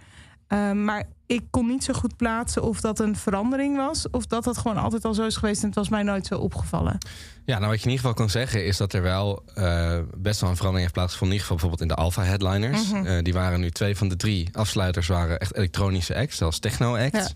Ehm, 0.46 0.84
maar 0.84 1.04
ik 1.26 1.42
kon 1.50 1.66
niet 1.66 1.84
zo 1.84 1.92
goed 1.92 2.16
plaatsen 2.16 2.62
of 2.62 2.80
dat 2.80 2.98
een 2.98 3.16
verandering 3.16 3.76
was 3.76 4.10
of 4.10 4.26
dat 4.26 4.44
dat 4.44 4.58
gewoon 4.58 4.76
altijd 4.76 5.04
al 5.04 5.14
zo 5.14 5.26
is 5.26 5.36
geweest 5.36 5.60
en 5.60 5.66
het 5.66 5.76
was 5.76 5.88
mij 5.88 6.02
nooit 6.02 6.26
zo 6.26 6.38
opgevallen. 6.38 6.98
Ja, 7.44 7.58
nou 7.58 7.70
wat 7.70 7.80
je 7.80 7.84
in 7.84 7.90
ieder 7.90 8.06
geval 8.06 8.14
kan 8.14 8.30
zeggen 8.30 8.66
is 8.66 8.76
dat 8.76 8.92
er 8.92 9.02
wel 9.02 9.42
eh, 9.54 9.98
best 10.16 10.40
wel 10.40 10.50
een 10.50 10.56
verandering 10.56 10.78
heeft 10.78 10.92
plaatsgevonden. 10.92 11.36
In 11.36 11.42
ieder 11.42 11.56
geval 11.56 11.56
bijvoorbeeld 11.56 11.80
in 11.80 11.88
de 11.88 11.94
Alpha 11.94 12.22
Headliners. 12.22 12.92
Mhm. 12.92 13.06
Eh, 13.06 13.22
die 13.22 13.32
waren 13.32 13.60
nu 13.60 13.70
twee 13.70 13.96
van 13.96 14.08
de 14.08 14.16
drie 14.16 14.48
afsluiters 14.52 15.06
waren 15.06 15.38
echt 15.38 15.56
elektronische 15.56 16.16
acts, 16.16 16.36
zelfs 16.36 16.58
techno 16.58 16.96
acts. 16.96 17.32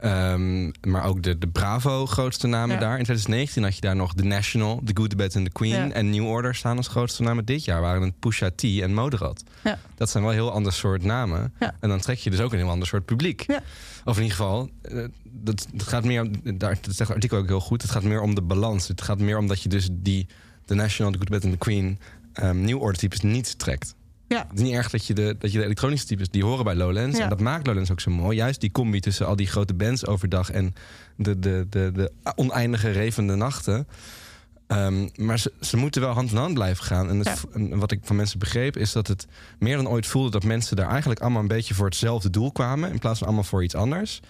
Ehm, 0.00 0.70
maar 0.88 1.04
ook 1.04 1.22
de, 1.22 1.38
de 1.38 1.48
Bravo 1.48 2.06
grootste 2.06 2.46
namen 2.46 2.74
Ja. 2.74 2.80
daar. 2.80 2.98
In 2.98 3.04
2019 3.04 3.62
had 3.62 3.74
je 3.74 3.80
daar 3.80 3.96
nog 3.96 4.14
The 4.14 4.24
National, 4.24 4.80
The 4.84 4.92
Good, 4.94 5.10
The 5.10 5.16
Bad 5.16 5.36
and 5.36 5.44
The 5.44 5.50
Queen... 5.52 5.72
Ja. 5.72 5.90
en 5.90 6.10
New 6.10 6.26
Order 6.26 6.54
staan 6.54 6.76
als 6.76 6.88
grootste 6.88 7.22
namen. 7.22 7.44
Dit 7.44 7.64
jaar 7.64 7.80
waren 7.80 8.02
het 8.02 8.18
Pusha 8.18 8.50
T 8.54 8.62
en 8.64 8.94
Moderat. 8.94 9.42
Ja. 9.64 9.78
Dat 9.94 10.10
zijn 10.10 10.22
wel 10.24 10.32
heel 10.32 10.52
ander 10.52 10.72
soort 10.72 11.02
namen. 11.02 11.52
En 11.80 11.88
dan 11.88 12.00
trek 12.00 12.18
je 12.18 12.30
dus 12.30 12.40
ook 12.40 12.52
een 12.52 12.58
heel 12.58 12.68
ander 12.70 12.88
soort 12.88 13.04
publiek. 13.04 13.44
Ja. 13.46 13.62
Of 14.04 14.16
in 14.16 14.22
ieder 14.22 14.36
geval, 14.36 14.70
eh, 14.82 15.04
dat, 15.24 15.66
dat 15.72 15.88
gaat 15.88 16.04
meer. 16.04 16.30
Daar, 16.42 16.74
dat 16.80 16.84
zegt 16.94 16.98
het 16.98 17.10
artikel 17.10 17.38
ook 17.38 17.46
heel 17.48 17.60
goed. 17.60 17.82
Het 17.82 17.90
gaat 17.90 18.02
meer 18.02 18.20
om 18.20 18.34
de 18.34 18.42
balans. 18.42 18.88
Het 18.88 19.02
gaat 19.02 19.18
meer 19.18 19.38
om 19.38 19.46
dat 19.46 19.62
je 19.62 19.68
dus 19.68 19.88
die... 19.92 20.26
The 20.64 20.74
National, 20.74 21.12
The 21.12 21.18
Good, 21.18 21.26
The 21.30 21.32
Bad 21.32 21.44
and 21.44 21.52
The 21.52 21.58
Queen... 21.58 21.98
ehm 22.32 22.60
New 22.64 22.80
Order 22.80 22.96
types 22.98 23.20
niet 23.20 23.58
trekt. 23.58 23.94
Ja. 24.30 24.46
Het 24.48 24.58
is 24.58 24.64
niet 24.64 24.74
erg 24.74 24.90
dat 24.90 25.06
je 25.06 25.14
de, 25.14 25.36
dat 25.38 25.52
je 25.52 25.58
de 25.58 25.64
elektronische 25.64 26.06
types, 26.06 26.28
die 26.30 26.44
horen 26.44 26.64
bij 26.64 26.74
Lowlands. 26.74 27.16
Ja. 27.16 27.22
En 27.22 27.28
dat 27.28 27.40
maakt 27.40 27.66
Lowlands 27.66 27.90
ook 27.90 28.00
zo 28.00 28.10
mooi. 28.10 28.36
Juist 28.36 28.60
die 28.60 28.70
combi 28.72 29.00
tussen 29.00 29.26
al 29.26 29.36
die 29.36 29.46
grote 29.46 29.74
bands 29.74 30.06
overdag 30.06 30.50
en 30.50 30.74
de, 31.16 31.38
de, 31.38 31.66
de, 31.70 31.90
de 31.94 32.12
oneindige 32.34 32.90
revende 32.90 33.34
nachten. 33.34 33.86
Ehm, 34.66 35.08
maar 35.16 35.38
ze, 35.38 35.52
ze 35.60 35.76
moeten 35.76 36.00
wel 36.00 36.10
hand 36.12 36.30
in 36.30 36.36
hand 36.36 36.54
blijven 36.54 36.84
gaan. 36.84 37.08
En, 37.08 37.18
het, 37.18 37.26
Ja. 37.26 37.34
en 37.52 37.78
wat 37.78 37.92
ik 37.92 37.98
van 38.02 38.16
mensen 38.16 38.38
begreep, 38.38 38.76
is 38.76 38.92
dat 38.92 39.06
het 39.06 39.26
meer 39.58 39.76
dan 39.76 39.88
ooit 39.88 40.06
voelde 40.06 40.30
dat 40.30 40.44
mensen 40.44 40.76
daar 40.76 40.88
eigenlijk 40.90 41.20
allemaal 41.20 41.40
een 41.42 41.48
beetje 41.48 41.74
voor 41.74 41.86
hetzelfde 41.86 42.30
doel 42.30 42.52
kwamen. 42.52 42.90
In 42.92 42.98
plaats 42.98 43.18
van 43.18 43.26
allemaal 43.26 43.44
voor 43.44 43.64
iets 43.64 43.74
anders. 43.74 44.20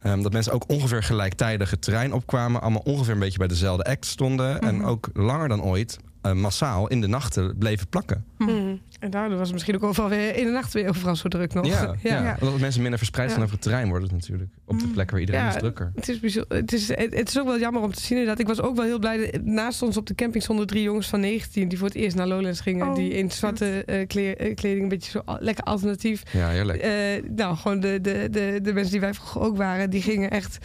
Ehm, 0.00 0.22
dat 0.22 0.32
mensen 0.32 0.52
ook 0.52 0.64
ongeveer 0.70 1.02
gelijktijdig 1.02 1.70
het 1.70 1.82
terrein 1.82 2.12
opkwamen. 2.12 2.60
Allemaal 2.60 2.82
ongeveer 2.84 3.12
een 3.14 3.18
beetje 3.18 3.38
bij 3.38 3.48
dezelfde 3.48 3.84
act 3.84 4.06
stonden. 4.06 4.60
En 4.60 4.76
Mhm. 4.76 4.84
ook 4.86 5.08
langer 5.12 5.48
dan 5.48 5.62
ooit 5.62 5.98
eh, 6.22 6.32
massaal 6.32 6.88
in 6.88 7.00
de 7.00 7.06
nachten 7.06 7.58
bleven 7.58 7.88
plakken. 7.88 8.24
Hmm. 8.38 8.65
En 9.00 9.10
daardoor 9.10 9.36
was 9.36 9.44
het 9.46 9.52
misschien 9.52 9.74
ook 9.74 9.82
overal 9.82 10.08
weer 10.08 10.36
in 10.36 10.44
de 10.44 10.50
nacht 10.50 10.72
weer 10.72 10.88
overal 10.88 11.16
zo 11.16 11.28
druk 11.28 11.54
nog. 11.54 11.66
Ja, 11.66 11.94
ja. 12.02 12.22
Ja. 12.22 12.36
omdat 12.40 12.60
mensen 12.60 12.80
minder 12.80 12.98
verspreid 12.98 13.28
zijn 13.28 13.38
Ja. 13.40 13.44
over 13.46 13.56
het 13.58 13.66
terrein 13.66 13.88
worden 13.88 14.08
het 14.08 14.18
natuurlijk. 14.18 14.50
Op 14.64 14.78
de 14.80 14.86
plek 14.88 15.10
waar 15.10 15.20
iedereen 15.20 15.40
Ja. 15.40 15.48
is 15.48 15.56
drukker. 15.58 15.92
Het 15.94 16.08
is, 16.08 16.34
het, 16.48 16.72
is, 16.72 16.88
het 16.88 17.14
het 17.14 17.28
is 17.28 17.38
ook 17.38 17.46
wel 17.46 17.58
jammer 17.58 17.82
om 17.82 17.92
te 17.92 18.00
zien 18.00 18.18
inderdaad. 18.18 18.40
Ik 18.40 18.46
was 18.46 18.60
ook 18.60 18.76
wel 18.76 18.84
heel 18.84 18.98
blij. 18.98 19.30
dat- 19.30 19.42
Naast 19.44 19.82
ons 19.82 19.96
op 19.96 20.06
de 20.06 20.14
camping 20.14 20.42
stonden 20.42 20.66
drie 20.66 20.82
jongens 20.82 21.08
van 21.08 21.20
19... 21.20 21.68
die 21.68 21.78
voor 21.78 21.86
het 21.86 21.96
eerst 21.96 22.16
naar 22.16 22.26
Lowlands 22.26 22.60
gingen. 22.60 22.88
Oh, 22.88 22.94
die 22.94 23.10
in 23.12 23.30
zwarte 23.30 23.84
eh, 23.84 24.06
kleer- 24.06 24.36
eh, 24.36 24.54
kleding 24.54 24.82
een 24.82 24.88
beetje 24.88 25.10
zo 25.10 25.22
al- 25.24 25.36
lekker 25.40 25.64
alternatief. 25.64 26.22
Ja, 26.32 26.48
heerlijk. 26.48 26.78
Eh, 26.82 26.92
nou, 27.36 27.56
gewoon 27.56 27.80
de, 27.80 27.98
de, 28.00 28.28
de, 28.30 28.58
de 28.62 28.72
mensen 28.72 28.92
die 28.92 29.00
wij 29.00 29.14
vroeger 29.14 29.40
ook 29.40 29.56
waren... 29.56 29.90
die 29.90 30.02
gingen 30.02 30.30
echt... 30.30 30.58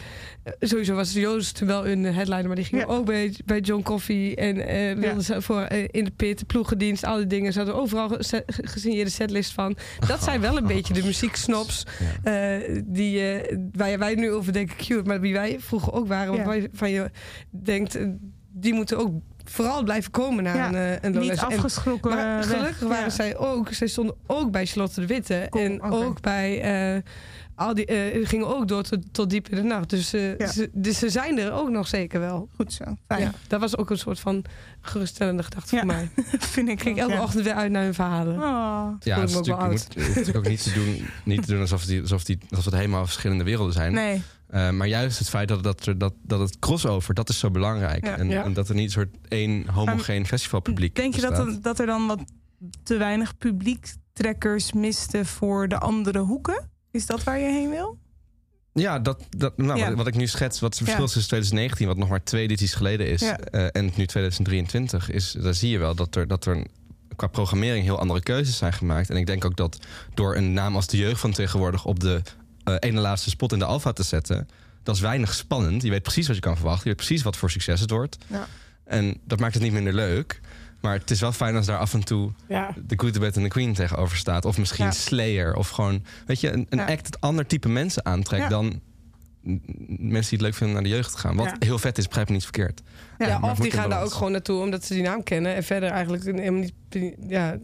sowieso 0.60 0.94
was 0.94 1.12
Joost 1.12 1.58
wel 1.58 1.86
een 1.86 2.04
headliner... 2.04 2.46
maar 2.46 2.56
die 2.56 2.64
gingen 2.64 2.86
Ja. 2.88 2.92
ook 2.94 3.04
bij, 3.06 3.34
bij 3.44 3.60
John 3.60 3.82
Coffee... 3.82 4.36
en 4.36 4.66
eh 4.68 4.96
wilden 4.98 5.22
ze 5.22 5.42
voor 5.42 5.66
in 5.90 6.04
de 6.04 6.10
pit, 6.16 6.46
ploegendienst, 6.46 7.04
al 7.04 7.16
die 7.16 7.26
dingen. 7.26 7.52
Ze 7.52 7.58
hadden 7.58 7.76
overal 7.76 8.21
ge- 8.28 8.44
gesigneerde 8.46 9.10
setlist 9.10 9.52
van. 9.52 9.76
Dat 10.06 10.22
zijn 10.22 10.40
wel 10.40 10.56
een 10.56 10.66
beetje 10.66 10.94
de 10.94 11.04
muzieksnobs... 11.04 11.86
Ja. 12.22 12.32
Eh, 12.58 12.80
die, 12.84 13.20
eh, 13.40 13.56
waar 13.72 13.98
wij 13.98 14.14
nu 14.14 14.32
over 14.32 14.52
denken 14.52 14.76
cute, 14.76 15.02
maar 15.08 15.20
wie 15.20 15.32
wij 15.32 15.56
vroeger 15.60 15.92
ook 15.92 16.06
waren, 16.08 16.30
Ja. 16.30 16.36
waarvan 16.36 16.60
je, 16.62 16.68
van 16.72 16.90
je 16.90 17.10
denkt, 17.50 17.94
eh, 17.94 18.06
die 18.52 18.74
moeten 18.74 18.98
ook 18.98 19.12
vooral 19.44 19.82
blijven 19.82 20.10
komen 20.10 20.44
naar 20.44 20.56
Ja, 20.56 20.66
een, 20.68 20.74
een 20.74 21.10
Niet 21.12 21.14
Lowlands. 21.14 21.42
En- 21.42 21.46
afgeschrokken. 21.48 22.10
maar 22.14 22.36
weg. 22.36 22.46
gelukkig 22.50 22.80
waren 22.88 23.04
Ja. 23.04 23.10
zij 23.10 23.36
ook, 23.36 23.72
zij 23.72 23.86
stonden 23.86 24.14
ook 24.26 24.50
bij 24.50 24.66
Charlotte 24.66 25.00
de 25.00 25.06
Witte 25.06 25.34
en 25.34 25.82
ook 25.82 26.20
bij 26.20 26.60
eh, 26.94 27.02
al 27.62 27.74
die, 27.74 27.86
eh, 27.86 28.28
gingen 28.28 28.46
ook 28.56 28.68
door 28.68 28.82
tot, 28.82 28.98
tot 29.12 29.30
diep 29.30 29.48
in 29.48 29.56
de 29.56 29.62
nacht. 29.62 29.90
Dus, 29.90 30.12
eh, 30.12 30.38
Ja. 30.38 30.46
ze, 30.46 30.70
dus 30.72 30.98
ze 30.98 31.10
zijn 31.10 31.38
er 31.38 31.52
ook 31.52 31.70
nog 31.70 31.88
zeker 31.88 32.20
wel. 32.20 32.48
Goed 32.56 32.72
zo. 32.72 32.84
Fijn. 33.06 33.20
Ja, 33.20 33.32
dat 33.48 33.60
was 33.60 33.76
ook 33.76 33.90
een 33.90 33.98
soort 33.98 34.20
van 34.20 34.44
geruststellende 34.80 35.42
gedachte 35.42 35.74
Ja. 35.76 35.82
voor 35.82 35.90
mij. 35.92 36.10
Vind 36.54 36.68
ik 36.68 36.74
Ik 36.74 36.80
ging 36.82 36.94
ook, 36.94 37.00
elke 37.02 37.12
ja. 37.14 37.22
ochtend 37.22 37.44
weer 37.44 37.54
uit 37.54 37.70
naar 37.72 37.82
hun 37.82 37.94
verhalen. 37.94 38.34
Oh. 38.34 38.88
Ja, 39.00 39.20
het 39.20 39.28
is 39.28 39.34
natuurlijk, 39.34 39.70
moet, 40.14 40.36
ook 40.36 40.48
niet 40.48 40.62
te 40.62 40.72
doen, 40.72 41.06
niet 41.34 41.46
te 41.46 41.52
doen 41.52 41.60
alsof, 41.60 41.84
die, 41.84 42.00
alsof, 42.00 42.24
die, 42.24 42.38
alsof 42.50 42.64
het 42.64 42.74
helemaal 42.74 43.04
verschillende 43.04 43.44
werelden 43.44 43.72
zijn. 43.72 43.92
Nee. 43.92 44.22
Eh, 44.48 44.70
maar 44.70 44.86
juist 44.86 45.18
het 45.18 45.28
feit 45.28 45.48
dat, 45.48 45.62
dat, 45.62 45.86
er- 45.86 45.98
dat, 45.98 46.12
dat 46.22 46.40
het 46.40 46.58
crossover, 46.58 47.14
dat 47.14 47.28
is 47.28 47.38
zo 47.38 47.50
belangrijk. 47.50 48.04
Ja. 48.06 48.16
En, 48.16 48.28
Ja. 48.28 48.44
en 48.44 48.52
dat 48.52 48.68
er 48.68 48.74
niet 48.74 48.84
een 48.84 48.90
soort 48.90 49.14
één 49.28 49.68
homogeen 49.68 50.26
festivalpubliek 50.26 50.94
Denk 50.94 51.14
je 51.14 51.20
dat, 51.20 51.38
er- 51.38 51.58
dat 51.62 51.78
er 51.78 51.86
dan 51.86 52.06
wat 52.06 52.18
te 52.82 52.96
weinig 52.96 53.36
publiektrekkers 53.38 54.72
misten 54.72 55.26
voor 55.26 55.68
de 55.68 55.78
andere 55.78 56.18
hoeken? 56.18 56.70
Is 56.92 57.06
dat 57.06 57.24
waar 57.24 57.38
je 57.38 57.46
heen 57.46 57.70
wil? 57.70 57.98
Ja, 58.74 58.98
dat, 58.98 59.22
dat, 59.36 59.56
nou, 59.56 59.78
Ja. 59.78 59.86
Wat, 59.88 59.96
wat 59.96 60.06
ik 60.06 60.14
nu 60.16 60.26
schets, 60.26 60.60
wat 60.60 60.74
het 60.74 60.78
verschil 60.84 61.04
is 61.04 61.12
tussen 61.12 61.28
2019, 61.30 61.86
wat 61.86 61.96
nog 61.96 62.08
maar 62.08 62.24
twee 62.24 62.42
edities 62.42 62.74
geleden 62.74 63.06
is, 63.08 63.20
Ja. 63.20 63.38
eh, 63.38 63.66
en 63.72 63.84
nu 63.96 64.06
2023, 64.06 65.10
is, 65.10 65.32
daar 65.40 65.54
zie 65.54 65.70
je 65.70 65.78
wel 65.78 65.94
dat 65.94 66.14
er, 66.14 66.26
dat 66.28 66.44
er 66.46 66.66
qua 67.16 67.26
programmering 67.26 67.84
heel 67.84 67.98
andere 67.98 68.20
keuzes 68.22 68.56
zijn 68.56 68.72
gemaakt. 68.72 69.10
En 69.10 69.16
ik 69.16 69.26
denk 69.26 69.44
ook 69.44 69.56
dat 69.56 69.78
door 70.14 70.36
een 70.36 70.52
naam 70.52 70.74
als 70.76 70.86
de 70.86 70.96
jeugd 70.96 71.20
van 71.20 71.32
tegenwoordig 71.32 71.84
op 71.84 72.00
de 72.00 72.22
eh, 72.64 72.74
ene 72.78 73.00
laatste 73.00 73.30
spot 73.30 73.52
in 73.52 73.58
de 73.58 73.64
Alfa 73.64 73.92
te 73.92 74.02
zetten, 74.02 74.48
dat 74.82 74.94
is 74.94 75.00
weinig 75.00 75.34
spannend. 75.34 75.82
Je 75.82 75.90
weet 75.90 76.02
precies 76.02 76.26
wat 76.26 76.36
je 76.36 76.42
kan 76.42 76.56
verwachten, 76.56 76.82
je 76.82 76.88
weet 76.96 77.06
precies 77.06 77.22
wat 77.22 77.36
voor 77.36 77.50
succes 77.50 77.80
het 77.80 77.90
wordt. 77.90 78.16
Ja. 78.26 78.46
En 78.84 79.16
dat 79.24 79.40
maakt 79.40 79.54
het 79.54 79.62
niet 79.62 79.72
minder 79.72 79.92
leuk. 79.94 80.40
Maar 80.82 80.94
het 80.98 81.10
is 81.10 81.20
wel 81.20 81.32
fijn 81.32 81.56
als 81.56 81.66
daar 81.66 81.78
af 81.78 81.94
en 81.94 82.04
toe 82.04 82.30
Ja. 82.48 82.74
de 82.86 82.94
Good, 82.98 83.12
the 83.12 83.20
Bad 83.20 83.36
en 83.36 83.42
de 83.42 83.48
Queen 83.48 83.74
tegenover 83.74 84.16
staat. 84.16 84.44
Of 84.44 84.58
misschien 84.58 84.84
Ja. 84.84 84.90
Slayer. 84.90 85.54
Of 85.54 85.68
gewoon, 85.68 86.04
weet 86.26 86.40
je, 86.40 86.52
een, 86.52 86.66
een 86.68 86.78
Ja. 86.78 86.86
act 86.88 87.04
dat 87.12 87.20
ander 87.20 87.46
type 87.46 87.68
mensen 87.68 88.04
aantrekt 88.04 88.42
Ja. 88.42 88.48
dan 88.48 88.80
mensen 89.98 90.10
die 90.10 90.38
het 90.38 90.40
leuk 90.40 90.54
vinden 90.54 90.74
naar 90.74 90.82
de 90.84 90.88
jeugd 90.88 91.12
te 91.12 91.18
gaan. 91.18 91.36
Wat 91.36 91.46
Ja. 91.46 91.56
heel 91.58 91.78
vet 91.78 91.98
is, 91.98 92.06
begrijp 92.06 92.26
me 92.28 92.34
niet 92.34 92.42
verkeerd. 92.42 92.80
Ja, 93.18 93.26
Ja, 93.26 93.40
of 93.40 93.58
die 93.58 93.70
gaan 93.70 93.90
daar 93.90 94.02
ook 94.02 94.12
gewoon 94.12 94.32
naartoe 94.32 94.60
omdat 94.62 94.84
ze 94.84 94.94
die 94.94 95.02
naam 95.02 95.22
kennen. 95.22 95.54
En 95.54 95.62
verder 95.64 95.90
eigenlijk 95.90 96.24
helemaal 96.24 96.60
niet, 96.90 97.14
ja, 97.28 97.58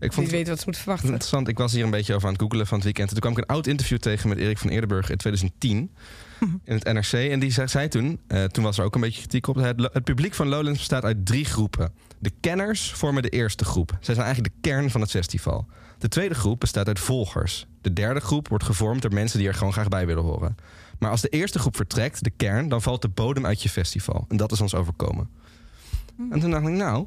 Ik 0.00 0.12
vond 0.12 0.30
weten 0.30 0.48
wat 0.48 0.58
ze 0.58 0.64
moeten 0.64 0.82
verwachten. 0.82 1.08
interessant. 1.08 1.48
Ik 1.48 1.58
was 1.58 1.72
hier 1.72 1.84
een 1.84 1.90
beetje 1.90 2.14
over 2.14 2.26
aan 2.26 2.32
het 2.32 2.42
googelen 2.42 2.66
van 2.66 2.76
het 2.76 2.84
weekend. 2.84 3.06
En 3.08 3.12
toen 3.12 3.22
kwam 3.30 3.32
ik 3.42 3.48
een 3.48 3.54
oud 3.56 3.66
interview 3.66 3.98
tegen 3.98 4.28
met 4.28 4.38
Erik 4.38 4.58
van 4.58 4.70
Eerdenburg 4.70 5.10
in 5.10 5.16
2010. 5.16 5.90
In 6.64 6.74
het 6.74 6.84
NRC. 6.92 7.12
En 7.30 7.40
die 7.40 7.50
zei, 7.50 7.68
zei 7.68 7.88
toen, 7.88 8.20
eh, 8.26 8.44
toen 8.44 8.64
was 8.64 8.78
er 8.78 8.84
ook 8.84 8.94
een 8.94 9.00
beetje 9.00 9.18
kritiek 9.18 9.46
op. 9.46 9.54
Het, 9.56 9.88
het 9.92 10.04
publiek 10.04 10.34
van 10.34 10.48
Lowlands 10.48 10.78
bestaat 10.78 11.04
uit 11.04 11.26
drie 11.26 11.44
groepen. 11.44 11.92
De 12.22 12.32
kenners 12.40 12.92
vormen 12.92 13.22
de 13.22 13.28
eerste 13.28 13.64
groep. 13.64 13.96
Zij 14.00 14.14
zijn 14.14 14.26
eigenlijk 14.26 14.54
de 14.54 14.60
kern 14.68 14.90
van 14.90 15.00
het 15.00 15.10
festival. 15.10 15.66
De 15.98 16.08
tweede 16.08 16.34
groep 16.34 16.60
bestaat 16.60 16.86
uit 16.86 16.98
volgers. 16.98 17.66
De 17.80 17.92
derde 17.92 18.20
groep 18.20 18.48
wordt 18.48 18.64
gevormd 18.64 19.02
door 19.02 19.12
mensen 19.12 19.38
die 19.38 19.48
er 19.48 19.54
gewoon 19.54 19.72
graag 19.72 19.88
bij 19.88 20.06
willen 20.06 20.22
horen. 20.22 20.56
Maar 20.98 21.10
als 21.10 21.20
de 21.20 21.28
eerste 21.28 21.58
groep 21.58 21.76
vertrekt, 21.76 22.24
de 22.24 22.30
kern, 22.30 22.68
dan 22.68 22.82
valt 22.82 23.02
de 23.02 23.08
bodem 23.08 23.46
uit 23.46 23.62
je 23.62 23.68
festival. 23.68 24.24
En 24.28 24.36
dat 24.36 24.52
is 24.52 24.60
ons 24.60 24.74
overkomen. 24.74 25.28
En 26.30 26.40
toen 26.40 26.50
dacht 26.50 26.66
ik, 26.66 26.72
nou, 26.74 27.06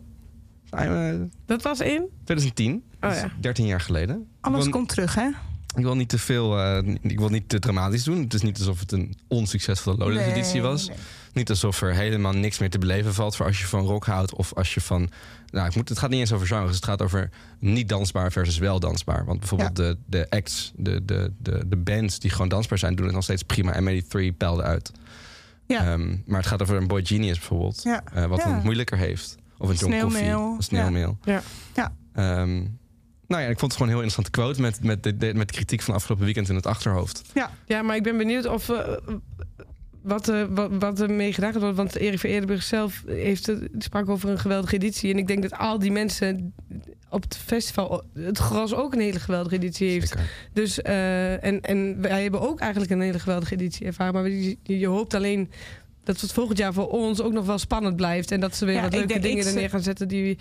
Dat 1.46 1.62
was 1.62 1.80
in? 1.80 2.10
2010, 2.24 2.84
Oh 3.02 3.10
dus 3.10 3.20
ja. 3.20 3.32
13 3.40 3.66
jaar 3.66 3.82
geleden. 3.82 4.28
Alles 4.42 4.64
wil- 4.64 4.72
komt 4.72 4.90
terug, 4.90 5.16
hè? 5.16 5.28
ik 5.76 5.84
wil 5.84 5.96
niet 5.96 6.10
te 6.10 6.18
veel, 6.18 6.60
eh, 6.60 6.96
ik 7.02 7.20
wil 7.20 7.30
niet 7.30 7.50
te 7.50 7.60
dramatisch 7.60 8.04
doen. 8.04 8.20
Het 8.24 8.34
is 8.34 8.42
niet 8.42 8.58
alsof 8.58 8.80
het 8.80 8.92
een 8.92 9.18
onsuccesvolle 9.28 9.98
Lowlands 9.98 10.24
editie 10.30 10.54
Nee, 10.54 10.62
was. 10.62 10.88
nee. 10.88 10.98
Niet 11.36 11.50
alsof 11.50 11.82
er 11.82 11.94
helemaal 11.94 12.34
niks 12.34 12.60
meer 12.60 12.70
te 12.70 12.80
beleven 12.80 13.14
valt 13.14 13.36
voor 13.36 13.46
als 13.46 13.60
je 13.60 13.66
van 13.68 13.86
rock 13.86 14.06
houdt 14.06 14.34
of 14.36 14.54
als 14.54 14.74
je 14.74 14.82
van. 14.82 15.10
Nou, 15.52 15.68
ik 15.68 15.76
moet, 15.76 15.90
het 15.90 16.00
gaat 16.00 16.10
niet 16.10 16.20
eens 16.20 16.32
over 16.34 16.48
genres. 16.48 16.76
Het 16.76 16.86
gaat 16.86 17.02
over 17.02 17.30
niet 17.60 17.90
dansbaar 17.90 18.32
versus 18.32 18.58
wel 18.58 18.80
dansbaar. 18.80 19.26
Want 19.26 19.40
bijvoorbeeld 19.40 19.76
de, 19.76 19.98
de 20.06 20.30
acts, 20.30 20.72
de, 20.76 21.06
de, 21.06 21.34
de, 21.38 21.64
de 21.68 21.78
bands 21.78 22.20
die 22.20 22.32
gewoon 22.32 22.50
dansbaar 22.50 22.78
zijn, 22.78 22.96
doen 22.96 23.06
het 23.06 23.16
nog 23.16 23.24
steeds 23.24 23.44
prima. 23.44 23.72
En 23.74 23.84
Many 23.84 24.02
3 24.02 24.32
peilde 24.32 24.62
uit. 24.64 24.92
Ja. 25.68 25.92
Ehm, 25.92 26.16
maar 26.26 26.38
het 26.40 26.48
gaat 26.48 26.62
over 26.62 26.76
een 26.78 26.88
Boy 26.88 27.06
Genius 27.06 27.38
bijvoorbeeld, 27.40 27.84
Ja. 27.84 28.04
eh, 28.14 28.26
wat 28.26 28.40
Ja. 28.44 28.54
het 28.54 28.64
moeilijker 28.64 28.98
heeft. 28.98 29.36
Of 29.58 29.70
een 29.70 29.76
John 29.76 30.00
Coffee, 30.00 30.30
een 30.30 30.56
sneeuwmeel. 30.60 31.18
Ja. 31.24 31.42
Ja. 31.76 31.94
Ehm, 32.14 32.56
nou 33.28 33.42
ja, 33.44 33.48
ik 33.50 33.60
vond 33.60 33.72
het 33.72 33.74
gewoon 33.74 33.88
een 33.88 33.94
heel 34.00 34.04
interessante 34.04 34.30
quote 34.32 34.62
met, 34.62 34.84
met, 34.84 35.04
de, 35.04 35.18
de- 35.18 35.34
met 35.34 35.48
de 35.48 35.54
kritiek 35.54 35.82
van 35.82 35.94
afgelopen 35.96 36.26
weekend 36.26 36.50
in 36.50 36.56
het 36.56 36.66
achterhoofd. 36.66 37.22
Ja, 37.68 37.82
maar 37.82 37.96
ik 37.96 38.04
ben 38.04 38.18
benieuwd 38.18 38.46
of... 38.48 38.70
eh, 38.70 38.78
wat, 40.06 40.30
eh, 40.30 40.44
wat, 40.50 40.70
wat 40.80 41.00
er 41.00 41.12
mee 41.12 41.34
gedaan 41.34 41.60
wordt. 41.60 41.78
Want 41.78 41.96
Erik 41.96 42.20
van 42.20 42.30
Eerdenburg 42.30 42.64
zelf 42.64 43.04
heeft 43.08 43.46
het, 43.46 43.70
sprak 43.78 44.10
over 44.10 44.30
een 44.30 44.40
geweldige 44.40 44.76
editie. 44.76 45.12
En 45.12 45.18
ik 45.18 45.28
denk 45.28 45.42
dat 45.42 45.58
al 45.58 45.80
die 45.80 45.92
mensen 45.92 46.54
op 47.10 47.24
het 47.24 47.38
festival... 47.38 48.04
het 48.14 48.38
gros 48.38 48.74
ook 48.74 48.94
een 48.94 49.00
hele 49.00 49.20
geweldige 49.20 49.56
editie 49.56 49.90
heeft. 49.90 50.08
Zeker. 50.08 50.50
Dus, 50.54 50.82
eh, 50.82 51.44
en, 51.44 51.62
en 51.62 52.02
wij 52.02 52.22
hebben 52.22 52.42
ook 52.42 52.60
eigenlijk 52.60 52.92
een 52.92 53.02
hele 53.02 53.20
geweldige 53.20 53.54
editie 53.54 53.86
ervaren. 53.86 54.14
Maar 54.14 54.30
je, 54.30 54.58
je 54.64 54.88
hoopt 54.88 55.14
alleen 55.14 55.50
dat 56.06 56.22
het 56.22 56.32
volgend 56.34 56.58
jaar 56.58 56.74
voor 56.74 56.88
ons 56.90 57.22
ook 57.22 57.34
nog 57.34 57.46
wel 57.46 57.58
spannend 57.58 57.96
blijft. 57.96 58.32
En 58.32 58.40
dat 58.40 58.56
ze 58.56 58.66
weer 58.66 58.76
Ja, 58.76 58.82
wat 58.82 58.94
leuke 58.94 59.08
denk- 59.08 59.22
dingen 59.24 59.46
er 59.46 59.54
neer 59.54 59.70
gaan 59.70 59.82
zetten 59.82 60.08
die, 60.08 60.38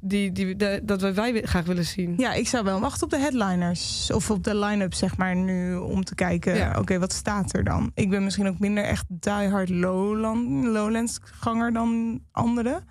die, 0.00 0.32
die, 0.32 0.56
die- 0.56 0.84
dat 0.84 1.00
wij, 1.00 1.12
wij 1.14 1.42
graag 1.42 1.64
willen 1.64 1.84
zien. 1.84 2.14
Ja, 2.16 2.32
ik 2.32 2.48
zou 2.48 2.64
wel 2.64 2.80
wachten 2.80 3.02
op 3.04 3.10
de 3.10 3.18
headliners. 3.18 4.10
Of 4.12 4.30
op 4.30 4.44
de 4.44 4.56
line-up, 4.56 4.94
zeg 4.94 5.16
maar, 5.16 5.36
nu 5.36 5.76
om 5.76 6.04
te 6.04 6.14
kijken... 6.14 6.56
Ja. 6.56 6.76
oké, 6.78 6.98
wat 6.98 7.12
staat 7.12 7.54
er 7.56 7.64
dan? 7.64 7.90
Ik 7.94 8.10
ben 8.10 8.24
misschien 8.24 8.48
ook 8.48 8.58
minder 8.58 8.84
echt 8.84 9.04
diehard 9.08 9.68
Lowland, 9.68 10.64
Lowlands-ganger 10.64 11.72
dan 11.72 12.20
anderen. 12.32 12.84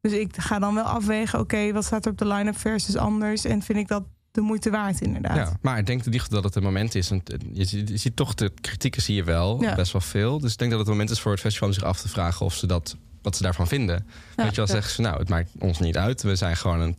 Dus 0.00 0.12
ik 0.12 0.36
ga 0.36 0.58
dan 0.58 0.74
wel 0.74 0.84
afwegen, 0.84 1.38
oké, 1.40 1.72
wat 1.72 1.84
staat 1.84 2.04
er 2.04 2.10
op 2.12 2.18
de 2.18 2.26
line-up 2.26 2.56
versus 2.58 2.96
anders? 2.96 3.44
En 3.44 3.62
vind 3.62 3.78
ik 3.78 3.88
dat 3.88 4.02
de 4.34 4.40
moeite 4.40 4.70
waard, 4.70 5.00
inderdaad. 5.00 5.36
Ja, 5.36 5.56
maar 5.60 5.78
ik 5.78 5.86
denk 5.86 6.06
niet 6.06 6.30
dat 6.30 6.44
het 6.44 6.54
een 6.54 6.62
moment 6.62 6.94
is. 6.94 7.08
Want 7.08 7.30
je, 7.52 7.64
ziet, 7.64 7.88
je 7.88 7.96
ziet 7.96 8.16
toch 8.16 8.34
de 8.34 8.52
kritieken 8.60 9.02
zie 9.02 9.14
je 9.14 9.24
wel, 9.24 9.62
Ja. 9.62 9.74
best 9.74 9.92
wel 9.92 10.00
veel. 10.00 10.38
Dus 10.40 10.52
ik 10.52 10.58
denk 10.58 10.70
dat 10.70 10.78
het 10.80 10.88
een 10.88 10.94
moment 10.94 11.10
is 11.12 11.20
voor 11.20 11.32
het 11.32 11.40
festival 11.40 11.68
om 11.68 11.74
zich 11.74 11.82
af 11.84 12.00
te 12.00 12.08
vragen 12.08 12.46
of 12.46 12.54
ze 12.54 12.66
dat, 12.66 12.96
wat 13.22 13.36
ze 13.36 13.42
daarvan 13.42 13.66
vinden. 13.68 14.06
Ja, 14.36 14.42
Weet 14.42 14.50
je 14.50 14.56
wel, 14.56 14.66
ja. 14.66 14.72
zeggen 14.72 14.92
ze, 14.92 15.00
nou, 15.00 15.18
het 15.18 15.28
maakt 15.28 15.50
ons 15.58 15.78
niet 15.78 15.96
uit. 15.96 16.22
We 16.22 16.36
zijn 16.36 16.56
gewoon 16.56 16.80
een, 16.80 16.96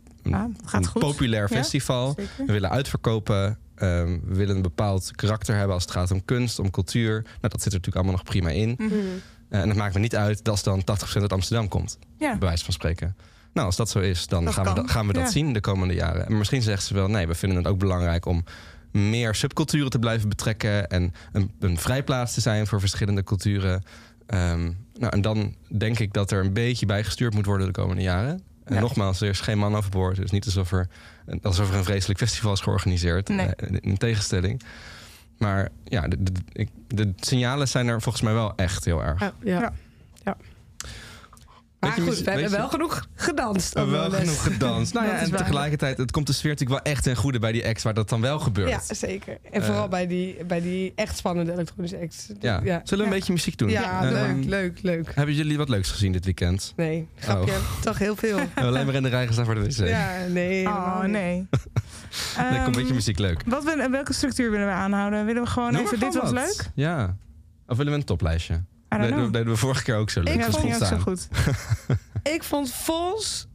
populair 0.92 1.48
festival. 1.48 2.14
We 2.46 2.52
willen 2.52 2.70
uitverkopen. 2.70 3.58
Ehm, 3.74 4.18
we 4.24 4.34
willen 4.34 4.56
een 4.56 4.62
bepaald 4.62 5.10
karakter 5.16 5.56
hebben 5.56 5.74
als 5.74 5.82
het 5.82 5.92
gaat 5.92 6.10
om 6.10 6.24
kunst, 6.24 6.58
om 6.58 6.70
cultuur. 6.70 7.12
Nou, 7.22 7.28
dat 7.40 7.62
zit 7.62 7.72
er 7.72 7.78
natuurlijk 7.78 7.96
allemaal 7.96 8.14
nog 8.14 8.22
prima 8.24 8.48
in. 8.50 8.74
Mhm. 8.78 8.94
Eh, 9.48 9.60
en 9.60 9.68
het 9.68 9.78
maakt 9.78 9.94
me 9.94 10.00
niet 10.00 10.16
uit 10.16 10.44
dat 10.44 10.64
dan 10.64 10.84
80% 10.84 11.22
uit 11.22 11.32
Amsterdam 11.32 11.68
komt, 11.68 11.98
bij 12.18 12.36
wijze 12.38 12.64
van 12.64 12.72
spreken. 12.74 13.16
Nou, 13.56 13.68
als 13.68 13.76
dat 13.76 13.90
zo 13.90 13.98
is, 13.98 14.26
dan 14.26 14.44
Dat 14.44 14.54
gaan 14.54 14.74
we, 14.74 14.88
gaan 14.88 15.06
we 15.06 15.12
dat 15.12 15.22
Ja. 15.22 15.30
zien 15.30 15.52
de 15.52 15.60
komende 15.60 15.94
jaren. 15.94 16.26
En 16.26 16.38
misschien 16.38 16.62
zegt 16.62 16.84
ze 16.84 16.94
wel, 16.94 17.08
nee, 17.08 17.26
we 17.26 17.34
vinden 17.34 17.58
het 17.58 17.66
ook 17.66 17.78
belangrijk 17.78 18.26
om 18.26 18.44
meer 18.92 19.34
subculturen 19.34 19.90
te 19.90 19.98
blijven 19.98 20.28
betrekken 20.28 20.88
en 20.88 21.14
een, 21.32 21.50
een 21.60 21.78
vrijplaats 21.78 22.34
te 22.34 22.40
zijn 22.40 22.66
voor 22.66 22.80
verschillende 22.80 23.24
culturen. 23.24 23.82
Ehm, 24.26 24.62
nou, 24.98 25.12
en 25.12 25.20
dan 25.20 25.54
denk 25.78 25.98
ik 25.98 26.12
dat 26.12 26.30
er 26.30 26.44
een 26.44 26.52
beetje 26.52 26.86
bij 26.86 27.04
gestuurd 27.04 27.34
moet 27.34 27.46
worden 27.46 27.66
de 27.66 27.72
komende 27.72 28.02
jaren. 28.02 28.42
En 28.64 28.74
Ja. 28.74 28.80
nogmaals, 28.80 29.20
er 29.20 29.28
is 29.28 29.40
geen 29.40 29.58
man 29.58 29.76
overboord. 29.76 30.16
Dus 30.16 30.30
niet 30.30 30.44
alsof 30.44 30.72
er, 30.72 30.88
alsof 31.42 31.70
er 31.70 31.76
een 31.76 31.84
vreselijk 31.84 32.18
festival 32.18 32.52
is 32.52 32.60
georganiseerd. 32.60 33.28
Nee. 33.28 33.46
Eh, 33.46 33.76
in 33.80 33.96
tegenstelling. 33.96 34.62
Maar 35.38 35.68
ja, 35.84 36.08
de, 36.08 36.16
de, 36.22 36.66
de 36.88 37.12
signalen 37.16 37.68
zijn 37.68 37.88
er 37.88 38.02
volgens 38.02 38.24
mij 38.24 38.32
wel 38.32 38.52
echt 38.56 38.84
heel 38.84 39.02
erg. 39.02 39.20
Ja, 39.20 39.32
ja. 39.44 39.72
Ja. 40.24 40.36
Maar 41.80 41.90
Weet 41.96 42.04
je, 42.04 42.12
goed, 42.12 42.18
we 42.24 42.30
hebben 42.30 42.50
je- 42.50 42.56
wel 42.56 42.68
genoeg 42.68 43.06
gedanst. 43.14 43.74
Oh, 43.76 43.82
dan 43.82 43.90
wel 43.90 44.08
les. 44.10 44.18
genoeg 44.20 44.42
gedanst. 44.42 44.92
Nou 44.94 45.06
ja, 45.06 45.18
en 45.18 45.30
waar. 45.30 45.38
tegelijkertijd, 45.38 45.98
het 45.98 46.10
komt 46.10 46.26
de 46.26 46.32
sfeer 46.32 46.50
natuurlijk 46.50 46.84
wel 46.84 46.92
echt 46.92 47.02
ten 47.02 47.16
goede 47.16 47.38
bij 47.38 47.52
die 47.52 47.66
acts 47.66 47.82
waar 47.82 47.94
dat 47.94 48.08
dan 48.08 48.20
wel 48.20 48.38
gebeurt. 48.38 48.68
Ja, 48.68 48.94
zeker. 48.94 49.38
En 49.50 49.62
vooral 49.64 49.84
Eh. 49.84 49.90
bij, 49.90 50.06
die, 50.06 50.44
bij 50.44 50.60
die 50.60 50.92
echt 50.94 51.16
spannende 51.16 51.52
elektronische 51.52 51.98
acts. 52.00 52.28
Ja. 52.40 52.60
ja. 52.64 52.80
Zullen 52.84 53.04
we 53.04 53.10
een 53.10 53.16
beetje 53.18 53.32
muziek 53.32 53.58
doen? 53.58 53.68
Ja, 53.68 54.02
Ehm, 54.04 54.12
leuk, 54.12 54.44
leuk, 54.44 54.82
leuk. 54.82 55.12
Hebben 55.14 55.34
jullie 55.34 55.56
wat 55.56 55.68
leuks 55.68 55.90
gezien 55.90 56.12
dit 56.12 56.24
weekend? 56.24 56.72
Nee, 56.76 57.08
grapje. 57.16 57.52
Toch 57.82 57.98
heel 57.98 58.16
veel. 58.16 58.38
Alleen 58.54 58.86
maar 58.86 58.94
in 58.94 59.02
de 59.02 59.08
rij 59.08 59.26
gestaan 59.26 59.44
voor 59.44 59.54
de 59.54 59.60
wc. 59.60 59.88
Ja, 59.88 60.10
nee. 60.28 60.66
Oh, 60.66 61.02
nee. 61.02 61.46
Nee, 62.38 62.48
kom 62.48 62.58
een 62.58 62.64
beetje 62.72 62.84
Ehm, 62.84 62.94
muziek 62.94 63.18
leuk. 63.18 63.42
Wat 63.46 63.64
willen, 63.64 63.90
welke 63.90 64.12
structuur 64.12 64.50
willen 64.50 64.66
we 64.66 64.72
aanhouden? 64.72 65.24
Willen 65.26 65.42
we 65.42 65.48
gewoon 65.48 65.72
Noem 65.72 65.82
even, 65.82 65.98
dit 66.00 66.14
was 66.14 66.30
leuk? 66.30 66.70
Ja. 66.74 67.16
Of 67.66 67.76
willen 67.76 67.92
we 67.92 67.98
een 67.98 68.04
toplijstje? 68.04 68.62
I 68.94 68.98
don't 68.98 69.10
Dat 69.16 69.32
deden 69.32 69.48
we 69.52 69.56
vorige 69.56 69.82
keer 69.82 69.96
ook 69.96 70.10
zo 70.10 70.20
leuk. 70.20 70.34
Ik 70.34 70.40
Ja, 70.40 70.50
ging 70.50 70.74
ook 70.74 70.84
zo 70.84 70.96
goed. 70.98 71.28
Ik 72.22 72.42
vond 72.42 72.72
Vols 72.72 73.48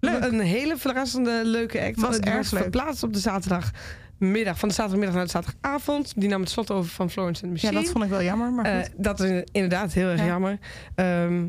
Leuk. 0.00 0.24
een 0.24 0.40
hele 0.40 0.76
verrassende, 0.76 1.40
leuke 1.44 1.80
act. 1.80 2.00
Was 2.00 2.18
erg 2.18 2.50
leuk. 2.50 2.62
verplaatst 2.62 3.02
op 3.02 3.12
de 3.12 3.18
zaterdagmiddag. 3.18 4.58
Van 4.58 4.68
de 4.68 4.74
zaterdagmiddag 4.74 5.14
naar 5.14 5.24
de 5.24 5.30
zaterdagavond. 5.30 6.12
Die 6.16 6.28
nam 6.28 6.40
het 6.40 6.50
slot 6.50 6.70
over 6.70 6.90
van 6.90 7.10
Florence 7.10 7.44
and 7.46 7.54
the 7.54 7.60
Ja, 7.60 7.66
Machine. 7.72 7.82
dat 7.84 7.92
vond 7.92 8.04
ik 8.04 8.10
wel 8.10 8.22
jammer, 8.22 8.52
maar 8.52 8.64
Eh, 8.64 8.76
goed. 8.78 8.90
dat 8.96 9.20
is 9.20 9.42
inderdaad 9.52 9.92
heel 9.92 10.08
erg 10.08 10.20
Ja. 10.20 10.26
jammer. 10.26 10.58
Ehm, 10.94 11.46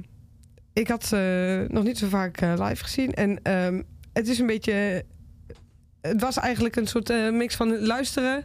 ik 0.74 0.88
had 0.88 1.06
ze 1.06 1.66
nog 1.68 1.84
niet 1.84 1.98
zo 1.98 2.08
vaak 2.08 2.38
eh, 2.42 2.54
live 2.58 2.84
gezien. 2.84 3.14
En 3.14 3.40
ehm, 3.44 3.82
het 4.14 4.28
is 4.28 4.40
een 4.40 4.48
beetje... 4.48 5.06
Het 6.02 6.22
was 6.22 6.38
eigenlijk 6.38 6.76
een 6.76 6.88
soort 6.88 7.10
eh, 7.10 7.30
mix 7.32 7.56
van 7.56 7.86
luisteren, 7.86 8.44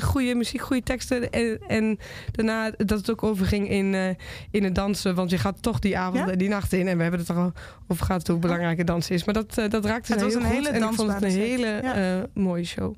goede, 0.00 0.34
muziek, 0.34 0.60
goede 0.60 0.82
teksten. 0.82 1.30
En, 1.30 1.58
en 1.68 1.98
daarna 2.32 2.70
dat 2.76 2.98
het 2.98 3.10
ook 3.10 3.22
overging 3.22 3.68
in, 3.70 3.94
eh, 3.94 4.08
in 4.50 4.64
het 4.64 4.74
dansen. 4.74 5.14
Want 5.14 5.30
je 5.30 5.38
gaat 5.38 5.62
toch 5.62 5.78
die 5.78 5.98
avond 5.98 6.24
Ja? 6.26 6.32
en 6.32 6.38
die 6.38 6.48
nacht 6.48 6.72
in. 6.72 6.88
En 6.88 6.96
we 6.96 7.02
hebben 7.02 7.20
het 7.20 7.28
er 7.28 7.36
al 7.36 7.52
over 7.88 8.06
gehad 8.06 8.26
hoe 8.26 8.38
belangrijk 8.38 8.78
het 8.78 8.86
dansen 8.86 9.14
is. 9.14 9.24
Maar 9.24 9.34
dat, 9.34 9.58
eh, 9.58 9.68
dat 9.70 9.84
raakte 9.84 10.12
Het 10.12 10.22
was 10.22 10.32
heel 10.32 10.40
een 10.42 10.46
goed. 10.46 10.56
hele 10.56 10.68
En 10.68 10.82
ik 10.82 10.92
vond 10.94 11.12
het 11.12 11.22
een 11.22 11.30
hele. 11.30 11.80
Ja. 11.82 11.94
eh, 12.18 12.22
mooie 12.34 12.64
show. 12.64 12.94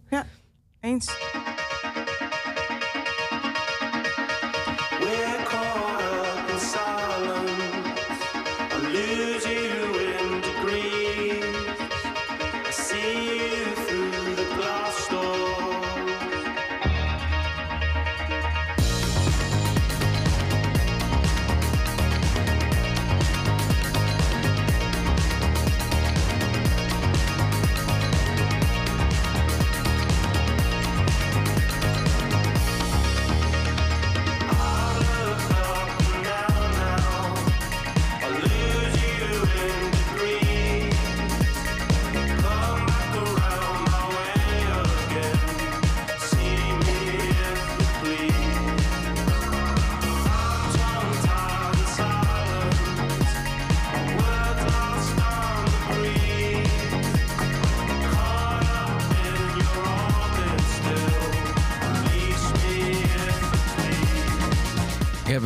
Eens. 0.81 1.07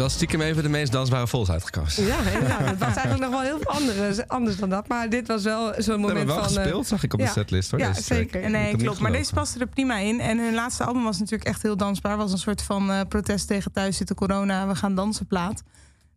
Wel 0.03 0.11
stiekem 0.11 0.41
even 0.41 0.63
de 0.63 0.69
meest 0.69 0.93
dansbare 0.93 1.27
vols 1.27 1.51
uitgekozen. 1.51 2.05
Ja, 2.07 2.19
inderdaad. 2.19 2.61
Het 2.61 2.79
was 2.79 2.95
eigenlijk 2.95 3.21
nog 3.21 3.31
wel 3.31 3.41
heel 3.41 3.59
veel 3.61 3.73
andere, 3.73 4.29
anders 4.29 4.57
dan 4.57 4.69
dat. 4.71 4.89
Maar 4.89 5.11
dit 5.11 5.27
was 5.27 5.43
wel 5.43 5.73
zo'n 5.77 5.95
We 5.95 6.01
moment 6.01 6.19
hebben 6.19 6.35
wel 6.35 6.45
van... 6.45 6.57
eh, 6.57 6.63
gespeeld, 6.63 6.87
zag 6.87 7.03
ik 7.03 7.13
op 7.13 7.19
de 7.19 7.25
ja. 7.25 7.33
setlist. 7.33 7.71
Hoor, 7.71 7.81
Ja, 7.81 7.89
deze 7.89 8.03
track. 8.03 8.19
zeker. 8.19 8.51
Nee, 8.51 8.77
klopt. 8.77 8.99
Maar 8.99 9.13
deze 9.13 9.33
paste 9.33 9.59
er 9.59 9.67
prima 9.67 9.97
in. 9.97 10.21
En 10.21 10.39
hun 10.39 10.55
laatste 10.55 10.85
album 10.85 11.03
was 11.03 11.19
natuurlijk 11.19 11.45
echt 11.49 11.63
heel 11.63 11.77
dansbaar. 11.77 12.17
Was 12.17 12.33
een 12.33 12.39
soort 12.39 12.63
van 12.63 12.91
eh, 12.91 13.01
protest 13.09 13.47
tegen 13.47 13.73
thuis 13.73 13.97
zitten 13.97 14.17
corona. 14.17 14.67
We 14.67 14.75
gaan 14.75 14.95
dansen 14.95 15.27
plaat. 15.27 15.63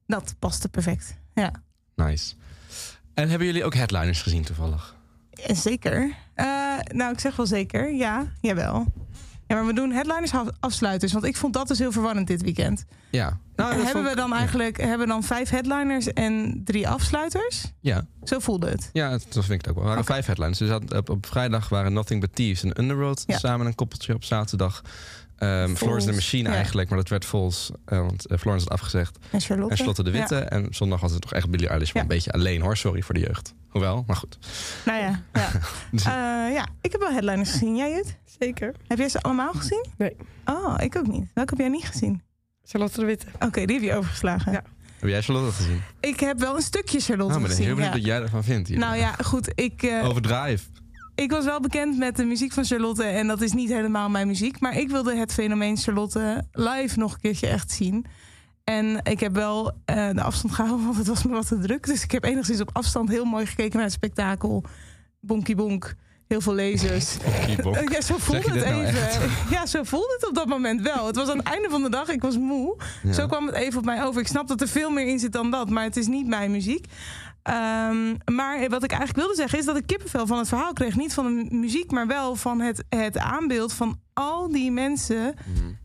Dat 0.08 0.36
paste 0.40 0.70
perfect. 0.70 1.16
Ja, 1.34 1.52
Nice. 1.96 2.34
En 3.14 3.30
hebben 3.30 3.48
jullie 3.48 3.64
ook 3.64 3.74
headliners 3.74 4.22
gezien 4.22 4.44
toevallig? 4.44 4.96
En 5.48 5.56
zeker. 5.56 6.16
Eh, 6.34 6.46
nou, 6.88 7.14
ik 7.14 7.20
zeg 7.20 7.36
wel 7.36 7.46
zeker. 7.46 7.94
Ja, 7.94 8.26
jawel. 8.42 8.86
Ja, 9.48 9.56
maar 9.56 9.66
we 9.66 9.74
doen 9.74 9.92
headliners 9.92 10.34
af- 10.34 10.50
afsluiters. 10.60 11.14
Want 11.14 11.26
ik 11.26 11.36
vond 11.38 11.54
dat 11.54 11.68
dus 11.68 11.80
heel 11.80 11.92
verwarrend 11.92 12.28
dit 12.28 12.42
weekend. 12.42 12.86
Ja. 13.12 13.40
Nou, 13.56 13.74
hebben 13.74 13.92
vond 13.92 14.08
we 14.08 14.16
dan 14.16 14.30
ja. 14.30 14.36
eigenlijk 14.36 14.78
hebben 14.78 15.00
we 15.00 15.06
dan 15.08 15.24
vijf 15.24 15.50
headliners 15.50 16.14
en 16.14 16.62
drie 16.64 16.88
afsluiters? 16.88 17.72
Ja, 17.80 18.06
Zo 18.24 18.40
voelde 18.40 18.70
het. 18.70 18.90
ja 18.94 19.10
dat 19.10 19.22
vind 19.32 19.50
ik 19.50 19.58
het 19.58 19.68
ook 19.68 19.74
wel. 19.76 19.84
Er 19.84 19.90
waren 19.90 20.06
vijf 20.06 20.26
headlines. 20.26 20.58
Dus 20.58 20.70
op, 20.72 20.94
op, 20.94 21.10
op 21.10 21.26
vrijdag 21.26 21.70
waren 21.70 21.94
Nothing 21.94 22.22
But 22.22 22.36
Thieves 22.36 22.64
en 22.64 22.80
Underworld 22.82 23.24
Ja. 23.28 23.38
samen 23.38 23.66
een 23.66 23.76
koppeltje. 23.76 24.14
Op 24.14 24.24
zaterdag 24.24 24.82
ehm 25.38 25.76
Florence 25.76 26.08
the 26.08 26.14
Machine 26.14 26.50
ja. 26.50 26.56
eigenlijk, 26.56 26.90
maar 26.90 26.98
dat 26.98 27.10
werd 27.10 27.26
vols. 27.26 27.72
eh, 27.86 28.00
want 28.00 28.26
eh, 28.28 28.38
Florence 28.38 28.66
had 28.70 28.74
afgezegd. 28.80 29.18
En 29.32 29.42
Charlotte. 29.42 29.72
En 29.72 29.78
Charlotte 29.78 30.04
de 30.04 30.12
Witte. 30.12 30.36
Ja. 30.36 30.42
En 30.50 30.68
zondag 30.70 31.00
was 31.00 31.12
het 31.12 31.22
toch 31.22 31.34
echt 31.34 31.50
Billie 31.50 31.68
Eilish. 31.68 31.94
Maar 31.94 32.04
Ja. 32.04 32.10
een 32.10 32.16
beetje 32.16 32.32
alleen 32.32 32.62
hoor, 32.62 32.78
sorry 32.78 33.02
voor 33.02 33.14
de 33.14 33.20
jeugd. 33.20 33.54
Hoewel, 33.70 34.04
maar 34.08 34.16
goed. 34.16 34.38
Nou 34.86 35.00
ja, 35.00 35.22
ja. 35.34 35.50
Eh, 35.94 36.54
ja, 36.54 36.68
ik 36.82 36.92
heb 36.92 37.02
wel 37.02 37.12
headliners 37.12 37.52
gezien. 37.52 37.76
Jij 37.76 37.92
het? 37.92 38.18
Zeker. 38.40 38.74
Heb 38.88 38.98
jij 38.98 39.10
ze 39.10 39.22
allemaal 39.22 39.54
gezien? 39.54 39.86
Nee. 39.98 40.16
Oh, 40.46 40.76
ik 40.78 40.96
ook 40.96 41.08
niet. 41.08 41.26
Welke 41.34 41.50
heb 41.50 41.60
jij 41.60 41.70
niet 41.70 41.86
gezien? 41.86 42.22
Charlotte 42.64 43.00
de 43.00 43.06
Witte. 43.06 43.26
Oké, 43.40 43.66
die 43.66 43.76
heb 43.76 43.86
je 43.86 43.96
overgeslagen. 43.96 44.52
Ja. 44.52 44.64
Heb 45.00 45.10
jij 45.10 45.22
Charlotte 45.22 45.52
gezien? 45.56 45.82
Ik 46.00 46.20
heb 46.20 46.40
wel 46.40 46.56
een 46.56 46.62
stukje 46.62 47.00
Charlotte 47.00 47.34
Oh, 47.34 47.40
maar 47.40 47.50
dan 47.50 47.58
heel 47.58 47.76
gezien. 47.76 47.76
benieuwd 47.76 47.94
ja. 47.94 48.00
wat 48.00 48.08
jij 48.08 48.22
ervan 48.22 48.44
vindt. 48.44 48.68
hier. 48.68 48.78
Nou 48.78 48.96
ja, 48.98 49.12
goed. 49.24 49.52
Ik, 49.56 49.84
eh, 49.84 50.08
Overdrive. 50.08 50.64
Ik 51.16 51.32
was 51.32 51.46
wel 51.46 51.60
bekend 51.60 51.98
met 51.98 52.16
de 52.16 52.24
muziek 52.26 52.52
van 52.52 52.66
Charlotte. 52.66 53.04
En 53.04 53.28
dat 53.28 53.42
is 53.42 53.52
niet 53.54 53.70
helemaal 53.70 54.10
mijn 54.10 54.28
muziek. 54.28 54.60
Maar 54.60 54.78
ik 54.78 54.90
wilde 54.90 55.16
het 55.16 55.34
fenomeen 55.34 55.78
Charlotte 55.78 56.44
live 56.52 57.00
nog 57.00 57.14
een 57.14 57.20
keertje 57.20 57.48
echt 57.48 57.72
zien. 57.72 58.06
En 58.64 59.00
ik 59.04 59.20
heb 59.20 59.34
wel 59.34 59.72
eh, 59.86 60.10
de 60.12 60.22
afstand 60.22 60.54
gehouden, 60.54 60.86
want 60.86 60.98
het 60.98 61.08
was 61.08 61.24
me 61.24 61.32
wat 61.32 61.48
te 61.48 61.60
druk. 61.60 61.86
Dus 61.86 62.04
ik 62.04 62.12
heb 62.12 62.24
enigszins 62.24 62.62
op 62.62 62.70
afstand 62.74 63.10
heel 63.10 63.26
mooi 63.26 63.46
gekeken 63.46 63.74
naar 63.76 63.84
het 63.84 63.94
spektakel. 63.94 64.64
Bonkie 65.20 65.56
bonk. 65.56 65.96
Heel 66.28 66.42
veel. 66.42 66.56
Keyboard. 67.46 67.78
Eh, 67.78 67.84
Ja, 67.92 68.02
zo 68.02 68.16
voelde 68.18 68.52
het 68.52 68.66
nou 68.70 68.84
even. 68.86 69.30
ja, 69.50 69.66
zo 69.66 69.84
voelde 69.84 70.14
het 70.20 70.30
op 70.30 70.36
dat 70.36 70.48
moment 70.48 70.82
wel. 70.82 71.06
Het 71.08 71.16
was 71.16 71.30
aan 71.30 71.38
het 71.38 71.48
einde 71.48 71.70
van 71.70 71.84
de 71.84 71.90
dag, 71.90 72.08
ik 72.10 72.22
was 72.22 72.38
moe. 72.38 72.78
Ja. 73.04 73.14
Zo 73.14 73.28
kwam 73.28 73.46
het 73.46 73.56
even 73.56 73.80
op 73.80 73.86
mij 73.86 74.04
over. 74.04 74.22
Ik 74.22 74.28
snap 74.28 74.48
dat 74.48 74.62
er 74.62 74.68
veel 74.68 74.90
meer 74.90 75.08
in 75.08 75.20
zit 75.20 75.32
dan 75.32 75.52
dat, 75.52 75.70
maar 75.70 75.84
het 75.84 75.98
is 75.98 76.08
niet 76.08 76.28
mijn 76.28 76.52
muziek. 76.52 76.86
Ehm, 77.46 78.16
maar 78.36 78.70
wat 78.70 78.84
ik 78.84 78.90
eigenlijk 78.92 79.16
wilde 79.20 79.36
zeggen 79.36 79.60
is 79.60 79.66
dat 79.66 79.78
ik 79.78 79.88
kippenvel 79.88 80.28
van 80.28 80.38
het 80.38 80.48
verhaal 80.48 80.74
kreeg. 80.74 80.96
Niet 80.96 81.14
van 81.14 81.26
de 81.26 81.56
muziek, 81.56 81.92
maar 81.92 82.08
wel 82.08 82.36
van 82.36 82.60
het, 82.62 82.84
het 82.90 83.18
aanbeeld 83.18 83.74
van 83.74 84.00
al 84.14 84.50
die 84.52 84.72
mensen 84.72 85.34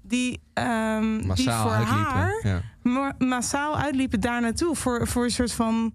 die, 0.03 0.41
ehm, 0.55 1.19
die 1.19 1.27
Massaal 1.27 1.63
voor 1.63 1.71
uitliepen. 1.77 2.05
haar 2.13 2.41
Ja. 2.47 2.61
ma- 2.83 3.15
massaal 3.19 3.77
uitliepen 3.77 4.21
daar 4.21 4.41
naartoe. 4.41 4.77
Voor, 4.77 5.07
voor 5.09 5.25
een 5.25 5.31
soort 5.31 5.53
van 5.53 5.95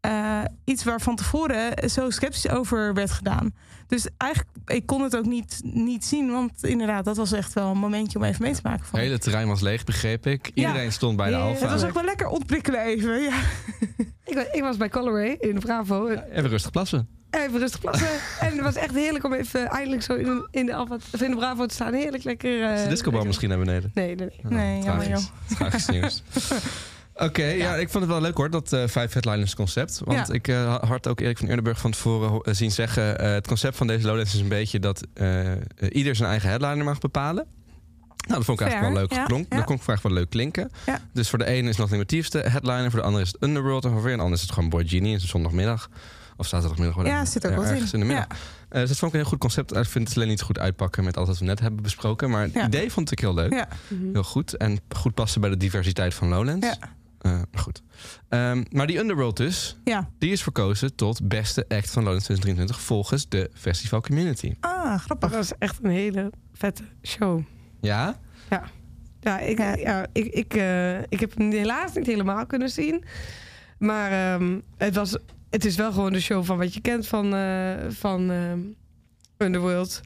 eh, 0.00 0.40
iets 0.64 0.84
waar 0.84 1.00
van 1.00 1.16
tevoren 1.16 1.90
zo 1.90 2.10
sceptisch 2.10 2.48
over 2.48 2.94
werd 2.94 3.10
gedaan. 3.10 3.54
Dus 3.86 4.08
eigenlijk, 4.16 4.50
ik 4.66 4.86
kon 4.86 5.02
het 5.02 5.16
ook 5.16 5.24
niet, 5.26 5.60
niet 5.64 6.04
zien. 6.04 6.30
Want 6.30 6.64
inderdaad, 6.64 7.04
dat 7.04 7.16
was 7.16 7.32
echt 7.32 7.52
wel 7.52 7.70
een 7.70 7.78
momentje 7.78 8.18
om 8.18 8.24
even 8.24 8.42
mee 8.42 8.54
te 8.54 8.60
maken. 8.62 8.84
Van. 8.86 8.98
Het 8.98 9.08
hele 9.08 9.18
terrein 9.20 9.48
was 9.48 9.60
leeg, 9.60 9.84
begreep 9.84 10.26
ik. 10.26 10.50
Iedereen 10.54 10.92
stond 10.92 11.16
bij 11.16 11.26
de 11.26 11.32
Ja, 11.36 11.40
Alfa. 11.42 11.60
het 11.60 11.70
was 11.70 11.84
ook 11.84 11.94
wel 11.94 12.04
lekker 12.04 12.26
ontprikkelen 12.26 12.80
even. 12.80 13.20
Ja. 13.22 13.36
Ik, 14.24 14.48
ik 14.52 14.60
was 14.62 14.76
bij 14.76 14.88
Colorway 14.88 15.36
in 15.40 15.54
de 15.54 15.60
Bravo. 15.60 16.08
Even 16.08 16.48
rustig 16.48 16.70
plassen. 16.70 17.08
Even 17.30 17.58
rustig 17.58 17.80
plassen. 17.80 18.08
en 18.40 18.52
het 18.52 18.60
was 18.60 18.74
echt 18.74 18.94
heerlijk 18.94 19.24
om 19.24 19.32
even 19.32 19.66
eindelijk 19.68 20.02
zo 20.02 20.14
in, 20.14 20.48
in, 20.50 20.66
de, 20.66 20.74
Alfa, 20.74 20.94
of 20.94 21.22
in 21.22 21.30
de 21.30 21.36
Bravo 21.36 21.66
te 21.66 21.74
staan. 21.74 21.92
Heerlijk 21.92 22.24
lekker. 22.24 22.62
eh, 22.64 22.74
Is 22.74 22.82
de 22.82 22.88
discobal 22.88 23.10
lekker- 23.12 23.26
misschien 23.26 23.48
naar 23.48 23.58
beneden? 23.58 23.90
Nee, 23.94 24.14
nee, 24.14 24.28
nee. 24.42 24.58
Nee, 24.58 24.82
jammer 24.82 25.04
Tragisch. 25.06 25.30
Tragisch 25.56 25.86
nieuws. 25.86 26.22
Oké, 27.18 27.44
ja. 27.44 27.74
ik 27.76 27.88
vond 27.88 28.04
het 28.04 28.12
wel 28.12 28.22
leuk 28.22 28.36
hoor, 28.36 28.50
dat 28.50 28.72
eh 28.72 28.82
vijf 28.86 29.12
headliners 29.12 29.54
concept. 29.54 30.00
Want 30.04 30.26
Ja. 30.28 30.34
ik 30.34 30.48
eh, 30.48 30.74
had 30.88 31.08
ook 31.08 31.20
Erik 31.20 31.38
van 31.38 31.48
Eerdenburg 31.48 31.80
van 31.80 31.90
tevoren 31.90 32.56
zien 32.56 32.70
zeggen... 32.72 33.18
eh, 33.18 33.32
het 33.32 33.46
concept 33.46 33.76
van 33.76 33.86
deze 33.86 34.06
Lowlands 34.06 34.34
is 34.34 34.40
een 34.40 34.48
beetje 34.48 34.78
dat 34.80 35.02
ieder 35.90 36.16
zijn 36.16 36.28
eigen 36.30 36.48
headliner 36.48 36.84
mag 36.84 36.98
bepalen. 36.98 37.46
Nou, 38.26 38.34
dat 38.40 38.44
vond 38.44 38.60
ik 38.60 38.66
eigenlijk 38.66 38.94
wel 38.94 39.02
leuk 39.08 39.12
ja. 39.12 39.26
Dat 39.26 39.64
kon 39.64 39.76
ik 39.76 39.86
eigenlijk 39.86 40.02
wel 40.02 40.12
leuk 40.12 40.30
klinken. 40.30 40.70
Dus 41.12 41.28
voor 41.30 41.38
de 41.38 41.44
ene 41.44 41.68
is 41.68 41.76
nog 41.76 41.90
de 41.90 41.96
motiefste 41.96 42.38
headliner, 42.38 42.90
voor 42.90 43.00
de 43.00 43.06
andere 43.06 43.24
is 43.24 43.32
het 43.32 43.42
Underworld 43.42 43.84
en 43.84 43.90
voor 43.90 44.10
een 44.10 44.20
ander 44.20 44.34
is 44.34 44.40
het 44.42 44.52
gewoon 44.52 44.68
Boy 44.68 44.86
Genie. 44.86 45.14
Is 45.16 45.24
zondagmiddag 45.28 45.90
of 46.36 46.46
zaterdagmiddag. 46.46 46.94
whatever. 46.94 47.18
Ja, 47.18 47.24
zit 47.26 47.46
ook 47.46 47.54
wat 47.54 47.64
ergens 47.64 47.92
in 47.92 48.00
de 48.00 48.06
middag. 48.06 48.26
Eh, 48.68 48.80
dus 48.80 48.88
dat 48.88 48.98
vond 48.98 49.02
ik 49.12 49.18
een 49.18 49.20
heel 49.20 49.28
goed 49.30 49.38
concept. 49.38 49.76
Ik 49.76 49.84
vind 49.86 50.08
het 50.08 50.16
alleen 50.16 50.28
niet 50.28 50.40
goed 50.42 50.58
uitpakken 50.58 51.04
met 51.04 51.16
alles 51.16 51.28
wat 51.28 51.38
we 51.38 51.44
net 51.44 51.60
hebben 51.60 51.82
besproken. 51.82 52.30
Maar 52.30 52.42
het 52.42 52.52
Ja. 52.52 52.66
idee 52.66 52.92
vond 52.92 53.10
ik 53.10 53.18
heel 53.18 53.34
leuk. 53.34 53.52
Ja. 53.52 53.68
Heel 54.12 54.22
goed. 54.22 54.56
En 54.56 54.78
goed 54.96 55.14
passen 55.14 55.40
bij 55.40 55.50
de 55.50 55.56
diversiteit 55.56 56.14
van 56.14 56.28
Lowlands. 56.28 56.66
Ja. 56.66 56.76
Eh, 57.18 57.30
maar 57.32 57.62
goed. 57.62 57.82
Ehm, 58.28 58.64
maar 58.70 58.86
die 58.86 58.98
Underworld 58.98 59.36
dus, 59.36 59.78
Ja. 59.84 60.08
die 60.18 60.30
is 60.32 60.42
verkozen 60.42 60.94
tot 60.94 61.28
beste 61.28 61.64
act 61.68 61.90
van 61.90 62.02
Lowlands 62.02 62.24
2023 62.24 62.80
volgens 62.80 63.28
de 63.28 63.50
festival 63.54 64.00
community. 64.00 64.54
Ah, 64.60 64.90
Dat 64.90 65.00
grappig. 65.00 65.30
was 65.30 65.52
echt 65.58 65.78
een 65.82 65.90
hele 65.90 66.32
vette 66.52 66.82
show. 67.02 67.40
Ja? 67.80 68.18
Ja, 69.20 69.38
ik, 69.38 69.58
Ja. 69.58 69.74
ja. 69.76 70.06
ik, 70.12 70.24
ik, 70.26 70.54
eh, 70.54 70.98
ik 71.02 71.20
heb 71.20 71.36
hem 71.36 71.50
helaas 71.50 71.92
niet 71.94 72.06
helemaal 72.06 72.46
kunnen 72.46 72.68
zien. 72.70 73.04
Maar 73.78 74.10
ehm, 74.34 74.58
het, 74.76 74.94
was, 74.94 75.16
het 75.50 75.64
is 75.64 75.76
wel 75.76 75.92
gewoon 75.92 76.12
de 76.12 76.20
show 76.20 76.44
van 76.44 76.56
wat 76.58 76.74
je 76.74 76.80
kent 76.80 77.06
van, 77.06 77.34
eh, 77.34 77.74
van 77.88 78.30
ehm, 78.30 78.58
Underworld. 79.38 80.00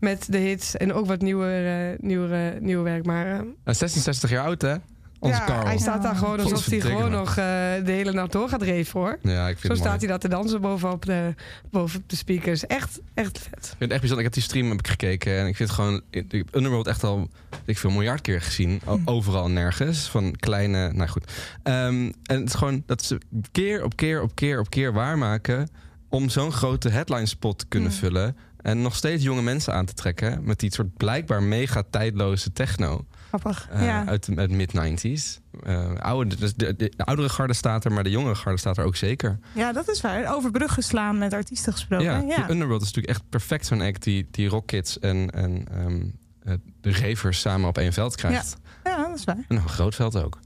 Met 0.00 0.26
de 0.32 0.38
hits 0.38 0.76
en 0.76 0.92
ook 0.92 1.06
wat 1.06 1.20
nieuwer, 1.20 1.90
eh, 1.92 1.98
nieuwer, 1.98 2.62
nieuw 2.62 2.82
werk. 2.82 3.04
Maar 3.06 3.26
eh, 3.26 3.32
Hij 3.32 3.38
is 3.72 3.78
1660 3.78 4.30
jaar 4.30 4.44
oud, 4.44 4.62
hè? 4.62 4.76
Onze 5.20 5.40
ja, 5.46 5.64
hij 5.64 5.78
staat 5.78 6.02
daar 6.02 6.14
gewoon 6.16 6.40
alsof 6.40 6.66
hij 6.66 6.80
gewoon 6.80 7.10
nog 7.10 7.28
eh, 7.28 7.34
de 7.84 7.92
hele 7.92 8.12
nacht 8.12 8.32
door 8.32 8.48
gaat 8.48 8.62
reven 8.62 9.00
hoor. 9.00 9.18
Ja, 9.22 9.48
ik 9.48 9.58
vind 9.58 9.72
Zo 9.72 9.78
staat 9.78 9.86
mooi. 9.88 9.98
hij 9.98 10.08
daar 10.08 10.18
te 10.18 10.28
dansen 10.28 10.60
bovenop 10.60 11.04
de, 11.04 11.34
bovenop 11.70 12.08
de 12.08 12.16
speakers. 12.16 12.66
Echt, 12.66 13.00
echt 13.14 13.38
vet. 13.38 13.50
Ik 13.52 13.64
vind 13.64 13.78
het 13.80 13.90
echt 13.90 14.00
bijzonder. 14.00 14.18
Ik 14.18 14.24
heb 14.24 14.32
die 14.32 14.42
stream 14.42 14.68
heb 14.70 14.78
ik 14.78 14.88
gekeken 14.88 15.38
en 15.38 15.46
ik 15.46 15.56
vind 15.56 15.68
het 15.68 15.78
gewoon... 15.78 16.02
Underworld 16.52 16.86
echt 16.86 17.04
al, 17.04 17.28
ik 17.64 17.78
veel 17.78 17.90
miljard 17.90 18.20
keer 18.20 18.40
gezien. 18.42 18.80
O- 18.86 19.00
Overal 19.04 19.44
en 19.44 19.52
nergens. 19.52 20.08
Van 20.08 20.34
kleine... 20.36 20.92
Nou 20.92 21.08
goed. 21.08 21.32
Ehm, 21.62 22.12
en 22.22 22.38
het 22.40 22.48
is 22.48 22.54
gewoon 22.54 22.82
dat 22.86 23.02
ze 23.02 23.20
keer 23.52 23.84
op 23.84 23.96
keer 23.96 24.22
op 24.22 24.34
keer 24.34 24.58
op 24.60 24.70
keer 24.70 24.92
waarmaken... 24.92 25.68
om 26.08 26.28
zo'n 26.28 26.52
grote 26.52 26.88
headline 26.88 27.26
spot 27.26 27.58
te 27.58 27.66
kunnen 27.68 27.90
Hmm. 27.90 27.98
vullen... 27.98 28.36
en 28.62 28.82
nog 28.82 28.96
steeds 28.96 29.22
jonge 29.22 29.42
mensen 29.42 29.74
aan 29.74 29.84
te 29.86 29.94
trekken... 29.94 30.44
met 30.44 30.58
die 30.60 30.72
soort 30.72 30.96
blijkbaar 30.96 31.42
mega 31.42 31.82
tijdloze 31.90 32.52
techno... 32.52 33.04
Grappig. 33.28 33.68
eh, 33.70 33.84
ja. 33.84 34.06
uit 34.06 34.24
de 34.24 34.36
uit 34.36 34.50
mid-90s. 34.50 35.40
Eh, 35.62 35.94
oude, 35.94 36.36
dus 36.36 36.54
de, 36.54 36.76
de, 36.76 36.92
de 36.96 37.04
oudere 37.04 37.28
garde 37.28 37.52
staat 37.54 37.84
er, 37.84 37.92
maar 37.92 38.04
de 38.04 38.10
jongere 38.10 38.34
garde 38.34 38.58
staat 38.58 38.78
er 38.78 38.84
ook 38.84 38.96
zeker. 38.96 39.38
ja, 39.54 39.72
dat 39.72 39.88
is 39.88 40.00
waar. 40.00 40.34
Over 40.34 40.50
bruggen 40.50 40.82
slaan 40.82 41.18
met 41.18 41.32
artiesten 41.32 41.72
gesproken. 41.72 42.04
Ja, 42.06 42.18
Ja. 42.36 42.46
de 42.46 42.52
Underworld 42.52 42.82
is 42.82 42.86
natuurlijk 42.92 43.18
echt 43.18 43.28
perfect 43.28 43.66
zo'n 43.66 43.80
act 43.80 44.02
die, 44.02 44.28
die 44.30 44.48
Rockkids 44.48 44.98
en, 44.98 45.30
en 45.30 45.66
ehm, 45.70 46.00
eh, 46.42 46.54
de 46.80 46.92
ravers 46.92 47.40
samen 47.40 47.68
op 47.68 47.78
één 47.78 47.92
veld 47.92 48.14
krijgt. 48.16 48.56
ja, 48.84 48.96
dat 49.08 49.16
is 49.18 49.24
waar. 49.24 49.44
En 49.48 49.56
een 49.56 49.68
groot 49.68 49.94
veld 49.94 50.16
ook. 50.24 50.38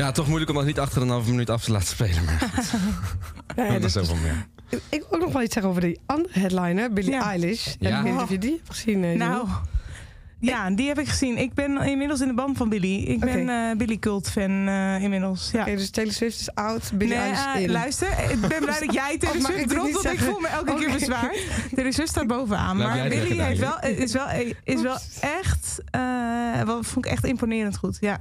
Ja, 0.00 0.12
toch 0.12 0.26
moeilijk 0.26 0.50
om 0.50 0.56
dat 0.56 0.66
niet 0.66 0.78
achter 0.78 1.02
een 1.02 1.08
halve 1.08 1.30
minuut 1.30 1.50
af 1.50 1.64
te 1.64 1.70
laten 1.72 1.86
spelen. 1.88 2.24
Maar 2.24 2.50
Ja, 3.56 3.72
dat 3.78 3.84
is 3.84 3.92
zoveel 3.92 4.16
meer. 4.16 4.46
ik 4.88 5.04
wil 5.08 5.18
ook 5.18 5.20
nog 5.24 5.32
wel 5.32 5.42
iets 5.42 5.52
zeggen 5.52 5.70
over 5.72 5.82
die 5.82 6.00
andere 6.06 6.38
headliner, 6.40 6.92
Billie 6.92 7.10
Ja. 7.10 7.22
Eilish. 7.30 7.66
Ja. 7.66 7.88
Ja. 7.88 7.96
Ik 7.98 8.02
weet 8.04 8.12
niet 8.12 8.22
of 8.22 8.30
je 8.30 8.38
die 8.38 8.50
hebt 8.56 8.68
gezien. 8.70 9.04
eh, 9.04 9.16
Nou, 9.16 9.46
ja, 10.38 10.70
die 10.70 10.88
heb 10.88 10.98
ik 10.98 11.08
gezien. 11.08 11.38
Ik 11.38 11.54
ben 11.54 11.80
inmiddels 11.82 12.20
in 12.20 12.28
de 12.28 12.34
band 12.34 12.56
van 12.56 12.68
Billy. 12.68 12.96
Ik 13.04 13.20
ben 13.20 13.42
Oké. 13.42 13.52
eh 13.70 13.76
Billy 13.76 13.98
Cult 13.98 14.30
fan 14.30 14.68
eh, 14.68 15.02
inmiddels. 15.02 15.50
Ja. 15.52 15.60
Oké, 15.60 15.76
dus 15.76 15.90
Taylor 15.90 16.12
Swift 16.12 16.40
is 16.40 16.54
oud, 16.54 16.90
Billie 16.94 17.16
Nee, 17.16 17.30
Eilish 17.32 17.62
in. 17.64 17.70
luister, 17.70 18.08
ik 18.30 18.40
ben 18.40 18.60
blij 18.60 18.80
dat 18.80 18.92
jij 18.94 19.16
Taylor 19.18 19.40
mag 19.42 19.50
Swift 19.52 19.68
dropt, 19.68 19.92
want 19.92 20.04
ik 20.14 20.18
voel 20.20 20.38
me 20.40 20.48
elke 20.48 20.74
keer 20.74 20.88
Oké. 20.88 20.98
bezwaard. 20.98 21.38
Taylor 21.74 21.92
Swift 21.92 22.08
staat 22.10 22.26
bovenaan. 22.26 22.76
Laat 22.78 22.96
Maar 22.96 23.08
Billy 23.08 23.40
heeft 23.40 23.60
wel, 23.60 23.80
is, 23.80 24.12
wel, 24.12 24.26
is 24.64 24.82
wel 24.82 24.98
echt, 25.20 25.80
eh, 25.90 26.62
wat 26.62 26.86
vond 26.86 27.04
ik 27.06 27.10
echt 27.12 27.24
imponerend 27.24 27.76
goed. 27.76 27.96
Ja. 28.00 28.20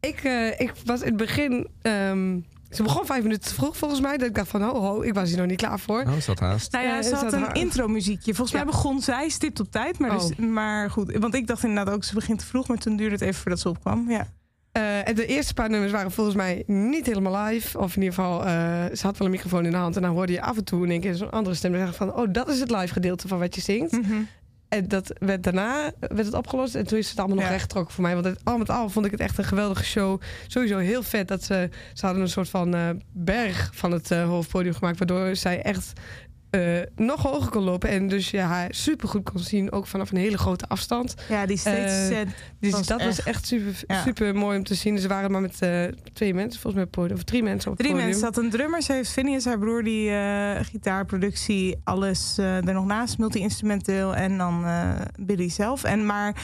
Ik, 0.00 0.20
eh, 0.24 0.60
ik 0.60 0.72
was 0.84 1.00
in 1.00 1.06
het 1.06 1.16
begin... 1.16 1.68
ehm, 1.82 2.38
ze 2.70 2.82
begon 2.82 3.06
vijf 3.06 3.22
minuten 3.22 3.48
te 3.48 3.54
vroeg 3.54 3.76
volgens 3.76 4.00
mij. 4.00 4.16
Dat 4.16 4.28
ik 4.28 4.34
dacht 4.34 4.48
van, 4.48 4.62
ho, 4.62 4.74
ho, 4.80 5.00
ik 5.02 5.14
was 5.14 5.28
hier 5.28 5.38
nog 5.38 5.46
niet 5.46 5.56
klaar 5.56 5.78
voor. 5.80 6.04
Oh, 6.08 6.16
is 6.16 6.24
dat 6.24 6.38
haast? 6.40 6.72
Nou 6.72 6.84
ja, 6.86 7.02
ze 7.02 7.14
had 7.14 7.32
een 7.32 7.40
haar- 7.42 7.56
intro 7.56 7.88
muziekje. 7.88 8.34
Volgens 8.34 8.56
mij 8.56 8.66
begon 8.66 9.00
zij 9.00 9.28
stipt 9.28 9.60
op 9.60 9.70
tijd. 9.70 9.98
Maar, 9.98 10.10
dus, 10.10 10.30
Oh. 10.30 10.38
maar 10.38 10.90
goed, 10.90 11.16
want 11.16 11.34
ik 11.34 11.46
dacht 11.46 11.62
inderdaad 11.64 11.94
ook, 11.94 12.04
ze 12.04 12.14
begint 12.14 12.38
te 12.38 12.46
vroeg. 12.46 12.68
Maar 12.68 12.76
toen 12.76 12.96
duurde 12.96 13.12
het 13.14 13.22
even 13.22 13.40
voordat 13.40 13.60
ze 13.60 13.68
opkwam. 13.68 14.10
Ja. 14.10 14.26
Eh, 14.72 15.08
en 15.08 15.14
de 15.14 15.26
eerste 15.26 15.54
paar 15.54 15.70
nummers 15.70 15.92
waren 15.92 16.10
volgens 16.10 16.36
mij 16.36 16.62
niet 16.66 17.06
helemaal 17.06 17.44
live. 17.44 17.78
Of 17.78 17.96
in 17.96 18.02
ieder 18.02 18.14
geval, 18.14 18.44
eh, 18.44 18.50
ze 18.94 19.06
had 19.06 19.18
wel 19.18 19.26
een 19.26 19.32
microfoon 19.32 19.64
in 19.64 19.70
de 19.70 19.76
hand. 19.76 19.96
En 19.96 20.02
dan 20.02 20.10
hoorde 20.10 20.32
je 20.32 20.42
af 20.42 20.56
en 20.56 20.64
toe 20.64 20.84
in 20.84 20.90
één 20.90 21.00
keer 21.00 21.14
zo'n 21.14 21.30
andere 21.30 21.54
stem 21.56 21.74
zeggen 21.74 21.94
van... 21.94 22.14
oh, 22.14 22.26
dat 22.32 22.48
is 22.48 22.60
het 22.60 22.70
live 22.70 22.92
gedeelte 22.92 23.28
van 23.28 23.38
wat 23.38 23.54
je 23.54 23.60
zingt. 23.60 23.92
Mhm. 23.92 24.14
En 24.68 24.88
dat 24.88 25.12
werd 25.18 25.42
daarna 25.42 25.90
werd 26.00 26.26
het 26.26 26.34
opgelost. 26.34 26.74
En 26.74 26.86
toen 26.86 26.98
is 26.98 27.08
het 27.10 27.18
allemaal 27.18 27.36
nog 27.36 27.44
Ja. 27.44 27.50
rechtgetrokken 27.50 27.94
voor 27.94 28.02
mij. 28.02 28.12
Want 28.14 28.24
het, 28.24 28.40
al 28.44 28.58
met 28.58 28.70
al 28.70 28.88
vond 28.88 29.06
ik 29.06 29.10
het 29.10 29.20
echt 29.20 29.38
een 29.38 29.44
geweldige 29.44 29.84
show. 29.84 30.20
Sowieso 30.46 30.78
heel 30.78 31.02
vet 31.02 31.28
dat 31.28 31.44
ze... 31.44 31.68
Ze 31.92 32.04
hadden 32.06 32.22
een 32.22 32.28
soort 32.28 32.48
van 32.48 32.74
eh, 32.74 32.88
berg 33.12 33.70
van 33.74 33.92
het 33.92 34.10
eh, 34.10 34.24
hoofdpodium 34.24 34.74
gemaakt. 34.74 34.98
Waardoor 34.98 35.36
zij 35.36 35.62
echt 35.62 35.92
eh, 36.50 36.60
nog 36.96 37.22
hoger 37.22 37.50
kon 37.50 37.62
lopen. 37.62 37.88
En 37.88 38.08
dus 38.08 38.30
ja, 38.30 38.46
haar 38.46 38.68
super 38.74 39.08
goed 39.08 39.30
kon 39.30 39.40
zien. 39.40 39.72
Ook 39.72 39.86
vanaf 39.86 40.10
een 40.10 40.16
hele 40.16 40.38
grote 40.38 40.68
afstand. 40.68 41.14
ja, 41.28 41.46
die 41.46 41.56
stage 41.56 41.76
Eh, 41.82 42.06
set. 42.06 42.28
Dus 42.60 42.70
Was 42.72 42.86
dat 42.86 43.02
was 43.04 43.22
echt- 43.22 43.46
super, 43.46 43.82
Ja. 43.86 44.02
super 44.02 44.34
mooi 44.34 44.58
om 44.58 44.64
te 44.64 44.74
zien. 44.74 44.98
Ze 44.98 45.08
waren 45.08 45.30
maar 45.30 45.40
met 45.40 45.62
eh, 45.62 45.84
twee 46.12 46.34
mensen 46.34 46.60
volgens 46.60 46.82
mij 46.82 46.90
podium. 46.92 47.16
Of 47.16 47.22
drie 47.24 47.42
mensen 47.42 47.70
op 47.70 47.76
het 47.76 47.86
Drie 47.86 47.90
podium. 47.98 48.10
mensen. 48.10 48.32
Ze 48.34 48.34
had 48.40 48.44
een 48.44 48.50
drummer. 48.58 48.82
Ze 48.82 48.92
heeft 48.92 49.10
Phineas, 49.10 49.44
haar 49.44 49.58
broer, 49.58 49.82
die 49.84 50.10
gitaarproductie, 50.64 51.80
alles 51.84 52.38
er 52.38 52.72
nog 52.72 52.86
naast, 52.86 53.18
multi-instrumenteel. 53.18 54.14
En 54.14 54.38
dan 54.38 54.64
Billy 55.20 55.48
zelf. 55.48 55.84
En 55.84 56.06
maar 56.06 56.34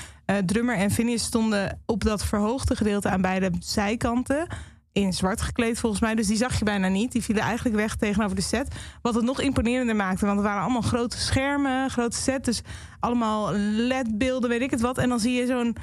drummer 0.46 0.76
en 0.76 0.90
Phineas 0.90 1.22
stonden 1.22 1.80
op 1.86 2.04
dat 2.04 2.24
verhoogde 2.24 2.76
gedeelte 2.76 3.08
aan 3.08 3.20
beide 3.20 3.50
zijkanten. 3.58 4.46
In 4.94 5.12
zwart 5.12 5.40
gekleed 5.42 5.78
volgens 5.78 6.00
mij. 6.02 6.14
Dus 6.14 6.26
die 6.26 6.36
zag 6.36 6.58
je 6.58 6.64
bijna 6.64 6.88
niet. 6.88 7.12
Die 7.12 7.22
vielen 7.22 7.42
eigenlijk 7.42 7.76
weg 7.76 7.96
tegenover 7.96 8.36
de 8.36 8.42
set. 8.42 8.74
Wat 9.02 9.14
het 9.14 9.24
nog 9.24 9.40
imponerender 9.40 9.96
maakte. 9.96 10.24
Want 10.26 10.38
het 10.38 10.46
waren 10.46 10.62
allemaal 10.62 10.80
grote 10.82 11.18
schermen, 11.18 11.90
grote 11.90 12.16
set. 12.16 12.44
Dus 12.44 12.62
allemaal 13.00 13.52
LED-beelden, 13.56 14.50
weet 14.50 14.60
ik 14.60 14.70
het 14.70 14.80
wat. 14.80 14.98
En 14.98 15.08
dan 15.08 15.20
zie 15.20 15.32
je 15.32 15.46
zo'n 15.46 15.76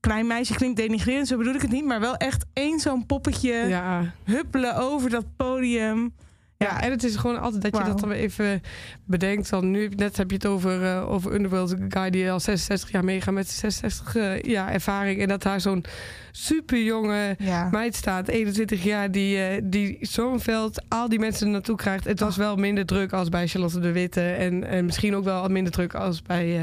klein 0.00 0.26
meisje, 0.26 0.54
klinkt 0.54 0.76
denigrerend, 0.76 1.28
zo 1.28 1.36
bedoel 1.36 1.54
ik 1.54 1.62
het 1.62 1.70
niet. 1.70 1.84
Maar 1.84 2.00
wel 2.00 2.16
echt 2.16 2.44
één 2.52 2.80
zo'n 2.80 3.06
poppetje 3.06 3.52
Ja. 3.52 4.12
huppelen 4.24 4.76
over 4.76 5.10
dat 5.10 5.24
podium. 5.36 6.14
Ja, 6.58 6.82
en 6.82 6.90
het 6.90 7.04
is 7.04 7.16
gewoon 7.16 7.40
altijd 7.40 7.62
dat 7.62 7.76
je 7.76 7.84
dat 7.84 8.00
dan 8.00 8.08
weer 8.08 8.18
even 8.18 8.62
bedenkt. 9.04 9.50
Dan 9.50 9.70
nu, 9.70 9.88
net 9.96 10.16
heb 10.16 10.30
je 10.30 10.36
het 10.36 10.46
over, 10.46 10.84
eh, 10.84 11.10
over 11.10 11.34
Underworld, 11.34 11.70
een 11.70 11.92
guy 11.92 12.10
die 12.10 12.30
al 12.30 12.40
66 12.40 12.90
jaar 12.90 13.04
meegaat 13.04 13.34
met 13.34 13.48
66 13.50 14.16
eh, 14.16 14.42
jaar 14.42 14.72
ervaring. 14.72 15.20
En 15.20 15.28
dat 15.28 15.42
daar 15.42 15.60
zo'n 15.60 15.84
super 16.30 16.82
jonge 16.82 17.34
Ja. 17.38 17.68
meid 17.70 17.94
staat, 17.94 18.28
21 18.28 18.82
jaar, 18.82 19.10
die, 19.10 19.38
eh, 19.38 19.62
die 19.64 19.98
zo'n 20.00 20.40
veld 20.40 20.84
al 20.88 21.08
die 21.08 21.18
mensen 21.18 21.50
naartoe 21.50 21.76
krijgt. 21.76 22.04
Het 22.04 22.20
was 22.20 22.36
wel 22.36 22.56
minder 22.56 22.86
druk 22.86 23.12
als 23.12 23.28
bij 23.28 23.46
Charlotte 23.46 23.80
de 23.80 23.92
Witte. 23.92 24.20
En, 24.30 24.64
en 24.64 24.84
misschien 24.84 25.16
ook 25.16 25.24
wel 25.24 25.48
minder 25.48 25.72
druk 25.72 25.94
als 25.94 26.22
bij 26.22 26.60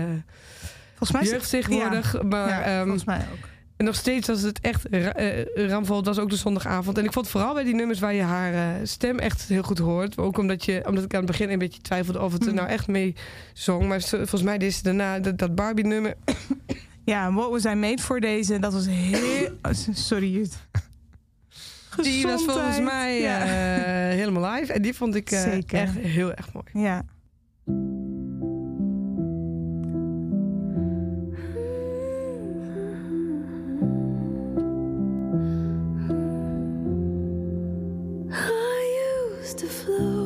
volgens 0.87 1.11
mij 1.11 1.21
is 1.21 1.29
jeugd 1.29 1.49
tegenwoordig. 1.49 2.21
Maar 2.21 2.49
Ja, 2.49 2.61
ehm, 2.61 2.81
volgens 2.83 3.05
mij 3.05 3.25
ook. 3.33 3.51
En 3.83 3.89
nog 3.89 3.97
steeds 3.97 4.27
was 4.27 4.41
het 4.41 4.59
echt 4.59 4.89
eh, 4.89 5.67
ramvol. 5.67 5.95
Het 5.97 6.05
was 6.05 6.19
ook 6.19 6.29
de 6.29 6.35
zondagavond. 6.35 6.97
En 6.97 7.03
ik 7.05 7.13
vond 7.13 7.27
vooral 7.27 7.53
bij 7.53 7.63
die 7.63 7.75
nummers 7.75 7.99
waar 7.99 8.13
je 8.13 8.21
haar 8.21 8.53
eh, 8.53 8.65
stem 8.83 9.19
echt 9.19 9.47
heel 9.47 9.63
goed 9.63 9.77
hoort. 9.77 10.17
Ook 10.17 10.37
omdat, 10.37 10.65
je, 10.65 10.83
omdat 10.87 11.03
ik 11.03 11.13
aan 11.13 11.21
het 11.21 11.31
begin 11.31 11.49
een 11.49 11.59
beetje 11.59 11.81
twijfelde 11.81 12.21
of 12.21 12.31
het 12.31 12.41
er 12.41 12.47
Hmm. 12.47 12.55
nou 12.55 12.69
echt 12.69 12.87
mee 12.87 13.15
zong. 13.53 13.87
Maar 13.87 14.01
volgens 14.01 14.41
mij 14.43 14.57
deed 14.57 14.73
ze 14.73 14.83
daarna 14.83 15.19
dat, 15.19 15.37
dat 15.37 15.55
Barbie-nummer. 15.55 16.13
Ja, 17.05 17.33
What 17.33 17.49
Was 17.49 17.65
I 17.65 17.73
Made 17.73 18.01
For 18.01 18.19
deze, 18.19 18.59
dat 18.59 18.73
was 18.73 18.85
heel... 18.89 19.45
oh, 19.61 19.71
Sorry, 19.93 20.33
Jut. 20.33 20.57
Die 22.01 22.23
was 22.27 22.43
volgens 22.43 22.79
mij 22.79 23.21
Ja. 23.21 23.41
eh, 23.41 24.15
helemaal 24.17 24.51
live. 24.53 24.73
En 24.73 24.81
die 24.81 24.93
vond 24.93 25.15
ik 25.15 25.31
echt 25.31 25.95
heel 25.97 26.33
erg 26.33 26.53
mooi. 26.53 26.85
Ja. 26.85 27.05
To 39.55 39.67
float, 39.67 40.22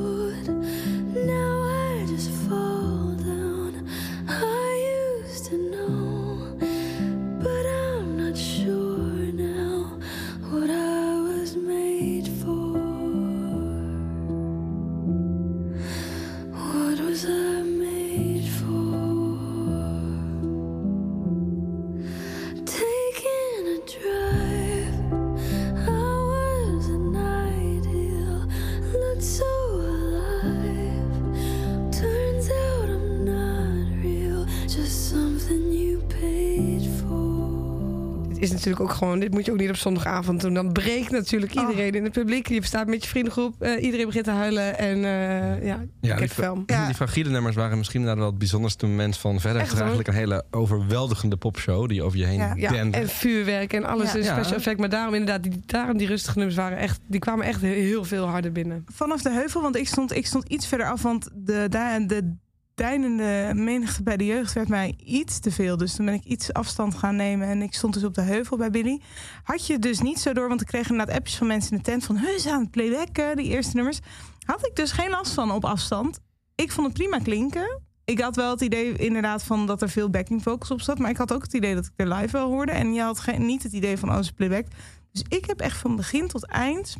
is 38.48 38.54
natuurlijk 38.56 38.80
ook 38.90 38.92
gewoon, 38.98 39.20
dit 39.20 39.32
moet 39.32 39.46
je 39.46 39.52
ook 39.52 39.58
niet 39.60 39.70
op 39.70 39.76
zondagavond 39.76 40.42
doen. 40.42 40.54
Dan 40.54 40.72
breekt 40.72 41.12
natuurlijk 41.12 41.56
Oh. 41.56 41.62
iedereen 41.70 41.94
in 41.96 42.04
het 42.04 42.12
publiek. 42.14 42.48
Je 42.48 42.66
staat 42.66 42.88
met 42.88 43.04
je 43.04 43.10
vriendengroep. 43.10 43.62
eh, 43.62 43.84
iedereen 43.84 44.06
begint 44.06 44.26
te 44.26 44.32
huilen. 44.32 44.78
En 44.78 44.96
eh 45.06 45.66
ja, 45.66 45.66
Ja, 45.66 45.78
ik 45.82 45.90
die, 46.02 46.12
heb 46.12 46.32
film. 46.32 46.64
Ja. 46.66 46.86
die 46.86 46.96
fragile 46.96 47.30
nummers 47.30 47.56
waren 47.56 47.78
misschien 47.78 48.00
inderdaad 48.00 48.22
wel 48.24 48.32
het 48.32 48.40
bijzonderste 48.40 48.86
moment 48.88 49.18
van 49.18 49.40
verder. 49.40 49.62
Echt, 49.62 49.70
het 49.72 49.80
is 49.80 49.84
hoor. 49.86 49.88
eigenlijk 49.94 50.18
een 50.18 50.24
hele 50.24 50.46
overweldigende 50.52 51.38
popshow 51.38 51.90
die 51.90 52.04
over 52.04 52.18
je 52.18 52.26
heen 52.26 52.38
Ja. 52.38 52.54
Ja, 52.56 52.72
en 52.92 53.10
vuurwerk 53.10 53.74
en 53.74 53.86
alles 53.86 54.12
Ja. 54.14 54.22
special 54.24 54.56
effect. 54.56 54.80
Maar 54.80 54.90
daarom 54.90 55.14
inderdaad, 55.14 55.44
die, 55.44 55.62
daarom 55.66 55.98
die 55.98 56.08
rustige 56.08 56.38
nummers 56.38 56.58
waren 56.58 56.78
echt, 56.78 57.00
die 57.08 57.20
kwamen 57.20 57.46
echt 57.46 57.62
heel, 57.62 57.72
heel 57.74 58.04
veel 58.04 58.26
harder 58.28 58.52
binnen. 58.52 58.86
Vanaf 58.94 59.22
de 59.22 59.32
heuvel, 59.32 59.62
want 59.62 59.76
ik 59.76 59.88
stond, 59.88 60.16
ik 60.16 60.26
stond 60.26 60.48
iets 60.48 60.68
verder 60.68 60.88
af. 60.90 61.02
Want 61.02 61.30
de, 61.36 61.66
da- 61.70 62.00
de 62.00 62.36
deinende 62.78 63.52
menigte 63.56 64.04
bij 64.04 64.18
de 64.18 64.26
jeugd 64.26 64.54
werd 64.54 64.68
mij 64.68 64.96
iets 65.04 65.40
te 65.40 65.52
veel. 65.52 65.78
Dus 65.78 65.96
toen 65.96 66.06
ben 66.06 66.14
ik 66.14 66.24
iets 66.24 66.54
afstand 66.54 66.96
gaan 66.96 67.16
nemen. 67.16 67.48
En 67.48 67.62
ik 67.62 67.74
stond 67.74 67.94
dus 67.94 68.04
op 68.04 68.14
de 68.14 68.22
heuvel 68.22 68.58
bij 68.58 68.70
Billy. 68.70 69.02
Had 69.44 69.68
je 69.68 69.80
dus 69.80 70.00
niet 70.00 70.20
zo 70.20 70.34
door, 70.34 70.48
want 70.48 70.62
ik 70.62 70.68
kreeg 70.68 70.90
inderdaad 70.90 71.16
appjes 71.16 71.36
van 71.36 71.48
mensen 71.48 71.72
in 71.72 71.78
de 71.78 71.84
tent. 71.84 72.06
Van, 72.06 72.16
heus 72.16 72.48
aan 72.48 72.62
het 72.62 72.72
playbacken, 72.72 73.36
die 73.36 73.46
eerste 73.46 73.76
nummers. 73.76 74.00
Had 74.46 74.66
ik 74.66 74.76
dus 74.76 74.92
geen 74.92 75.10
last 75.10 75.34
van 75.34 75.52
op 75.52 75.66
afstand. 75.66 76.20
Ik 76.56 76.72
vond 76.72 76.88
het 76.88 76.96
prima 76.96 77.20
klinken. 77.20 77.82
Ik 78.06 78.22
had 78.22 78.36
wel 78.36 78.52
het 78.52 78.62
idee 78.62 78.98
inderdaad 78.98 79.44
van 79.44 79.66
dat 79.66 79.82
er 79.82 79.90
veel 79.90 80.10
backing 80.10 80.44
vocals 80.44 80.72
op 80.72 80.82
zat. 80.82 81.00
Maar 81.00 81.10
ik 81.10 81.18
had 81.18 81.34
ook 81.34 81.42
het 81.42 81.54
idee 81.54 81.76
dat 81.76 81.86
ik 81.86 81.92
er 81.96 82.14
live 82.14 82.32
wel 82.32 82.50
hoorde. 82.50 82.72
En 82.72 82.94
je 82.94 83.02
had 83.02 83.20
geen, 83.20 83.46
niet 83.46 83.64
het 83.64 83.74
idee 83.74 83.98
van, 83.98 84.10
oh, 84.10 84.22
ze 84.22 84.34
playback. 84.34 84.66
Dus 85.12 85.24
ik 85.28 85.46
heb 85.46 85.60
echt 85.60 85.78
van 85.78 85.96
begin 85.96 86.28
tot 86.28 86.46
eind 86.46 86.96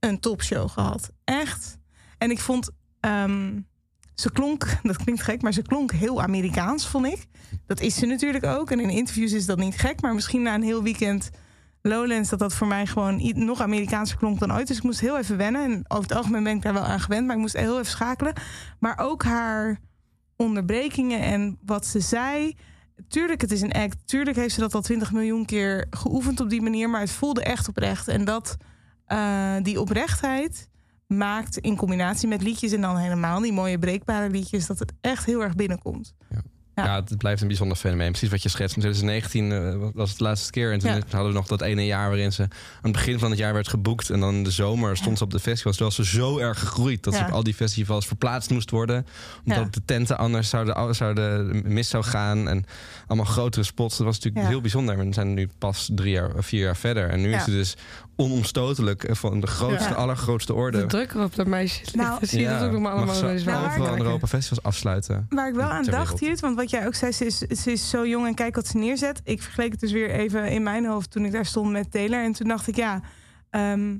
een 0.00 0.20
topshow 0.20 0.68
gehad. 0.68 1.10
Echt. 1.24 1.78
En 2.18 2.30
ik 2.30 2.40
vond, 2.40 2.70
ehm, 3.00 3.58
ze 4.16 4.32
klonk, 4.32 4.66
dat 4.82 4.96
klinkt 4.96 5.22
gek, 5.22 5.42
maar 5.42 5.52
ze 5.52 5.62
klonk 5.62 5.92
heel 5.92 6.22
Amerikaans, 6.22 6.88
vond 6.88 7.06
ik. 7.06 7.26
Dat 7.66 7.80
is 7.80 7.94
ze 7.94 8.06
natuurlijk 8.06 8.44
ook. 8.44 8.70
En 8.70 8.80
in 8.80 8.90
interviews 8.90 9.32
is 9.32 9.46
dat 9.46 9.58
niet 9.58 9.78
gek, 9.78 10.00
maar 10.00 10.14
misschien 10.14 10.42
na 10.42 10.54
een 10.54 10.62
heel 10.62 10.82
weekend 10.82 11.30
Lowlands, 11.82 12.28
dat 12.28 12.38
dat 12.38 12.54
voor 12.54 12.66
mij 12.66 12.86
gewoon 12.86 13.32
nog 13.34 13.60
Amerikaanser 13.60 14.18
klonk 14.18 14.38
dan 14.38 14.52
ooit. 14.52 14.66
Dus 14.66 14.76
ik 14.76 14.82
moest 14.82 15.00
heel 15.00 15.18
even 15.18 15.36
wennen. 15.36 15.64
En 15.64 15.84
over 15.88 16.08
het 16.08 16.16
algemeen 16.16 16.42
ben 16.42 16.56
ik 16.56 16.62
daar 16.62 16.72
wel 16.72 16.82
aan 16.82 17.00
gewend, 17.00 17.26
maar 17.26 17.34
ik 17.34 17.40
moest 17.40 17.56
heel 17.56 17.78
even 17.78 17.90
schakelen. 17.90 18.32
Maar 18.78 18.98
ook 18.98 19.24
haar 19.24 19.80
onderbrekingen 20.36 21.20
en 21.20 21.58
wat 21.64 21.86
ze 21.86 22.00
zei. 22.00 22.56
Tuurlijk, 23.08 23.40
het 23.40 23.52
is 23.52 23.60
een 23.60 23.72
act. 23.72 23.96
Tuurlijk 24.04 24.36
heeft 24.36 24.54
ze 24.54 24.60
dat 24.60 24.74
al 24.74 24.82
20 24.82 25.12
miljoen 25.12 25.44
keer 25.44 25.86
geoefend 25.90 26.40
op 26.40 26.50
die 26.50 26.62
manier. 26.62 26.90
Maar 26.90 27.00
het 27.00 27.10
voelde 27.10 27.42
echt 27.42 27.68
oprecht. 27.68 28.08
En 28.08 28.24
dat, 28.24 28.56
eh, 29.06 29.56
die 29.62 29.80
oprechtheid 29.80 30.68
maakt 31.06 31.58
in 31.58 31.76
combinatie 31.76 32.28
met 32.28 32.42
liedjes... 32.42 32.72
en 32.72 32.80
dan 32.80 32.96
helemaal 32.96 33.40
die 33.40 33.52
mooie 33.52 33.78
breekbare 33.78 34.30
liedjes... 34.30 34.66
dat 34.66 34.78
het 34.78 34.92
echt 35.00 35.24
heel 35.24 35.42
erg 35.42 35.54
binnenkomt. 35.54 36.14
Ja. 36.30 36.42
Ja, 36.84 36.94
het 37.04 37.18
blijft 37.18 37.40
een 37.40 37.46
bijzonder 37.46 37.76
fenomeen. 37.76 38.10
Precies 38.10 38.30
wat 38.30 38.42
je 38.42 38.48
schetst. 38.48 38.76
In 38.76 38.82
2019 38.82 39.52
eh, 39.52 39.90
was 39.94 40.08
het 40.08 40.18
de 40.18 40.24
laatste 40.24 40.50
keer. 40.50 40.72
En 40.72 40.78
toen 40.78 40.90
Ja. 40.90 41.00
hadden 41.10 41.26
we 41.26 41.32
nog 41.38 41.46
dat 41.46 41.60
ene 41.62 41.86
jaar 41.86 42.08
waarin 42.08 42.32
ze 42.32 42.42
aan 42.42 42.48
het 42.82 42.92
begin 42.92 43.18
van 43.18 43.30
het 43.30 43.38
jaar 43.38 43.52
werd 43.52 43.68
geboekt. 43.68 44.10
En 44.10 44.20
dan 44.20 44.42
de 44.42 44.50
zomer 44.50 44.96
stond 44.96 45.18
ze 45.18 45.24
op 45.24 45.30
de 45.30 45.40
festivals. 45.40 45.76
Toen 45.76 45.86
was 45.86 45.94
ze 45.94 46.04
zo 46.04 46.38
erg 46.38 46.58
gegroeid 46.58 47.02
dat 47.02 47.14
ze 47.14 47.20
op 47.20 47.30
al 47.30 47.42
die 47.42 47.54
festivals 47.54 48.06
verplaatst 48.06 48.50
moest 48.50 48.70
worden. 48.70 49.06
Omdat 49.44 49.74
de 49.74 49.84
tenten 49.84 50.18
anders 50.18 50.48
zouden, 50.48 50.94
zouden 50.94 51.62
mis 51.72 51.88
zou 51.88 52.04
gaan. 52.04 52.48
En 52.48 52.64
allemaal 53.06 53.26
grotere 53.26 53.64
spots. 53.64 53.96
Dat 53.96 54.06
was 54.06 54.18
natuurlijk 54.18 54.46
heel 54.46 54.60
bijzonder. 54.60 54.98
We 54.98 55.12
zijn 55.12 55.34
nu 55.34 55.48
pas 55.58 55.90
drie 55.94 56.12
jaar, 56.12 56.34
of 56.34 56.46
vier 56.46 56.60
jaar 56.62 56.76
verder. 56.76 57.08
En 57.10 57.20
nu 57.20 57.34
is 57.34 57.44
ze 57.44 57.50
dus 57.50 57.76
onomstotelijk 58.16 59.06
van 59.10 59.40
de 59.40 59.46
grootste, 59.46 59.88
Ja. 59.88 59.94
allergrootste 59.94 60.54
orde. 60.54 60.78
De 60.78 60.86
druk 60.86 61.12
erop 61.14 61.34
dat 61.34 61.46
meisje. 61.46 61.82
Nou, 61.92 62.26
zie 62.26 62.40
je 62.40 62.48
dat 62.48 62.62
ook 62.62 62.70
nog 62.72 62.80
maar 62.80 62.94
mag 62.94 63.06
allemaal 63.22 63.44
wel 63.44 63.44
Nou, 63.44 63.66
overal 63.66 63.94
in. 63.96 64.02
Europa 64.02 64.26
festivals 64.26 64.62
afsluiten. 64.62 65.26
Waar 65.28 65.48
ik 65.48 65.54
wel 65.54 65.68
aan 65.68 65.84
dacht. 65.84 66.20
Judith, 66.20 66.40
want 66.40 66.56
wat 66.56 66.70
jij 66.70 66.86
ook 66.86 66.94
zei, 66.94 67.12
ze 67.12 67.24
is, 67.26 67.38
ze 67.38 67.72
is 67.72 67.88
zo 67.90 68.06
jong 68.06 68.26
en 68.26 68.34
kijk 68.34 68.54
wat 68.54 68.66
ze 68.66 68.76
neerzet. 68.76 69.20
Ik 69.24 69.42
vergeleek 69.42 69.70
het 69.70 69.80
dus 69.80 69.92
weer 69.92 70.10
even 70.10 70.50
in 70.50 70.62
mijn 70.62 70.86
hoofd 70.86 71.10
toen 71.10 71.24
ik 71.24 71.32
daar 71.32 71.46
stond 71.46 71.70
met 71.70 71.90
Taylor. 71.90 72.22
En 72.24 72.32
toen 72.32 72.48
dacht 72.48 72.66
ik, 72.68 72.76
ja, 72.76 73.00
ehm, 73.50 73.96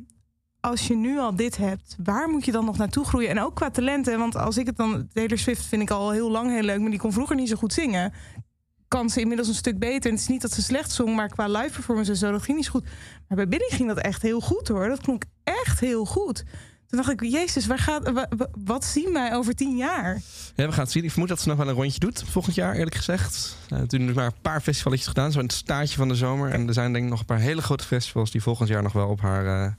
als 0.60 0.86
je 0.86 0.94
nu 0.96 1.18
al 1.18 1.36
dit 1.36 1.56
hebt, 1.56 1.96
waar 2.04 2.28
moet 2.28 2.44
je 2.44 2.52
dan 2.52 2.64
nog 2.64 2.76
naartoe 2.76 3.04
groeien? 3.04 3.30
En 3.30 3.40
ook 3.40 3.54
qua 3.54 3.70
talenten, 3.70 4.18
want 4.18 4.36
als 4.36 4.56
ik 4.56 4.66
het 4.66 4.76
dan... 4.76 5.08
Taylor 5.12 5.38
Swift 5.38 5.64
vind 5.64 5.82
ik 5.82 5.90
al 5.90 6.10
heel 6.10 6.30
lang 6.30 6.50
heel 6.50 6.62
leuk, 6.62 6.80
maar 6.80 6.90
die 6.90 6.98
kon 6.98 7.12
vroeger 7.12 7.36
niet 7.36 7.48
zo 7.48 7.56
goed 7.56 7.72
zingen. 7.72 8.12
Kan 8.88 9.10
ze 9.10 9.20
inmiddels 9.20 9.48
een 9.48 9.54
stuk 9.54 9.78
beter. 9.78 10.04
En 10.10 10.16
het 10.16 10.20
is 10.20 10.28
niet 10.28 10.42
dat 10.42 10.52
ze 10.52 10.62
slecht 10.62 10.90
zong, 10.90 11.14
maar 11.16 11.28
qua 11.28 11.46
live 11.48 11.70
performance 11.70 12.10
en 12.10 12.16
zo, 12.16 12.30
dat 12.30 12.42
ging 12.42 12.56
niet 12.56 12.66
zo 12.66 12.72
goed. 12.72 12.84
Maar 13.28 13.36
bij 13.36 13.48
Billy 13.48 13.68
ging 13.68 13.88
dat 13.88 13.98
echt 13.98 14.22
heel 14.22 14.40
goed 14.40 14.68
hoor. 14.68 14.88
Dat 14.88 15.00
klonk 15.00 15.22
echt 15.44 15.80
heel 15.80 16.04
goed. 16.04 16.44
Toen 16.86 16.98
dacht 16.98 17.10
ik, 17.10 17.30
jezus, 17.30 17.66
waar 17.66 17.78
gaat, 17.78 18.10
wa- 18.10 18.28
wa- 18.36 18.48
wat 18.64 18.84
zien 18.84 19.12
wij 19.12 19.34
over 19.34 19.54
tien 19.54 19.76
jaar? 19.76 20.20
Ja, 20.54 20.66
we 20.66 20.72
gaan 20.72 20.82
het 20.82 20.92
zien. 20.92 21.04
Ik 21.04 21.10
vermoed 21.10 21.28
dat 21.28 21.40
ze 21.40 21.48
nog 21.48 21.56
wel 21.56 21.68
een 21.68 21.74
rondje 21.74 21.98
doet 22.00 22.24
volgend 22.30 22.54
jaar, 22.54 22.74
eerlijk 22.74 22.94
gezegd. 22.96 23.56
Uh, 23.62 23.68
toen 23.68 23.78
hebben 23.88 24.06
we 24.08 24.14
maar 24.14 24.26
een 24.26 24.40
paar 24.42 24.60
festivalletjes 24.60 25.08
gedaan, 25.08 25.32
zo 25.32 25.38
in 25.38 25.44
het 25.44 25.54
staartje 25.54 25.96
van 25.96 26.08
de 26.08 26.14
zomer. 26.14 26.50
En 26.50 26.66
er 26.68 26.72
zijn 26.74 26.92
denk 26.92 27.04
ik 27.04 27.10
nog 27.10 27.20
een 27.20 27.26
paar 27.26 27.38
hele 27.38 27.62
grote 27.62 27.84
festivals 27.84 28.30
die 28.30 28.42
volgend 28.42 28.68
jaar 28.68 28.82
nog 28.82 28.92
wel 28.92 29.08
op 29.08 29.20
haar, 29.20 29.64
eh, 29.64 29.72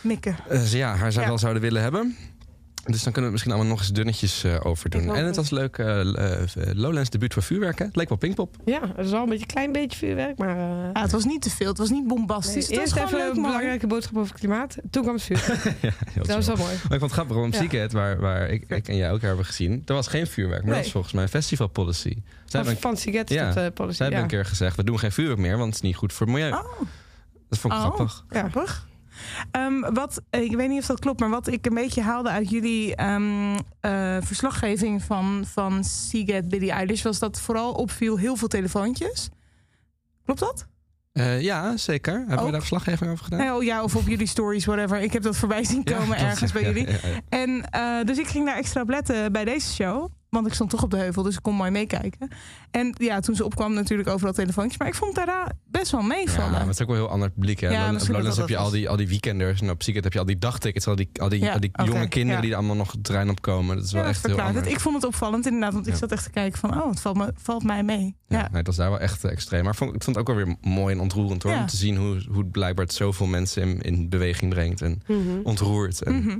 Mikken. 0.00 0.36
eh, 0.48 0.72
ja, 0.72 0.94
haar 0.96 1.12
zou 1.12 1.22
Ja. 1.24 1.28
wel 1.30 1.38
zouden 1.38 1.62
willen 1.62 1.82
hebben. 1.82 2.16
Dus 2.84 3.02
dan 3.02 3.12
kunnen 3.12 3.14
we 3.14 3.20
het 3.22 3.30
misschien 3.30 3.52
allemaal 3.52 3.70
nog 3.70 3.78
eens 3.80 3.92
dunnetjes 3.92 4.44
eh 4.44 4.66
over 4.66 4.90
doen. 4.90 5.02
En 5.02 5.14
het 5.16 5.26
het. 5.26 5.36
was 5.36 5.50
leuk, 5.50 5.78
eh 5.78 6.00
eh, 6.00 6.46
Lowlands 6.74 7.10
debuut 7.10 7.32
voor 7.34 7.42
vuurwerk. 7.42 7.78
hè? 7.78 7.84
Het 7.84 7.96
leek 7.96 8.08
wel 8.08 8.18
Pinkpop. 8.18 8.56
Ja, 8.64 8.80
het 8.96 9.06
is 9.06 9.10
wel 9.10 9.22
een 9.22 9.28
beetje 9.28 9.40
een 9.44 9.52
klein 9.52 9.72
beetje 9.72 9.98
vuurwerk, 9.98 10.38
maar... 10.38 10.56
eh, 10.56 10.90
Ja, 10.92 11.00
het 11.02 11.12
was 11.12 11.24
niet 11.24 11.42
te 11.42 11.50
veel, 11.50 11.68
het 11.68 11.78
was 11.78 11.90
niet 11.90 12.06
bombastisch. 12.06 12.52
nee, 12.54 12.62
het 12.62 12.70
was 12.70 12.78
eerst 12.78 12.92
gewoon 12.92 13.08
even 13.08 13.18
leuk 13.26 13.36
een 13.36 13.42
belangrijke 13.42 13.86
boodschap 13.86 14.16
over 14.16 14.30
het 14.30 14.38
klimaat. 14.40 14.76
Toen 14.90 15.02
kwam 15.02 15.14
het 15.14 15.24
vuurwerk. 15.24 15.64
ja, 15.82 15.90
dat 16.14 16.26
was 16.26 16.46
wel 16.46 16.56
mooi. 16.56 16.68
Maar 16.72 16.82
ik 16.82 16.88
vond 16.88 17.00
het 17.02 17.12
grappig, 17.12 17.36
want 17.36 17.54
Ja. 17.54 17.60
Seagate, 17.60 17.96
waar, 17.96 18.20
waar 18.20 18.48
ik, 18.50 18.64
ik 18.68 18.88
en 18.88 18.96
jij 18.96 19.12
ook 19.12 19.20
hebben 19.20 19.44
gezien... 19.44 19.82
er 19.86 19.94
was 19.94 20.06
geen 20.06 20.26
vuurwerk, 20.26 20.64
maar 20.64 20.74
dat 20.74 20.84
is 20.84 20.90
volgens 20.92 21.12
mij 21.12 21.22
een 21.22 21.28
festival 21.28 21.66
policy. 21.66 22.16
Zij 22.44 22.60
een, 22.66 22.76
Fancy 22.76 23.10
Get 23.12 23.28
Ja, 23.28 23.52
tot 23.52 23.62
uh, 23.62 23.68
policy. 23.74 23.96
zij 23.96 24.06
hebben 24.06 24.22
een 24.24 24.30
keer 24.30 24.44
gezegd, 24.44 24.76
we 24.76 24.84
doen 24.84 24.98
geen 24.98 25.12
vuurwerk 25.12 25.38
meer... 25.40 25.56
want 25.56 25.66
het 25.66 25.74
is 25.74 25.80
niet 25.80 25.96
goed 25.96 26.12
voor 26.12 26.26
het 26.26 26.34
milieu. 26.36 26.52
Oh, 26.52 26.80
Dat 27.48 27.58
vond 27.58 27.72
ik 27.74 27.78
Oh. 27.80 27.84
grappig. 27.84 28.24
Ja. 28.30 28.38
grappig. 28.48 28.90
Ehm, 29.50 29.80
wat, 29.94 30.22
ik 30.30 30.56
weet 30.56 30.68
niet 30.68 30.80
of 30.80 30.86
dat 30.86 30.98
klopt, 30.98 31.20
maar 31.20 31.30
wat 31.30 31.46
ik 31.46 31.66
een 31.66 31.74
beetje 31.74 32.02
haalde 32.02 32.28
uit 32.28 32.50
jullie 32.50 32.96
ehm, 32.96 33.54
eh, 33.80 34.16
verslaggeving 34.20 35.02
van, 35.02 35.44
van 35.46 35.84
Seagate 35.84 36.46
Billie 36.46 36.70
Eilish... 36.70 37.02
was 37.02 37.18
dat 37.18 37.40
vooral 37.40 37.72
opviel 37.72 38.18
heel 38.18 38.36
veel 38.36 38.48
telefoontjes. 38.48 39.28
Klopt 40.24 40.40
dat? 40.40 40.66
Eh, 41.12 41.40
ja, 41.40 41.76
zeker. 41.76 42.14
Hebben 42.18 42.38
Ook? 42.38 42.44
we 42.44 42.50
daar 42.50 42.60
verslaggeving 42.60 43.10
over 43.10 43.24
gedaan? 43.24 43.38
Nee, 43.38 43.54
oh 43.54 43.62
ja, 43.62 43.82
of 43.82 43.96
op 43.96 44.06
jullie 44.08 44.26
stories, 44.26 44.64
whatever. 44.64 45.00
Ik 45.00 45.12
heb 45.12 45.22
dat 45.22 45.36
voorbij 45.36 45.64
zien 45.64 45.84
komen 45.84 46.18
ergens 46.18 46.52
bij 46.52 46.62
jullie. 46.72 46.86
ja, 46.90 46.92
ja. 47.02 47.20
En 47.28 47.70
eh, 47.70 48.04
dus 48.04 48.18
ik 48.18 48.26
ging 48.26 48.46
daar 48.46 48.56
extra 48.56 48.80
op 48.80 48.88
letten 48.88 49.32
bij 49.32 49.44
deze 49.44 49.72
show. 49.72 50.10
Want 50.32 50.46
ik 50.46 50.52
stond 50.54 50.70
toch 50.70 50.82
op 50.82 50.90
de 50.90 50.96
heuvel, 50.96 51.22
dus 51.22 51.34
ik 51.36 51.42
kon 51.42 51.54
mooi 51.54 51.70
meekijken. 51.70 52.28
En 52.70 52.94
ja, 52.98 53.20
toen 53.20 53.34
ze 53.34 53.44
opkwam 53.44 53.72
natuurlijk 53.72 54.08
overal 54.08 54.32
telefoontjes. 54.32 54.78
Maar 54.78 54.88
ik 54.88 54.94
vond 54.94 55.16
het 55.16 55.26
daarna 55.26 55.52
best 55.70 55.90
wel 55.90 56.00
Ja, 56.00 56.06
meevallen. 56.06 56.50
maar 56.50 56.60
het 56.60 56.68
is 56.68 56.80
ook 56.80 56.86
wel 56.86 56.96
een 56.96 57.02
heel 57.02 57.10
ander 57.12 57.30
publiek. 57.30 57.60
Hè? 57.60 57.68
Ja, 57.68 57.86
Op 57.86 57.92
misschien 57.92 58.14
Lowlands 58.14 58.38
dat 58.38 58.48
heb 58.48 58.56
je 58.56 58.62
dat 58.62 58.72
al 58.72 58.78
die, 58.78 58.88
al 58.88 58.96
die 58.96 59.08
weekenders. 59.08 59.60
En 59.60 59.70
op 59.70 59.82
Seagate 59.82 60.04
heb 60.04 60.12
je 60.12 60.18
al 60.18 60.24
die 60.24 60.38
dagtickets. 60.38 60.86
Al 60.86 60.96
die, 60.96 61.08
al 61.20 61.28
die, 61.28 61.40
Ja, 61.40 61.52
al 61.52 61.58
die 61.60 61.70
jonge 61.84 62.08
kinderen 62.08 62.34
ja. 62.36 62.40
die 62.40 62.50
er 62.50 62.56
allemaal 62.56 62.76
nog 62.76 62.92
het 62.92 63.04
terrein 63.04 63.30
opkomen. 63.30 63.76
Dat 63.76 63.84
is 63.84 63.90
Ja, 63.90 63.96
wel 63.96 64.04
dat 64.06 64.14
echt 64.14 64.26
heel 64.26 64.40
anders. 64.40 64.66
Ik 64.66 64.80
vond 64.80 64.94
het 64.94 65.04
opvallend 65.04 65.46
inderdaad, 65.46 65.72
want 65.72 65.86
ik 65.86 65.92
Ja. 65.92 65.98
zat 65.98 66.12
echt 66.12 66.24
te 66.24 66.30
kijken 66.30 66.58
van... 66.58 66.82
oh, 66.82 66.88
het 66.88 67.00
valt, 67.00 67.16
me, 67.16 67.32
valt 67.36 67.62
mij 67.64 67.82
mee. 67.82 68.16
Ja, 68.26 68.36
Ja. 68.38 68.42
Nee, 68.48 68.56
het 68.58 68.66
was 68.66 68.76
daar 68.76 68.90
wel 68.90 69.00
echt 69.00 69.24
eh, 69.24 69.30
extreem. 69.30 69.62
Maar 69.62 69.72
ik 69.72 69.78
vond, 69.78 69.94
ik 69.94 70.02
vond 70.02 70.16
het 70.16 70.28
ook 70.28 70.36
wel 70.36 70.44
weer 70.46 70.56
mooi 70.60 70.94
en 70.94 71.00
ontroerend 71.00 71.42
hoor. 71.42 71.52
Ja. 71.52 71.60
Om 71.60 71.66
te 71.66 71.76
zien 71.76 71.96
hoe, 71.96 72.24
hoe 72.28 72.38
het 72.42 72.50
blijkbaar 72.50 72.84
het 72.84 72.94
zoveel 72.94 73.26
mensen 73.26 73.62
in, 73.62 73.80
in 73.80 74.08
beweging 74.08 74.50
brengt. 74.50 74.80
En 74.82 75.02
Mhm. 75.06 75.18
ontroert. 75.42 76.02
En, 76.02 76.14
Mhm. 76.14 76.38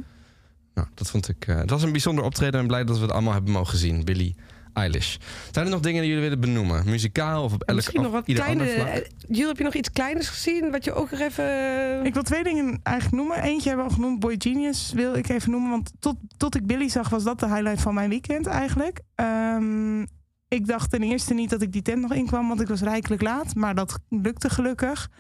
Nou, 0.75 0.89
dat 0.95 1.11
vond 1.11 1.29
ik... 1.29 1.47
eh, 1.47 1.57
het 1.57 1.71
was 1.71 1.83
een 1.83 1.91
bijzonder 1.93 2.25
optreden. 2.25 2.61
En 2.61 2.67
blij 2.67 2.85
dat 2.85 2.97
we 2.97 3.03
het 3.03 3.13
allemaal 3.13 3.33
hebben 3.33 3.53
mogen 3.53 3.79
zien. 3.79 4.05
Billy 4.05 4.35
Eilish. 4.73 5.17
Zijn 5.51 5.65
er 5.65 5.71
nog 5.71 5.81
dingen 5.81 6.01
die 6.01 6.09
jullie 6.11 6.25
willen 6.25 6.41
benoemen? 6.41 6.85
Muzikaal 6.85 7.45
of 7.45 7.53
op 7.53 7.63
elk 7.63 7.77
Misschien 7.77 8.03
nog 8.03 8.13
wat 8.13 8.27
ieder 8.27 8.43
kleine... 8.45 8.65
eh, 8.65 9.05
Jules, 9.29 9.49
heb 9.49 9.57
je 9.59 9.65
nog 9.65 9.75
iets 9.75 9.93
kleiners 9.93 10.29
gezien? 10.29 10.71
Wat 10.71 10.85
je 10.85 10.93
ook 10.93 11.11
nog 11.11 11.21
even... 11.21 12.05
Ik 12.05 12.15
wil 12.15 12.23
twee 12.23 12.43
dingen 12.43 12.81
eigenlijk 12.83 13.17
noemen. 13.17 13.43
Eentje 13.43 13.69
hebben 13.69 13.87
we 13.87 13.91
al 13.91 13.97
genoemd, 13.97 14.21
Boy 14.21 14.35
Genius 14.39 14.93
wil 14.95 15.15
ik 15.15 15.29
even 15.29 15.51
noemen. 15.51 15.71
Want 15.71 15.93
tot, 15.99 16.17
tot 16.37 16.55
ik 16.55 16.67
Billy 16.67 16.89
zag, 16.89 17.09
was 17.09 17.25
dat 17.25 17.41
de 17.41 17.47
highlight 17.47 17.81
van 17.81 17.95
mijn 17.95 18.09
weekend 18.09 18.47
eigenlijk. 18.47 19.01
Ehm, 19.15 20.01
ik 20.49 20.67
dacht 20.67 20.91
ten 20.91 21.03
eerste 21.03 21.35
niet 21.35 21.51
dat 21.51 21.63
ik 21.63 21.73
die 21.73 21.83
tent 21.83 22.01
nog 22.01 22.13
inkwam, 22.13 22.49
want 22.49 22.61
ik 22.61 22.69
was 22.69 22.81
rijkelijk 22.81 23.23
laat. 23.23 23.55
Maar 23.55 23.75
dat 23.75 23.99
lukte 24.09 24.51
gelukkig. 24.51 25.11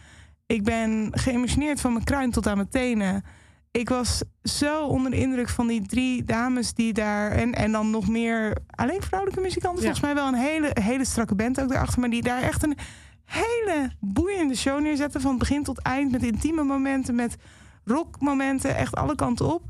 Ik 0.46 0.64
ben 0.64 1.08
geëmotioneerd 1.10 1.80
van 1.80 1.92
mijn 1.92 2.04
kruin 2.04 2.30
tot 2.30 2.46
aan 2.46 2.56
mijn 2.56 2.68
tenen. 2.68 3.24
Ik 3.72 3.88
was 3.88 4.22
zo 4.42 4.84
onder 4.84 5.10
de 5.10 5.16
indruk 5.16 5.48
van 5.48 5.66
die 5.66 5.86
drie 5.86 6.24
dames 6.24 6.74
die 6.74 6.92
daar... 6.92 7.30
En, 7.30 7.52
en 7.52 7.72
dan 7.72 7.90
nog 7.90 8.08
meer 8.08 8.56
alleen 8.70 9.02
vrouwelijke 9.02 9.42
muzikanten. 9.42 9.82
Ja. 9.82 9.94
Volgens 9.94 10.06
mij 10.06 10.14
wel 10.14 10.26
een 10.26 10.50
hele, 10.50 10.70
hele 10.80 11.04
strakke 11.04 11.34
band 11.34 11.60
ook 11.60 11.68
daarachter. 11.68 12.00
Maar 12.00 12.10
die 12.10 12.22
daar 12.22 12.42
echt 12.42 12.62
een 12.62 12.76
hele 13.24 13.90
boeiende 14.00 14.56
show 14.56 14.80
neerzetten. 14.80 15.20
Van 15.20 15.38
begin 15.38 15.62
tot 15.62 15.82
eind 15.82 16.10
met 16.10 16.22
intieme 16.22 16.62
momenten, 16.62 17.14
met 17.14 17.36
rockmomenten. 17.84 18.76
Echt 18.76 18.94
alle 18.94 19.14
kanten 19.14 19.54
op. 19.54 19.62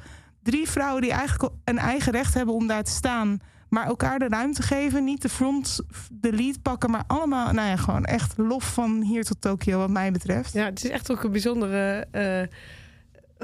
Drie 0.43 0.69
vrouwen 0.71 1.03
die 1.03 1.13
eigenlijk 1.13 1.55
een 1.65 1.79
eigen 1.79 2.13
recht 2.13 2.35
hebben 2.35 2.55
om 2.55 2.67
daar 2.67 2.85
te 2.85 2.91
staan. 2.91 3.39
Maar 3.69 3.87
elkaar 3.87 4.19
de 4.19 4.29
ruimte 4.29 4.63
geven. 4.63 5.05
Niet 5.05 5.23
de 5.23 5.29
front, 5.29 5.81
de 6.11 6.33
lead 6.33 6.63
pakken. 6.63 6.91
Maar 6.91 7.05
allemaal, 7.07 7.53
nou 7.53 7.69
ja, 7.69 7.77
gewoon 7.77 8.05
echt 8.05 8.35
lof 8.37 8.73
van 8.73 9.03
hier 9.03 9.25
tot 9.25 9.41
Tokio 9.41 9.79
wat 9.79 9.91
mij 9.91 10.13
betreft. 10.13 10.53
Ja, 10.53 10.65
het 10.65 10.85
is 10.85 10.91
echt 10.91 11.11
ook 11.11 11.23
een 11.23 11.31
bijzondere 11.31 12.07
eh, 12.11 12.57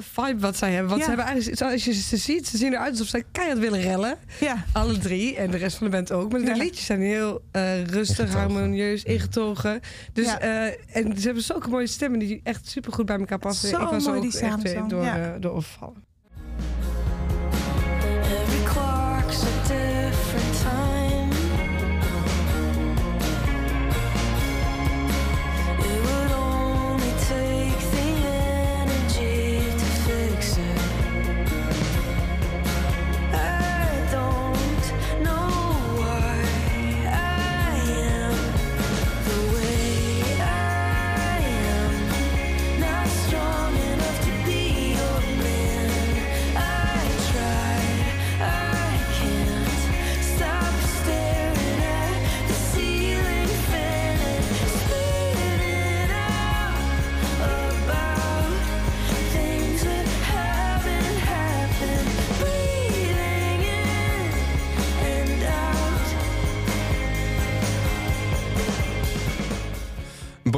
vibe 0.01 0.39
wat 0.41 0.57
zij 0.57 0.71
hebben. 0.73 0.89
Want 0.89 1.01
Ja. 1.01 1.07
ze 1.09 1.15
hebben 1.15 1.33
eigenlijk, 1.35 1.63
als 1.73 1.85
je 1.85 1.93
ze 1.93 2.17
ziet, 2.17 2.47
ze 2.49 2.57
zien 2.57 2.73
eruit 2.73 2.91
alsof 2.91 3.07
ze 3.07 3.25
keihard 3.33 3.59
willen 3.61 3.81
rellen. 3.81 4.17
Ja, 4.41 4.65
Alle 4.73 4.99
drie. 4.99 5.37
En 5.37 5.51
de 5.51 5.57
rest 5.57 5.77
van 5.77 5.87
de 5.87 5.93
band 5.93 6.13
ook. 6.13 6.33
Maar 6.33 6.41
de 6.41 6.47
Ja. 6.47 6.55
liedjes 6.57 6.87
zijn 6.87 7.01
heel 7.01 7.43
eh, 7.53 7.85
rustig, 7.85 8.19
Ingetogen. 8.19 8.41
harmonieus, 8.55 9.03
ingetogen. 9.03 9.81
Dus, 10.13 10.27
Ja. 10.27 10.41
eh, 10.41 10.65
en 10.97 11.19
ze 11.19 11.25
hebben 11.27 11.43
zulke 11.43 11.69
mooie 11.69 11.87
stemmen 11.87 12.19
die 12.19 12.41
echt 12.45 12.69
super 12.69 12.93
goed 12.93 13.07
bij 13.07 13.19
elkaar 13.19 13.39
passen. 13.39 13.69
Zo 13.69 13.77
Ik 13.77 13.89
was 13.91 14.05
er 14.05 14.13
mooi 14.13 14.17
ook 14.25 14.31
die 14.33 14.41
echt 14.41 14.51
samenzang, 14.51 14.83
eh, 14.85 14.89
door, 14.89 15.05
ja. 15.05 15.35
eh, 15.35 15.41
door 15.41 15.53
opvallen. 15.53 16.05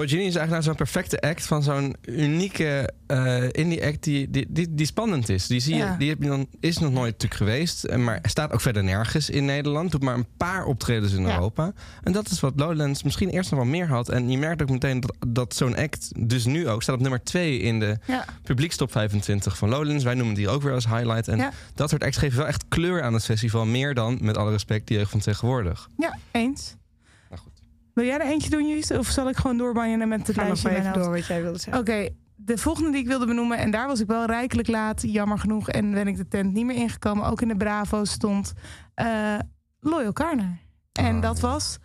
Genie 0.08 0.26
is 0.26 0.34
eigenlijk 0.34 0.50
nou 0.50 0.62
zo'n 0.62 0.74
perfecte 0.74 1.20
act 1.20 1.46
van 1.46 1.62
zo'n 1.62 1.96
unieke 2.04 2.90
eh, 3.06 3.44
indie 3.50 3.84
act 3.84 4.02
die, 4.02 4.30
die, 4.30 4.46
die, 4.48 4.74
die 4.74 4.86
spannend 4.86 5.28
is. 5.28 5.46
Die, 5.46 5.60
zie 5.60 5.74
je, 5.76 5.94
die 5.98 6.08
heb 6.08 6.22
je 6.22 6.28
dan, 6.28 6.46
is 6.60 6.78
nog 6.78 6.92
nooit 6.92 7.12
natuurlijk 7.12 7.34
geweest, 7.40 7.84
eh, 7.84 7.98
maar 7.98 8.18
staat 8.22 8.52
ook 8.52 8.60
verder 8.60 8.84
nergens 8.84 9.30
in 9.30 9.44
Nederland. 9.44 9.90
Doet 9.90 10.02
maar 10.02 10.14
een 10.14 10.26
paar 10.36 10.64
optredens 10.64 11.12
in 11.12 11.22
Ja. 11.22 11.34
Europa. 11.34 11.72
En 12.02 12.12
dat 12.12 12.30
is 12.30 12.40
wat 12.40 12.52
Lowlands 12.56 13.02
misschien 13.02 13.28
eerst 13.28 13.50
nog 13.50 13.60
wel 13.60 13.68
meer 13.68 13.88
had. 13.88 14.08
En 14.08 14.30
je 14.30 14.38
merkt 14.38 14.62
ook 14.62 14.70
meteen 14.70 15.00
dat, 15.00 15.16
dat 15.28 15.54
zo'n 15.54 15.76
act 15.76 16.28
dus 16.28 16.44
nu 16.44 16.68
ook 16.68 16.82
staat 16.82 16.94
op 16.94 17.00
nummer 17.00 17.24
2 17.24 17.58
in 17.58 17.80
de 17.80 17.98
ja. 18.06 18.24
publiekstop 18.42 18.92
25 18.92 19.56
van 19.56 19.68
Lowlands. 19.68 20.04
Wij 20.04 20.14
noemen 20.14 20.36
hier 20.36 20.48
ook 20.48 20.62
weer 20.62 20.74
als 20.74 20.86
highlight. 20.86 21.28
En 21.28 21.52
dat 21.74 21.90
soort 21.90 22.04
acts 22.04 22.16
geven 22.16 22.38
wel 22.38 22.46
echt 22.46 22.64
kleur 22.68 23.02
aan 23.02 23.14
het 23.14 23.24
festival. 23.24 23.66
Meer 23.66 23.94
dan, 23.94 24.18
met 24.20 24.36
alle 24.36 24.50
respect, 24.50 24.86
die 24.86 24.96
jeugd 24.96 25.10
van 25.10 25.20
tegenwoordig. 25.20 25.88
ja 25.96 26.18
eens. 26.30 26.78
Wil 28.00 28.08
jij 28.08 28.18
er 28.18 28.26
eentje 28.26 28.50
doen, 28.50 28.68
Juist? 28.68 28.90
Of 28.98 29.06
zal 29.06 29.28
ik 29.28 29.36
gewoon 29.36 29.56
doorbanjenen 29.56 30.08
met 30.08 30.26
het 30.26 30.36
Ga 30.36 30.40
nog 30.40 30.46
lijstje 30.48 30.70
even 30.70 30.82
mijn 30.82 30.94
door 30.94 31.02
hoofd? 31.02 31.18
wat 31.18 31.26
jij 31.26 31.42
wilde 31.42 31.58
zeggen. 31.58 31.82
Oké, 31.82 32.08
de 32.36 32.58
volgende 32.58 32.90
die 32.90 33.00
ik 33.00 33.06
wilde 33.06 33.26
benoemen, 33.26 33.58
en 33.58 33.70
daar 33.70 33.86
was 33.86 34.00
ik 34.00 34.06
wel 34.06 34.24
rijkelijk 34.24 34.68
laat, 34.68 35.02
jammer 35.06 35.38
genoeg, 35.38 35.68
en 35.68 35.90
ben 35.90 36.06
ik 36.06 36.16
de 36.16 36.28
tent 36.28 36.52
niet 36.52 36.64
meer 36.66 36.76
ingekomen. 36.76 37.24
Ook 37.26 37.40
in 37.40 37.48
de 37.48 37.56
Bravo 37.56 38.04
stond 38.04 38.52
eh 38.94 39.34
Loyal 39.80 40.12
Carner. 40.12 40.58
En 40.92 41.16
Ah, 41.16 41.22
dat 41.22 41.40
was, 41.40 41.78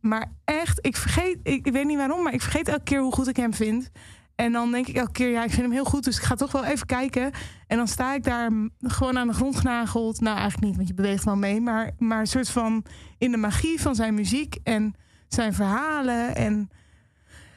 maar 0.00 0.32
echt, 0.44 0.86
ik 0.86 0.96
vergeet, 0.96 1.38
ik, 1.42 1.66
ik 1.66 1.72
weet 1.72 1.84
niet 1.86 1.96
waarom, 1.96 2.22
maar 2.22 2.32
ik 2.32 2.42
vergeet 2.42 2.68
elke 2.68 2.82
keer 2.82 3.00
hoe 3.00 3.12
goed 3.12 3.28
ik 3.28 3.36
hem 3.36 3.54
vind. 3.54 3.90
En 4.34 4.52
dan 4.52 4.70
denk 4.70 4.86
ik 4.86 4.96
elke 4.96 5.12
keer, 5.12 5.30
ja, 5.30 5.42
ik 5.44 5.50
vind 5.50 5.62
hem 5.62 5.72
heel 5.72 5.84
goed, 5.84 6.04
dus 6.04 6.16
ik 6.16 6.22
ga 6.22 6.34
toch 6.34 6.52
wel 6.52 6.64
even 6.64 6.86
kijken. 6.86 7.30
En 7.66 7.76
dan 7.76 7.88
sta 7.88 8.14
ik 8.14 8.24
daar 8.24 8.50
gewoon 8.80 9.18
aan 9.18 9.26
de 9.26 9.32
grond 9.34 9.56
genageld. 9.56 10.20
Nou, 10.20 10.36
eigenlijk 10.36 10.66
niet, 10.66 10.76
want 10.76 10.88
je 10.88 10.94
beweegt 10.94 11.24
wel 11.24 11.36
mee. 11.36 11.60
Maar, 11.60 11.90
maar 11.98 12.20
een 12.20 12.26
soort 12.26 12.48
van 12.48 12.84
in 13.18 13.30
de 13.30 13.36
magie 13.36 13.80
van 13.80 13.94
zijn 13.94 14.14
muziek 14.14 14.56
en 14.62 14.94
zijn 15.28 15.54
verhalen. 15.54 16.34
En 16.34 16.70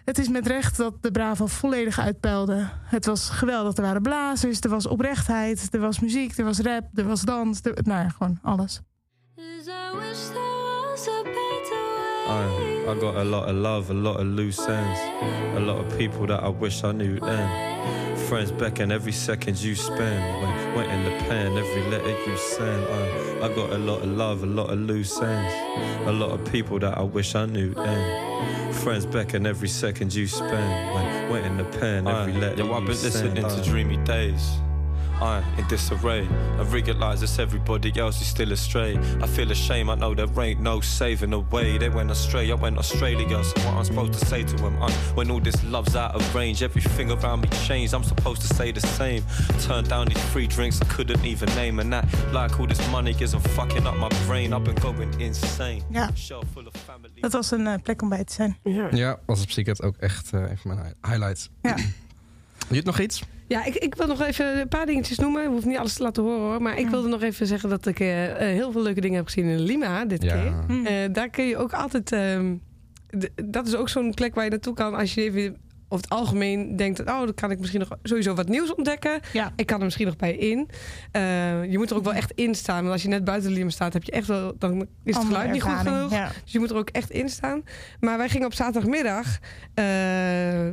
het 0.06 0.18
is 0.18 0.30
met 0.30 0.48
recht 0.48 0.78
dat 0.78 0.94
de 1.02 1.12
Bravo 1.12 1.48
volledig 1.48 2.00
uitpeilde. 2.00 2.70
Het 2.84 3.06
was 3.06 3.30
geweldig. 3.30 3.76
Er 3.76 3.84
waren 3.84 4.02
blazers, 4.02 4.60
er 4.60 4.70
was 4.70 4.88
oprechtheid, 4.88 5.68
er 5.72 5.80
was 5.80 6.00
muziek, 6.00 6.38
er 6.38 6.46
was 6.46 6.60
rap, 6.60 6.84
er 6.96 7.08
was 7.08 7.22
dans. 7.22 7.60
Er, 7.62 7.74
nou 7.84 8.04
ja, 8.04 8.10
gewoon 8.10 8.40
alles. 8.42 8.82
Cause 9.36 9.70
I 9.72 9.96
way. 9.96 10.10
I, 12.30 13.00
got 13.00 13.16
a 13.16 13.24
lot 13.24 13.48
of 13.48 13.56
love, 13.56 13.90
a 13.90 13.94
lot 13.94 14.20
of 14.20 14.26
loose 14.26 14.60
ends, 14.68 15.00
a 15.56 15.60
lot 15.60 15.78
of 15.78 15.98
people 15.98 16.28
that 16.28 16.44
I 16.44 16.50
wish 16.50 16.84
I 16.84 16.92
knew 16.92 17.20
then. 17.20 17.50
Friends 18.28 18.52
beckon 18.52 18.92
every 18.92 19.12
second 19.12 19.58
you 19.62 19.76
spend, 19.76 20.42
went, 20.42 20.69
went 20.80 20.92
in 20.94 21.04
the 21.04 21.24
pen 21.26 21.58
every 21.58 21.84
letter 21.92 22.10
you 22.26 22.38
send. 22.38 22.86
I, 22.86 23.46
I 23.46 23.54
got 23.54 23.72
a 23.72 23.78
lot 23.78 24.02
of 24.02 24.08
love, 24.08 24.44
a 24.44 24.46
lot 24.46 24.70
of 24.70 24.80
loose 24.80 25.22
ends, 25.22 25.54
a 26.08 26.12
lot 26.12 26.32
of 26.32 26.50
people 26.52 26.80
that 26.80 26.98
I 26.98 27.02
wish 27.02 27.36
I 27.36 27.46
knew 27.48 27.74
then. 27.74 28.74
Friends 28.74 29.06
beckon 29.06 29.46
every 29.46 29.68
second 29.68 30.14
you 30.14 30.26
spend, 30.26 31.30
went, 31.32 31.46
in 31.46 31.58
the 31.58 31.66
pen 31.66 32.08
every 32.08 32.34
Aye. 32.34 32.40
letter 32.40 32.64
Yo, 32.64 32.74
I've 32.74 32.86
been 32.86 32.96
send. 32.96 33.36
listening 33.36 33.44
to 33.44 33.48
uh. 33.48 33.64
dreamy 33.64 33.98
days. 34.06 34.60
I 35.22 35.44
in 35.58 35.68
disarray. 35.68 36.28
I 36.60 36.64
realize 36.64 37.22
it's 37.24 37.40
everybody 37.40 37.92
else 38.00 38.22
is 38.22 38.28
still 38.28 38.52
astray. 38.52 38.98
I 39.22 39.28
feel 39.28 39.52
ashamed. 39.52 39.90
I 39.90 39.96
know 39.96 40.14
there 40.16 40.28
ain't 40.44 40.62
no 40.62 40.80
saving 40.82 41.32
the 41.32 41.40
way. 41.40 41.78
They 41.78 41.90
went 41.90 42.12
astray. 42.12 42.50
I 42.52 42.54
went 42.56 42.78
Australia. 42.78 43.44
So 43.44 43.54
what 43.66 43.74
I'm 43.78 43.84
supposed 43.86 44.14
to 44.14 44.26
say 44.26 44.44
to 44.44 44.56
them? 44.56 44.82
I, 44.82 44.92
when 45.16 45.30
all 45.32 45.42
this 45.42 45.62
love's 45.66 45.96
out 45.96 46.16
of 46.16 46.36
range, 46.36 46.64
everything 46.64 47.12
around 47.12 47.42
me 47.42 47.50
changed. 47.68 47.94
I'm 47.94 48.04
supposed 48.04 48.42
to 48.42 48.48
say 48.56 48.72
the 48.72 48.82
same. 48.82 49.24
Turn 49.68 49.84
down 49.86 50.08
these 50.08 50.24
free 50.32 50.48
drinks 50.48 50.82
I 50.82 50.86
couldn't 50.86 51.26
even 51.26 51.50
name, 51.56 51.80
and 51.80 51.92
that 51.92 52.06
like 52.34 52.60
all 52.60 52.68
this 52.68 52.90
money 52.92 53.16
isn't 53.20 53.42
fucking 53.50 53.86
up 53.88 53.98
my 53.98 54.10
brain. 54.28 54.54
I've 54.54 54.64
been 54.64 54.76
going 54.76 55.14
insane. 55.20 55.84
Ja. 55.92 56.10
Shelf 56.16 56.46
full 56.54 56.68
of 56.68 56.74
family. 56.86 57.12
Dat 57.22 57.32
was 57.32 57.52
een 57.52 57.68
eh, 57.68 57.74
plek 57.84 58.02
om 58.02 58.10
bij 58.10 58.24
te 58.24 58.34
zijn. 58.34 58.58
Ja. 58.64 58.88
Ja, 58.92 59.20
was 59.26 59.42
op 59.42 59.50
Seeket 59.50 59.82
ook 59.82 59.98
echt 59.98 60.32
een 60.32 60.58
van 60.58 60.76
mijn 60.76 60.86
hi- 60.86 61.10
highlights. 61.10 61.50
Ja. 61.62 61.76
Je 62.70 62.74
hebt 62.76 62.86
nog 62.86 63.00
iets? 63.00 63.22
Ja, 63.48 63.66
ik, 63.66 63.76
ik 63.76 63.96
wil 63.96 64.08
nog 64.08 64.22
even 64.22 64.60
een 64.60 64.68
paar 64.68 64.86
dingetjes 64.86 65.18
noemen. 65.20 65.44
Ik 65.44 65.50
hoef 65.50 65.66
niet 65.66 65.78
alles 65.78 65.94
te 65.94 66.04
laten 66.04 66.24
horen 66.24 66.40
hoor. 66.42 66.62
Maar 66.62 66.78
ik 66.78 66.84
Ja. 66.86 66.90
wilde 66.92 67.08
nog 67.08 67.22
even 67.22 67.48
zeggen 67.48 67.70
dat 67.70 67.86
ik 67.86 68.00
eh, 68.00 68.26
eh, 68.32 68.38
heel 68.38 68.72
veel 68.72 68.82
leuke 68.82 69.02
dingen 69.02 69.16
heb 69.18 69.26
gezien 69.26 69.46
in 69.46 69.60
Lima 69.60 70.06
dit 70.06 70.20
keer. 70.20 70.54
Hm. 70.68 70.86
Eh, 70.86 70.94
daar 71.12 71.30
kun 71.30 71.44
je 71.46 71.58
ook 71.58 71.74
altijd. 71.74 72.12
ehm, 72.12 72.56
dat 73.46 73.68
is 73.68 73.76
ook 73.76 73.90
zo'n 73.90 74.14
plek 74.14 74.36
waar 74.36 74.44
je 74.44 74.50
naartoe 74.50 74.74
kan 74.74 74.96
als 74.96 75.14
je 75.14 75.22
even 75.22 75.56
over 75.92 76.04
het 76.10 76.10
algemeen 76.14 76.76
denkt: 76.76 77.00
oh, 77.00 77.06
dan 77.06 77.34
kan 77.34 77.52
ik 77.52 77.60
misschien 77.60 77.80
nog 77.80 77.98
sowieso 78.04 78.34
wat 78.34 78.48
nieuws 78.48 78.76
ontdekken. 78.76 79.20
Ja. 79.34 79.54
Ik 79.56 79.66
kan 79.66 79.78
er 79.80 79.84
misschien 79.86 80.06
nog 80.06 80.16
bij 80.16 80.34
in. 80.36 80.70
Eh, 81.12 81.22
je 81.72 81.78
moet 81.78 81.90
er 81.90 81.96
ook 81.98 82.04
wel 82.04 82.14
echt 82.14 82.32
in 82.36 82.56
staan. 82.56 82.80
Want 82.82 82.92
als 82.92 83.02
je 83.02 83.08
net 83.08 83.24
buiten 83.24 83.52
Lima 83.52 83.70
staat, 83.70 83.94
heb 83.94 84.04
je 84.04 84.12
echt 84.12 84.28
wel. 84.28 84.54
Dan 84.58 84.88
is 85.04 85.16
het 85.16 85.26
geluid 85.26 85.52
niet 85.52 85.62
goed 85.62 85.74
genoeg. 85.78 86.12
Ja. 86.12 86.32
Dus 86.44 86.52
je 86.52 86.60
moet 86.60 86.70
er 86.70 86.76
ook 86.78 86.90
echt 86.90 87.10
in 87.12 87.30
staan. 87.30 87.64
Maar 88.00 88.18
wij 88.18 88.30
gingen 88.30 88.46
op 88.46 88.54
zaterdagmiddag. 88.54 89.38
eh, 89.74 90.68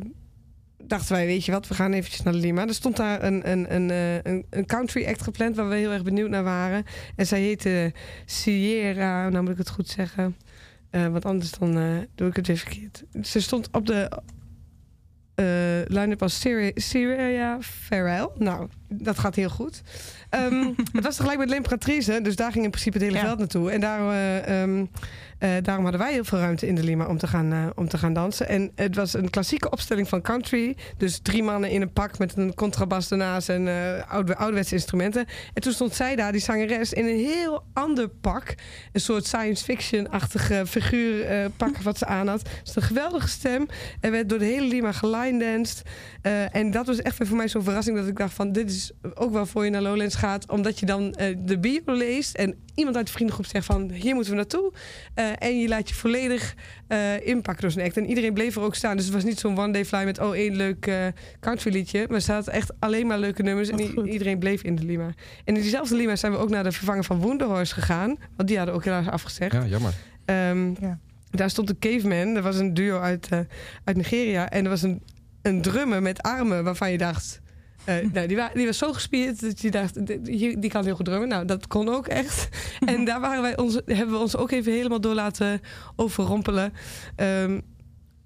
dachten 0.86 1.14
wij, 1.14 1.26
weet 1.26 1.44
je 1.44 1.52
wat, 1.52 1.68
we 1.68 1.74
gaan 1.74 1.92
eventjes 1.92 2.22
naar 2.22 2.34
Lima. 2.34 2.66
Er 2.66 2.74
stond 2.74 2.96
daar 2.96 3.22
een, 3.22 3.50
een, 3.50 3.74
een, 3.74 3.90
eh, 3.90 4.14
een, 4.32 4.46
een 4.50 4.66
country 4.66 5.06
act 5.06 5.22
gepland 5.22 5.56
waar 5.56 5.68
we 5.68 5.74
heel 5.74 5.92
erg 5.92 6.02
benieuwd 6.02 6.30
naar 6.30 6.44
waren. 6.44 6.84
En 7.16 7.26
zij 7.26 7.40
heette 7.40 7.92
Sierra, 8.24 9.28
nou 9.28 9.42
moet 9.42 9.52
ik 9.52 9.58
het 9.58 9.70
goed 9.70 9.88
zeggen. 9.88 10.36
Eh, 10.90 11.06
want 11.06 11.24
anders 11.24 11.50
dan 11.50 11.78
eh, 11.78 11.84
doe 12.14 12.28
ik 12.28 12.36
het 12.36 12.46
weer 12.46 12.56
verkeerd. 12.56 13.04
Ze 13.22 13.40
stond 13.40 13.68
op 13.72 13.86
de... 13.86 14.22
eh, 15.34 15.44
line-up 15.96 16.22
Syria, 16.26 16.70
Syria 16.74 17.58
Farrell. 17.60 18.28
Nou, 18.38 18.68
dat 18.88 19.18
gaat 19.18 19.34
heel 19.34 19.50
goed. 19.50 19.82
Ehm, 20.36 20.72
het 20.92 21.04
was 21.04 21.16
tegelijk 21.16 21.38
met 21.38 21.50
L'Imperatrice, 21.50 22.20
dus 22.22 22.36
daar 22.36 22.52
ging 22.52 22.64
in 22.64 22.70
principe 22.70 22.98
het 22.98 23.06
hele 23.06 23.18
veld 23.18 23.38
naartoe. 23.38 23.70
En 23.70 23.80
daar, 23.80 24.10
eh, 24.10 24.62
ehm, 24.62 24.84
eh, 25.38 25.50
daarom 25.62 25.82
hadden 25.82 26.02
wij 26.02 26.12
heel 26.12 26.24
veel 26.24 26.38
ruimte 26.38 26.66
in 26.66 26.74
de 26.74 26.82
Lima 26.82 27.06
om 27.06 27.18
te, 27.18 27.26
gaan, 27.26 27.52
eh, 27.52 27.66
om 27.74 27.88
te 27.88 27.98
gaan 27.98 28.12
dansen. 28.12 28.48
En 28.48 28.72
het 28.74 28.96
was 28.96 29.14
een 29.14 29.30
klassieke 29.30 29.70
opstelling 29.70 30.08
van 30.08 30.22
country. 30.22 30.76
Dus 30.96 31.18
drie 31.22 31.42
mannen 31.42 31.70
in 31.70 31.82
een 31.82 31.92
pak 31.92 32.18
met 32.18 32.36
een 32.36 32.54
contrabas 32.54 33.10
ernaast 33.10 33.48
en 33.48 33.68
oude, 34.08 34.36
ouderwetse 34.36 34.74
instrumenten. 34.74 35.26
En 35.54 35.62
toen 35.62 35.72
stond 35.72 35.94
zij 35.94 36.16
daar, 36.16 36.32
die 36.32 36.40
zangeres, 36.40 36.92
in 36.92 37.06
een 37.06 37.18
heel 37.18 37.64
ander 37.72 38.08
pak. 38.08 38.54
Een 38.92 39.00
soort 39.00 39.26
science 39.26 39.64
fiction-achtige 39.64 40.66
figuur 40.66 41.24
eh, 41.24 41.44
pak 41.56 41.78
wat 41.78 41.98
ze 41.98 42.06
aan 42.06 42.28
had. 42.28 42.48
Dus 42.64 42.76
een 42.76 42.82
geweldige 42.82 43.28
stem. 43.28 43.66
En 44.00 44.10
werd 44.10 44.28
door 44.28 44.38
de 44.38 44.44
hele 44.44 44.66
Lima 44.66 44.92
geline-danced. 44.92 45.82
Eh, 46.22 46.54
en 46.54 46.70
dat 46.70 46.86
was 46.86 46.98
echt 46.98 47.18
weer 47.18 47.28
voor 47.28 47.36
mij 47.36 47.48
zo'n 47.48 47.62
verrassing 47.62 47.96
dat 47.96 48.06
ik 48.06 48.16
dacht 48.16 48.34
van... 48.34 48.52
dit 48.52 48.70
is 48.70 48.92
ook 49.14 49.32
wel 49.32 49.46
voor 49.46 49.64
je 49.64 49.70
naar 49.70 49.82
Lowlands 49.82 50.14
gaat. 50.14 50.25
Omdat 50.48 50.78
je 50.78 50.86
dan 50.86 51.12
eh, 51.12 51.36
de 51.38 51.58
bio 51.58 51.80
leest 51.84 52.34
en 52.34 52.54
iemand 52.74 52.96
uit 52.96 53.06
de 53.06 53.12
vriendengroep 53.12 53.46
zegt 53.46 53.66
van... 53.66 53.90
hier 53.90 54.14
moeten 54.14 54.32
we 54.32 54.38
naartoe. 54.38 54.72
Eh, 55.14 55.24
en 55.38 55.60
je 55.60 55.68
laat 55.68 55.88
je 55.88 55.94
volledig 55.94 56.54
eh, 56.88 57.26
inpakken 57.26 57.62
door 57.62 57.70
zo'n 57.70 57.82
act. 57.82 57.96
En 57.96 58.06
iedereen 58.06 58.34
bleef 58.34 58.56
er 58.56 58.62
ook 58.62 58.74
staan. 58.74 58.96
Dus 58.96 59.04
het 59.04 59.14
was 59.14 59.24
niet 59.24 59.38
zo'n 59.38 59.58
one-day 59.58 59.84
fly 59.84 60.04
met 60.04 60.20
oh 60.20 60.34
één 60.34 60.56
leuk 60.56 60.86
eh 60.86 61.06
country 61.40 61.72
liedje. 61.72 62.04
Maar 62.06 62.16
er 62.16 62.22
zaten 62.22 62.52
echt 62.52 62.72
alleen 62.78 63.06
maar 63.06 63.18
leuke 63.18 63.42
nummers. 63.42 63.68
En 63.68 63.92
goed. 63.94 64.06
iedereen 64.06 64.38
bleef 64.38 64.62
in 64.62 64.74
de 64.76 64.84
Lima. 64.84 65.06
En 65.44 65.54
in 65.54 65.60
diezelfde 65.60 65.96
Lima 65.96 66.16
zijn 66.16 66.32
we 66.32 66.38
ook 66.38 66.50
naar 66.50 66.64
de 66.64 66.72
vervanger 66.72 67.04
van 67.04 67.18
Wonderhorse 67.18 67.74
gegaan. 67.74 68.16
Want 68.36 68.48
die 68.48 68.56
hadden 68.56 68.74
ook 68.74 68.84
helaas 68.84 69.08
afgezegd. 69.08 69.52
Ja, 69.52 69.66
jammer. 69.66 69.92
Ehm, 70.24 70.74
Ja. 70.80 70.98
Daar 71.30 71.50
stond 71.50 71.70
een 71.70 71.78
caveman. 71.78 72.34
Dat 72.34 72.42
was 72.42 72.56
een 72.58 72.74
duo 72.74 72.98
uit, 72.98 73.28
eh, 73.30 73.38
uit 73.84 73.96
Nigeria. 73.96 74.50
En 74.50 74.64
er 74.64 74.70
was 74.70 74.82
een, 74.82 75.02
een 75.42 75.62
drummer 75.62 76.02
met 76.02 76.22
armen 76.22 76.64
waarvan 76.64 76.90
je 76.90 76.98
dacht... 76.98 77.40
eh, 77.86 77.94
nou, 78.12 78.26
die, 78.26 78.36
wa- 78.36 78.50
die 78.54 78.66
was 78.66 78.78
zo 78.78 78.92
gespierd 78.92 79.40
dat 79.40 79.60
je 79.60 79.70
dacht, 79.70 80.06
die, 80.06 80.58
die- 80.58 80.70
kan 80.70 80.84
heel 80.84 80.94
goed 80.94 81.04
drummen. 81.04 81.28
Nou, 81.28 81.44
dat 81.44 81.66
kon 81.66 81.88
ook 81.88 82.06
echt. 82.06 82.48
en 82.92 83.04
daar 83.04 83.20
waren 83.20 83.42
wij 83.42 83.56
ons, 83.56 83.74
hebben 83.86 84.10
we 84.14 84.20
ons 84.20 84.36
ook 84.36 84.50
even 84.50 84.72
helemaal 84.72 85.00
door 85.00 85.14
laten 85.14 85.60
overrompelen. 85.96 86.72
Ehm, 87.16 87.60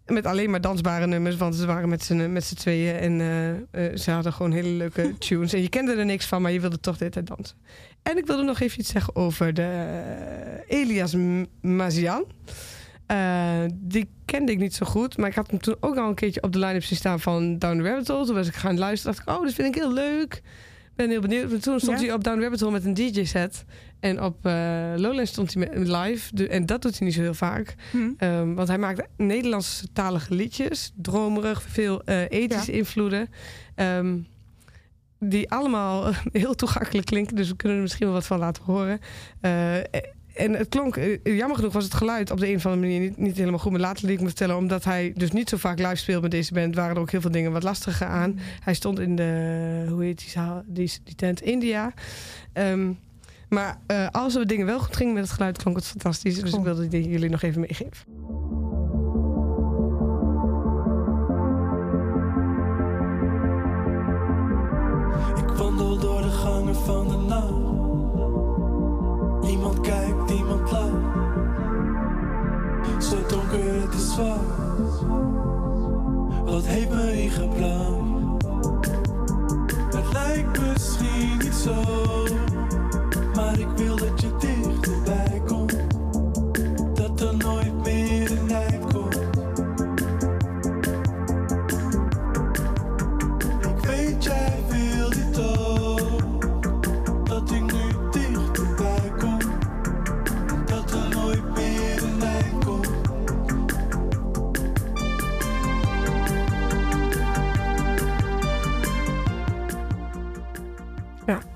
met 0.07 0.27
alleen 0.27 0.51
maar 0.51 0.61
dansbare 0.61 1.07
nummers, 1.07 1.37
want 1.37 1.55
ze 1.55 1.67
waren 1.67 1.89
met 1.89 2.03
z'n, 2.05 2.33
met 2.33 2.45
z'n 2.45 2.55
tweeën. 2.55 2.95
En 2.97 3.21
eh, 3.21 3.51
eh, 3.87 3.97
ze 3.97 4.11
hadden 4.11 4.33
gewoon 4.33 4.53
hele 4.53 4.69
leuke 4.69 5.15
tunes. 5.19 5.53
En 5.53 5.63
je 5.63 5.69
kende 5.69 5.93
er 5.95 6.05
niks 6.05 6.27
van, 6.27 6.43
maar 6.43 6.53
je 6.53 6.61
wilde 6.61 6.81
toch 6.81 6.93
de 6.99 7.05
hele 7.05 7.15
tijd 7.15 7.27
dansen. 7.27 7.57
En 8.03 8.17
ik 8.19 8.27
wilde 8.27 8.43
nog 8.43 8.61
even 8.61 8.81
iets 8.81 8.91
zeggen 8.91 9.17
over 9.17 9.55
de 9.55 9.69
Elias 10.67 11.15
Mazian. 11.61 12.25
Eh, 13.11 13.63
die 13.75 14.09
kende 14.25 14.53
ik 14.53 14.59
niet 14.59 14.75
zo 14.75 14.87
goed, 14.87 15.17
maar 15.17 15.29
ik 15.29 15.35
had 15.35 15.51
hem 15.51 15.61
toen 15.61 15.77
ook 15.81 15.97
al 15.97 16.09
een 16.09 16.15
keertje 16.15 16.43
op 16.43 16.53
de 16.53 16.59
line-up 16.59 16.83
zien 16.85 16.97
staan 16.99 17.21
van 17.21 17.59
Down 17.59 17.77
the 17.79 17.83
Rabbit 17.89 18.09
Hole. 18.09 18.27
Toen 18.27 18.35
was 18.35 18.47
ik 18.49 18.55
gaan 18.55 18.79
luisteren, 18.79 19.15
dacht 19.17 19.29
ik, 19.29 19.35
oh, 19.37 19.45
dat 19.45 19.55
vind 19.55 19.69
ik 19.69 19.83
heel 19.83 19.93
leuk. 19.93 20.43
Ben 20.97 21.11
heel 21.11 21.21
benieuwd. 21.21 21.53
En 21.53 21.61
toen 21.61 21.81
stond 21.81 22.01
Ja. 22.01 22.05
hij 22.07 22.15
op 22.15 22.25
Down 22.25 22.37
the 22.37 22.43
Rabbit 22.43 22.61
Hole 22.61 22.73
met 22.73 22.85
een 22.85 22.95
DJ-set. 22.95 23.65
En 24.01 24.23
op 24.23 24.47
eh 24.47 24.93
Lowlands 24.97 25.31
stond 25.31 25.55
hij 25.55 25.69
met 25.69 25.89
live. 25.89 26.35
De- 26.35 26.49
en 26.49 26.67
dat 26.67 26.83
doet 26.83 26.99
hij 26.99 27.07
niet 27.07 27.17
zo 27.17 27.23
heel 27.23 27.35
vaak. 27.35 27.75
Hm. 27.91 27.99
Ehm, 28.17 28.55
want 28.55 28.69
hij 28.69 28.79
maakt 28.79 29.03
Nederlandse 29.17 29.87
talige 29.93 30.35
liedjes. 30.35 30.93
Dromerig, 30.97 31.63
veel 31.63 32.03
eh 32.05 32.23
ethische 32.31 32.73
invloeden. 32.73 33.29
Ehm, 33.75 34.17
die 35.19 35.51
allemaal 35.51 36.13
heel 36.33 36.55
toegankelijk 36.55 37.07
klinken. 37.07 37.37
Dus 37.37 37.49
we 37.49 37.57
kunnen 37.57 37.77
er 37.77 37.83
misschien 37.85 38.07
wel 38.07 38.15
wat 38.15 38.27
van 38.27 38.39
laten 38.39 38.63
horen. 38.65 39.01
En 40.35 40.53
het 40.53 40.69
klonk, 40.69 40.97
eh, 40.97 41.37
jammer 41.37 41.57
genoeg 41.57 41.73
was 41.73 41.85
het 41.85 41.95
geluid 41.95 42.31
op 42.31 42.41
de 42.41 42.49
een 42.49 42.57
of 42.57 42.67
andere 42.67 42.87
manier 42.87 43.01
niet, 43.01 43.17
niet 43.17 43.37
helemaal 43.37 43.59
goed. 43.59 43.71
Maar 43.71 43.81
later 43.81 44.05
liet 44.05 44.15
ik 44.15 44.21
me 44.21 44.27
vertellen, 44.27 44.57
omdat 44.57 44.85
hij 44.85 45.13
dus 45.17 45.31
niet 45.31 45.49
zo 45.49 45.57
vaak 45.57 45.79
live 45.79 45.97
speelt 45.97 46.23
met 46.23 46.31
deze 46.31 46.55
band, 46.55 46.75
waren 46.75 46.95
er 46.95 47.01
ook 47.01 47.11
heel 47.11 47.21
veel 47.21 47.31
dingen 47.31 47.53
wat 47.53 47.63
lastiger 47.63 48.07
aan. 48.07 48.39
Hij 48.61 48.75
stond 48.75 48.99
in 48.99 49.17
de, 49.17 49.87
hoe 49.89 50.05
heet 50.05 50.19
die 50.19 50.31
zaal, 50.31 50.63
die, 50.67 50.93
die 51.05 51.15
tent, 51.15 51.41
India. 51.41 51.93
Ehm, 52.53 52.93
maar 53.49 53.79
eh, 53.87 54.07
als 54.11 54.35
er 54.35 54.47
dingen 54.47 54.67
wel 54.67 54.79
goed 54.79 54.97
gingen 54.97 55.15
met 55.15 55.23
het 55.23 55.33
geluid, 55.33 55.59
klonk 55.59 55.77
het 55.77 55.87
fantastisch. 55.87 56.41
Dus 56.41 56.53
ik 56.53 56.63
wilde 56.63 56.89
die 56.89 57.09
jullie 57.09 57.31
nog 57.31 57.43
even 57.43 57.61
meegeven. 57.61 58.05
Ik 65.37 65.57
wandel 65.57 65.99
door 65.99 66.23
de 66.23 66.31
gangen 66.31 66.75
van 66.75 67.09
de 67.09 67.17
nacht. 67.17 67.90
Kijkt, 69.83 70.29
niemand 70.29 70.71
lacht. 70.71 70.91
Zo 72.99 73.17
donker, 73.29 73.81
het 73.83 73.95
is 73.95 74.13
zwart. 74.13 74.41
Wat 76.45 76.67
heeft 76.67 76.91
me 76.91 77.23
ingebracht? 77.23 78.09
Het 79.95 80.13
lijkt 80.13 80.61
misschien 80.61 81.39
niet 81.39 81.55
zo, 81.55 81.83
maar 83.35 83.59
ik 83.59 83.69
wil 83.77 83.97
dat 83.97 84.21
je 84.21 84.31
dichterbij 84.39 84.60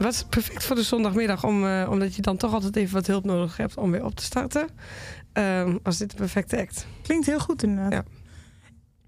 was 0.04 0.24
perfect 0.28 0.64
voor 0.64 0.76
de 0.76 0.82
zondagmiddag, 0.82 1.44
om, 1.44 1.66
eh, 1.66 1.88
omdat 1.90 2.14
je 2.14 2.22
dan 2.22 2.36
toch 2.36 2.52
altijd 2.52 2.76
even 2.76 2.94
wat 2.94 3.06
hulp 3.06 3.24
nodig 3.24 3.56
hebt 3.56 3.76
om 3.76 3.90
weer 3.90 4.04
op 4.04 4.14
te 4.14 4.22
starten. 4.22 4.66
Ehm 5.32 5.76
was 5.82 5.98
dit 5.98 6.10
een 6.12 6.18
perfecte 6.18 6.58
act. 6.60 6.86
Klinkt 7.02 7.26
heel 7.26 7.38
goed 7.40 7.62
inderdaad. 7.62 7.92
Ja. 7.92 8.04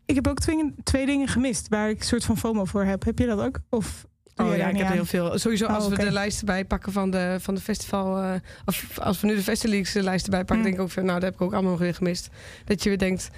Ik 0.07 0.15
heb 0.15 0.27
ook 0.29 0.39
twee, 0.39 0.75
twee 0.83 1.07
dingen 1.07 1.29
gemist 1.29 1.69
waar 1.69 1.91
ik 1.91 1.99
een 1.99 2.07
soort 2.07 2.25
van 2.25 2.37
FOMO 2.39 2.65
voor 2.65 2.85
heb. 2.85 3.05
Heb 3.05 3.19
je 3.19 3.27
dat 3.27 3.41
ook? 3.41 3.59
Of 3.71 4.07
Oh 4.37 4.57
ja, 4.57 4.69
ik 4.69 4.77
heb 4.77 4.87
aan? 4.87 4.93
heel 4.93 5.05
veel. 5.05 5.39
Sowieso 5.39 5.65
Oh, 5.67 5.75
als 5.75 5.87
we 5.89 5.93
oké. 5.95 6.05
de 6.05 6.11
lijsten 6.13 6.47
bijpakken 6.47 6.93
van 6.93 7.11
de, 7.11 7.37
van 7.41 7.55
de 7.55 7.61
festival. 7.61 8.23
eh, 8.23 8.33
of 8.65 8.99
als 8.99 9.21
we 9.21 9.27
nu 9.27 9.35
de 9.35 9.43
Festileaks 9.43 9.93
lijsten 9.93 10.31
bijpakken, 10.31 10.57
Mm. 10.57 10.63
denk 10.63 10.75
ik 10.75 10.81
ook 10.81 10.91
van, 10.91 11.05
nou, 11.05 11.15
dat 11.21 11.29
heb 11.29 11.35
ik 11.35 11.41
ook 11.41 11.53
allemaal 11.53 11.71
nog 11.71 11.81
weer 11.81 11.95
gemist. 11.95 12.29
Dat 12.65 12.83
je 12.83 12.89
weer 12.89 12.99
denkt. 12.99 13.31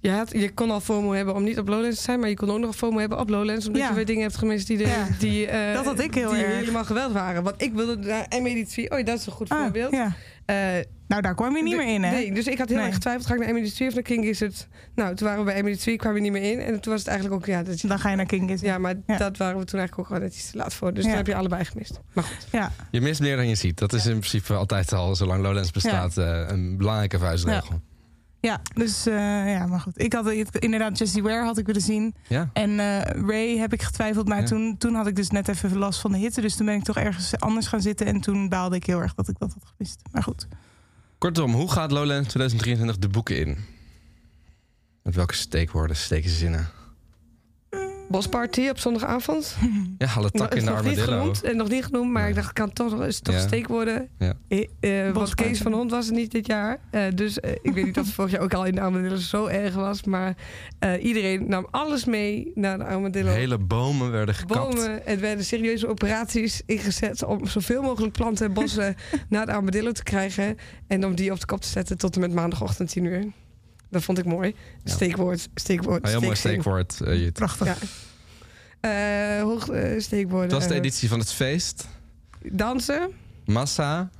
Je, 0.00 0.10
had, 0.10 0.32
je 0.32 0.50
kon 0.54 0.70
al 0.70 0.80
FOMO 0.80 1.12
hebben 1.12 1.34
om 1.34 1.44
niet 1.44 1.58
op 1.58 1.68
Lowlands 1.68 1.96
te 1.96 2.02
zijn, 2.02 2.20
maar 2.20 2.28
je 2.28 2.34
kon 2.36 2.50
ook 2.50 2.58
nog 2.58 2.76
FOMO 2.76 2.98
hebben 2.98 3.18
op 3.18 3.28
Lowlands, 3.28 3.66
omdat 3.66 3.82
Ja. 3.82 3.88
je 3.88 3.94
weer 3.94 4.06
dingen 4.06 4.22
hebt 4.22 4.36
gemist 4.36 4.66
die, 4.66 4.76
de, 4.76 4.86
Ja. 4.86 5.06
die, 5.18 5.46
eh, 5.46 5.74
Dat 5.74 5.84
had 5.84 6.00
ik 6.00 6.14
heel 6.14 6.30
die 6.30 6.42
erg. 6.44 6.54
helemaal 6.58 6.84
geweldig 6.84 7.12
waren. 7.12 7.42
Want 7.42 7.62
ik 7.62 7.72
wilde 7.74 7.96
naar 7.96 8.26
M83. 8.28 8.88
Oh, 8.88 9.04
dat 9.04 9.18
is 9.18 9.26
een 9.26 9.32
goed 9.32 9.48
Ah, 9.48 9.60
voorbeeld. 9.62 9.92
ja. 9.92 10.12
Eh, 10.44 10.56
Nou, 11.08 11.22
daar 11.22 11.34
kwam 11.34 11.56
je 11.56 11.62
niet 11.62 11.70
de- 11.76 11.78
meer 11.84 11.94
in, 11.94 12.02
hè? 12.02 12.10
Nee, 12.10 12.32
dus 12.32 12.46
ik 12.46 12.58
had 12.58 12.68
heel 12.68 12.76
Nee. 12.76 12.86
erg 12.86 12.94
getwijfeld. 12.94 13.26
Ga 13.26 13.32
ik 13.34 13.40
naar 13.40 13.48
Emily 13.48 13.70
2 13.70 13.88
of 13.88 13.94
naar 13.94 14.02
King 14.02 14.24
Gizzard? 14.24 14.68
Nou, 14.94 15.14
toen 15.14 15.26
waren 15.26 15.44
we 15.44 15.50
bij 15.50 15.60
Emily 15.60 15.76
2, 15.76 15.96
kwamen 15.96 16.16
we 16.16 16.22
niet 16.28 16.32
meer 16.32 16.52
in. 16.52 16.60
En 16.60 16.80
toen 16.80 16.92
was 16.92 17.00
het 17.00 17.08
eigenlijk 17.10 17.40
ook, 17.40 17.46
ja, 17.48 17.62
dat 17.62 17.80
je- 17.80 17.88
Dan 17.88 17.98
ga 17.98 18.10
je 18.10 18.16
naar 18.16 18.26
King 18.26 18.40
Gizzard. 18.50 18.70
ja 18.72 18.78
maar 18.78 18.94
Ja. 19.06 19.16
dat 19.16 19.36
waren 19.36 19.58
we 19.58 19.64
toen 19.64 19.78
eigenlijk 19.78 19.98
ook 19.98 20.06
gewoon 20.06 20.22
net 20.22 20.34
iets 20.38 20.50
te 20.50 20.56
laat 20.56 20.74
voor. 20.74 20.92
Dus 20.94 21.02
Ja. 21.02 21.08
daar 21.08 21.18
heb 21.18 21.26
je 21.26 21.34
allebei 21.34 21.64
gemist. 21.64 22.00
Maar 22.12 22.24
goed. 22.24 22.46
Ja. 22.52 22.72
Je 22.90 23.00
mist 23.00 23.20
meer 23.20 23.36
dan 23.36 23.48
je 23.48 23.54
ziet. 23.54 23.78
Dat 23.78 23.92
is 23.92 24.06
in 24.06 24.18
principe 24.18 24.54
altijd 24.54 24.92
al, 24.92 25.14
zolang 25.16 25.42
Lowlands 25.42 25.70
bestaat, 25.70 26.16
eh, 26.16 26.44
een 26.48 26.76
belangrijke 26.76 27.18
vuistregel. 27.18 27.80
Ja, 28.40 28.60
dus 28.74 29.06
eh, 29.06 29.52
ja, 29.52 29.66
maar 29.66 29.80
goed. 29.80 30.00
Ik 30.02 30.12
had 30.12 30.30
inderdaad 30.58 30.98
Jessie 30.98 31.22
Ware 31.22 31.44
had 31.44 31.58
ik 31.58 31.66
willen 31.66 31.80
zien. 31.82 32.14
Ja? 32.28 32.50
En 32.52 32.80
eh, 32.80 33.00
Ray 33.26 33.56
heb 33.56 33.72
ik 33.72 33.82
getwijfeld, 33.82 34.28
maar 34.28 34.40
Ja. 34.40 34.46
toen, 34.46 34.76
toen 34.78 34.94
had 34.94 35.06
ik 35.06 35.16
dus 35.16 35.30
net 35.30 35.48
even 35.48 35.76
last 35.76 36.00
van 36.00 36.12
de 36.12 36.18
hitte. 36.18 36.40
Dus 36.40 36.56
toen 36.56 36.66
ben 36.66 36.74
ik 36.74 36.82
toch 36.84 36.96
ergens 36.96 37.38
anders 37.40 37.66
gaan 37.66 37.82
zitten. 37.82 38.06
En 38.06 38.20
toen 38.20 38.48
baalde 38.48 38.76
ik 38.76 38.84
heel 38.86 39.00
erg 39.00 39.14
dat 39.14 39.28
ik 39.28 39.38
dat 39.38 39.52
had 39.52 39.62
gemist. 39.76 40.00
Maar 40.12 40.22
goed. 40.22 40.46
Kortom, 41.18 41.52
hoe 41.52 41.70
gaat 41.70 41.90
Lowlands 41.90 42.28
2023 42.28 42.98
de 42.98 43.08
boeken 43.08 43.38
in? 43.38 43.58
Met 45.02 45.14
welke 45.14 45.34
steekwoorden 45.34 45.96
steken 45.96 46.30
ze 46.30 46.36
zinnen? 46.36 46.68
Bosparty 48.08 48.68
op 48.68 48.78
zondagavond. 48.78 49.56
Ja, 49.98 50.06
alle 50.16 50.30
tak 50.30 50.50
in 50.50 50.56
is 50.56 50.64
de 50.64 50.70
nog 50.70 50.82
niet 50.82 50.90
armadillo. 50.98 51.18
genoemd, 51.18 51.42
en 51.42 51.56
nog 51.56 51.68
niet 51.68 51.84
genoemd, 51.84 52.10
maar 52.12 52.20
Nee. 52.22 52.30
ik 52.30 52.36
dacht, 52.36 52.52
kan 52.52 52.72
toch 52.72 52.90
nog, 52.90 53.04
is 53.06 53.14
het 53.14 53.24
toch 53.24 53.34
Ja. 53.34 53.40
een 53.40 53.46
steekwoorden? 53.46 54.08
Ja. 54.18 54.32
Eh, 54.48 55.06
eh, 55.06 55.14
want. 55.14 55.34
Kees 55.34 55.58
van 55.60 55.72
Hond 55.72 55.90
was 55.90 56.06
het 56.06 56.14
niet 56.14 56.30
dit 56.30 56.46
jaar. 56.46 56.78
Eh, 56.90 57.02
dus 57.14 57.38
ik 57.62 57.72
weet 57.72 57.84
niet 57.84 57.98
of 57.98 58.04
het 58.04 58.14
vorig 58.14 58.30
jaar 58.30 58.40
ook 58.40 58.54
al 58.54 58.64
in 58.64 58.74
de 58.74 58.80
armadillo 58.80 59.16
zo 59.16 59.46
erg 59.46 59.74
was. 59.74 60.04
Maar 60.04 60.36
eh, 60.78 61.04
iedereen 61.04 61.48
nam 61.48 61.66
alles 61.70 62.04
mee 62.04 62.50
naar 62.54 62.78
de 62.78 62.84
armadillo. 62.84 63.30
Hele 63.30 63.58
bomen 63.58 64.10
werden 64.10 64.34
gekapt. 64.34 64.74
Bomen, 64.74 65.06
er 65.06 65.20
werden 65.20 65.44
serieuze 65.44 65.88
operaties 65.88 66.62
ingezet 66.66 67.24
om 67.24 67.46
zoveel 67.46 67.82
mogelijk 67.82 68.12
planten 68.12 68.46
en 68.46 68.52
bossen 68.52 68.94
naar 69.28 69.46
de 69.46 69.52
armadillo 69.52 69.92
te 69.92 70.02
krijgen. 70.02 70.56
En 70.86 71.04
om 71.04 71.14
die 71.14 71.32
op 71.32 71.40
de 71.40 71.46
kop 71.46 71.60
te 71.60 71.68
zetten 71.68 71.98
tot 71.98 72.14
en 72.14 72.20
met 72.20 72.32
maandagochtend 72.32 72.88
10 72.90 73.04
uur. 73.04 73.24
Dat 73.90 74.02
vond 74.02 74.18
ik 74.18 74.24
mooi. 74.24 74.54
Ja. 74.84 74.92
Steekwoord, 74.92 75.48
steekwoord, 75.54 76.02
Een 76.04 76.08
heel 76.10 76.20
mooi 76.20 76.36
steekwoord. 76.36 77.00
eh. 77.00 77.32
Prachtig. 77.32 77.66
Ja. 77.66 77.76
Eh, 78.80 79.42
hoog, 79.42 79.68
eh, 79.68 80.00
steekwoorden. 80.00 80.48
Dat 80.48 80.58
was 80.58 80.68
de 80.68 80.74
eh, 80.74 80.80
editie 80.80 81.08
van 81.08 81.18
het 81.18 81.32
feest. 81.32 81.88
dansen, 82.52 83.10
Massa. 83.44 84.10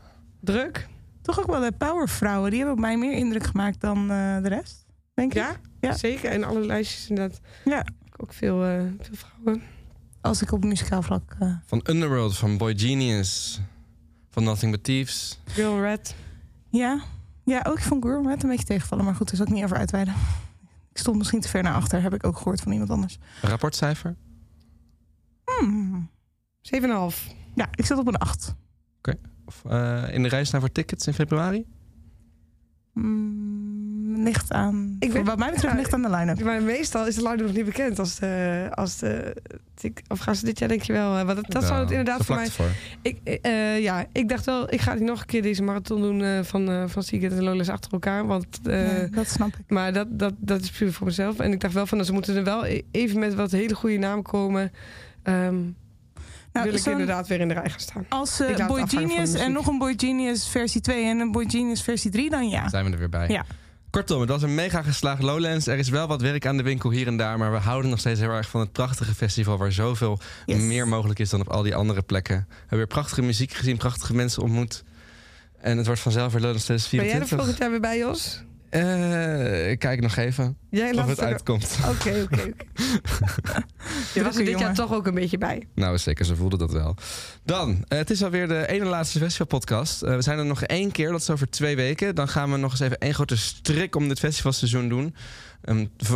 druk. 0.41 0.89
Toch 1.23 1.41
ook 1.41 1.47
wel 1.47 1.61
de 1.61 1.73
powervrouwen. 1.73 2.51
Die 2.51 2.59
hebben 2.59 2.77
op 2.77 2.83
mij 2.83 2.99
meer 2.99 3.13
indruk 3.13 3.45
gemaakt 3.45 3.81
dan 3.81 4.11
eh, 4.11 4.43
de 4.43 4.49
rest. 4.49 4.87
Denk 5.15 5.31
ik. 5.33 5.39
Ja, 5.39 5.57
Ja. 5.81 5.97
zeker. 5.97 6.31
En 6.31 6.45
alle 6.45 6.67
lijstjes 6.67 7.09
inderdaad. 7.09 7.41
Ja. 7.65 7.85
ook 8.17 8.33
veel, 8.33 8.65
eh, 8.65 8.81
veel 9.01 9.15
vrouwen. 9.17 9.63
Als 10.21 10.43
ik 10.43 10.53
op 10.53 10.65
muzikaal 10.65 11.03
vlak... 11.03 11.37
eh, 11.39 11.53
Van 11.67 11.81
Underworld, 11.91 12.37
van 12.37 12.57
Boy 12.57 12.79
Genius, 12.79 13.61
van 14.31 14.45
Nothing 14.45 14.73
But 14.73 14.85
Thieves. 14.85 15.39
Girl 15.45 15.81
Red. 15.81 16.15
ja. 16.71 17.03
Ja, 17.49 17.65
ook 17.67 17.77
ik 17.79 17.85
vond 17.85 18.23
met 18.23 18.43
een 18.43 18.49
beetje 18.49 18.65
tegenvallen. 18.65 19.05
Maar 19.05 19.15
goed, 19.15 19.27
daar 19.27 19.37
zal 19.37 19.47
ik 19.47 19.53
niet 19.53 19.65
over 19.65 19.77
uitweiden. 19.77 20.15
Ik 20.91 20.99
stond 20.99 21.17
misschien 21.17 21.41
te 21.41 21.49
ver 21.49 21.63
naar 21.63 21.75
achter. 21.75 22.03
Heb 22.03 22.15
ik 22.15 22.27
ook 22.27 22.37
gehoord 22.37 22.61
van 22.61 22.73
iemand 22.73 22.91
anders. 22.91 23.19
Rapportcijfer? 23.43 24.17
Hmm. 25.45 26.11
7,5. 26.63 27.33
Ja, 27.55 27.69
ik 27.75 27.87
zat 27.87 27.99
op 27.99 28.07
een 28.07 28.17
8. 28.17 28.55
Of, 29.49 29.65
eh, 29.65 30.15
in 30.15 30.23
de 30.23 30.29
reis 30.29 30.51
naar 30.51 30.61
voor 30.61 30.73
tickets 30.73 31.07
in 31.07 31.15
februari? 31.15 31.67
Mm, 32.93 33.68
ligt 34.29 34.53
aan... 34.53 34.97
Ik 34.99 35.13
weet- 35.13 35.27
wat 35.27 35.39
mij 35.39 35.51
betreft 35.51 35.73
ja, 35.75 35.79
ligt 35.81 35.93
aan 35.93 36.03
de 36.03 36.11
line-up. 36.11 36.43
Maar 36.43 36.63
meestal 36.63 37.07
is 37.07 37.15
de 37.15 37.23
line 37.23 37.43
nog 37.43 37.53
niet 37.53 37.65
bekend 37.65 37.99
als 37.99 38.19
de, 38.19 38.67
als 38.71 38.99
de 38.99 39.37
tik- 39.75 40.03
of 40.09 40.19
gaan 40.19 40.35
ze 40.35 40.45
dit 40.45 40.59
jaar 40.59 40.69
denk 40.69 40.83
je 40.83 40.93
wel. 40.93 41.17
eh, 41.19 41.25
Want 41.25 41.37
dat, 41.37 41.51
dat 41.51 41.65
zou 41.65 41.81
het 41.81 41.91
inderdaad 41.91 42.25
voor 42.25 42.35
mij. 42.37 42.45
ervoor. 42.45 42.67
Ik, 43.03 43.19
eh, 43.43 43.81
ja, 43.83 44.07
ik 44.13 44.29
dacht 44.29 44.45
wel, 44.45 44.73
ik 44.73 44.81
ga 44.81 44.95
niet 44.95 45.03
nog 45.03 45.21
een 45.21 45.27
keer 45.27 45.43
deze 45.43 45.63
marathon 45.63 46.01
doen 46.01 46.23
eh, 46.23 46.43
van, 46.43 46.69
eh 46.71 46.83
van 46.87 47.03
Sigrid 47.03 47.33
en 47.33 47.43
Lolas 47.43 47.69
achter 47.69 47.93
elkaar. 47.93 48.27
Want, 48.27 48.47
eh, 48.65 49.01
Ja, 49.03 49.07
dat 49.11 49.29
snap 49.29 49.49
ik. 49.49 49.65
Maar 49.71 49.93
dat, 49.93 50.07
dat, 50.11 50.33
dat 50.37 50.61
is 50.61 50.71
puur 50.71 50.93
voor 50.93 51.07
mezelf. 51.07 51.39
En 51.39 51.53
ik 51.53 51.61
dacht 51.61 51.75
wel 51.75 51.87
van, 51.87 51.97
nou, 51.97 52.09
ze 52.09 52.15
moeten 52.15 52.37
er 52.37 52.45
wel 52.45 52.67
e- 52.67 52.81
even 52.91 53.19
met 53.19 53.35
wat 53.35 53.51
hele 53.51 53.75
goede 53.75 53.97
namen 53.99 54.25
komen. 54.25 54.73
Ehm 55.23 55.57
wil 56.53 56.75
ik 56.75 56.85
Nou, 56.85 56.91
inderdaad 56.91 57.27
weer 57.29 57.41
in 57.41 57.49
de 57.49 57.55
rij 57.55 57.71
gaan 57.71 57.81
staan. 57.81 58.07
Als 58.09 58.39
laat 58.39 58.67
Boy 58.67 58.83
Genius 58.89 59.35
en 59.35 59.53
nog 59.53 59.67
een 59.67 59.79
Boy 59.79 59.95
Genius 59.97 60.49
versie 60.49 60.81
2 60.81 61.05
en 61.05 61.19
een 61.19 61.33
Boy 61.33 61.45
Genius 61.49 61.83
versie 61.83 62.11
3, 62.11 62.31
dan 62.31 62.49
ja. 62.49 62.69
Zijn 62.69 62.85
we 62.85 62.91
er 62.91 62.99
weer 62.99 63.09
bij. 63.09 63.29
Ja. 63.29 63.45
Kortom, 63.91 64.21
het 64.21 64.31
was 64.31 64.43
een 64.43 64.55
mega 64.55 64.83
geslaagd 64.83 65.23
Lowlands. 65.23 65.67
Er 65.67 65.79
is 65.79 65.89
wel 65.89 66.07
wat 66.07 66.21
werk 66.23 66.47
aan 66.47 66.57
de 66.57 66.63
winkel 66.63 66.91
hier 66.91 67.07
en 67.07 67.17
daar. 67.17 67.39
Maar 67.39 67.53
we 67.53 67.59
houden 67.59 67.91
nog 67.91 67.99
steeds 67.99 68.21
heel 68.21 68.31
erg 68.31 68.49
van 68.49 68.61
het 68.61 68.73
prachtige 68.73 69.15
festival... 69.15 69.59
waar 69.59 69.73
zoveel 69.73 70.19
Yes. 70.47 70.61
meer 70.63 70.89
mogelijk 70.89 71.19
is 71.19 71.31
dan 71.31 71.41
op 71.41 71.49
al 71.49 71.63
die 71.63 71.75
andere 71.75 72.03
plekken. 72.03 72.37
We 72.49 72.55
hebben 72.59 72.79
weer 72.79 72.87
prachtige 72.87 73.23
muziek 73.23 73.53
gezien, 73.53 73.77
prachtige 73.77 74.15
mensen 74.15 74.43
ontmoet. 74.43 74.85
En 75.61 75.77
het 75.77 75.87
wordt 75.87 76.01
vanzelf 76.01 76.33
weer 76.33 76.41
Lowlands 76.41 76.67
Ben 76.67 76.77
jij 76.77 76.85
er 76.85 76.91
2024. 76.91 77.39
volgend 77.39 77.59
jaar 77.59 77.71
weer 77.71 77.81
bij, 77.81 77.99
Jos? 77.99 78.43
Eh, 78.71 79.71
ik 79.71 79.79
kijk 79.79 80.01
nog 80.01 80.17
even 80.17 80.57
Jij 80.71 80.93
of 80.99 81.07
het 81.07 81.19
er- 81.19 81.25
uitkomt. 81.25 81.79
Oké, 81.89 82.23
oké. 82.33 82.53
Je 84.15 84.23
was 84.23 84.37
er 84.37 84.45
dit 84.45 84.59
jaar 84.59 84.75
toch 84.75 84.93
ook 84.93 85.07
een 85.07 85.15
beetje 85.15 85.39
bij. 85.39 85.67
Nou, 85.75 85.99
zeker, 85.99 86.25
ze 86.25 86.37
voelden 86.37 86.59
dat 86.59 86.73
wel. 86.73 86.95
Dan, 87.45 87.85
eh, 87.89 87.99
het 87.99 88.11
is 88.11 88.23
alweer 88.25 88.49
de 88.49 88.67
ene 88.69 88.85
laatste 88.85 89.19
festivalpodcast. 89.19 90.03
Eh, 90.03 90.15
we 90.15 90.23
zijn 90.23 90.39
er 90.39 90.47
nog 90.47 90.63
één 90.63 90.91
keer, 90.93 91.11
dat 91.11 91.21
is 91.21 91.31
over 91.31 91.51
twee 91.51 91.77
weken. 91.77 92.15
Dan 92.15 92.29
gaan 92.29 92.51
we 92.51 92.57
nog 92.57 92.71
eens 92.71 92.81
even 92.81 92.99
één 92.99 93.15
grote 93.15 93.37
strik 93.37 93.97
om 93.97 94.09
dit 94.09 94.19
festivalseizoen 94.19 94.89
doen. 94.89 95.15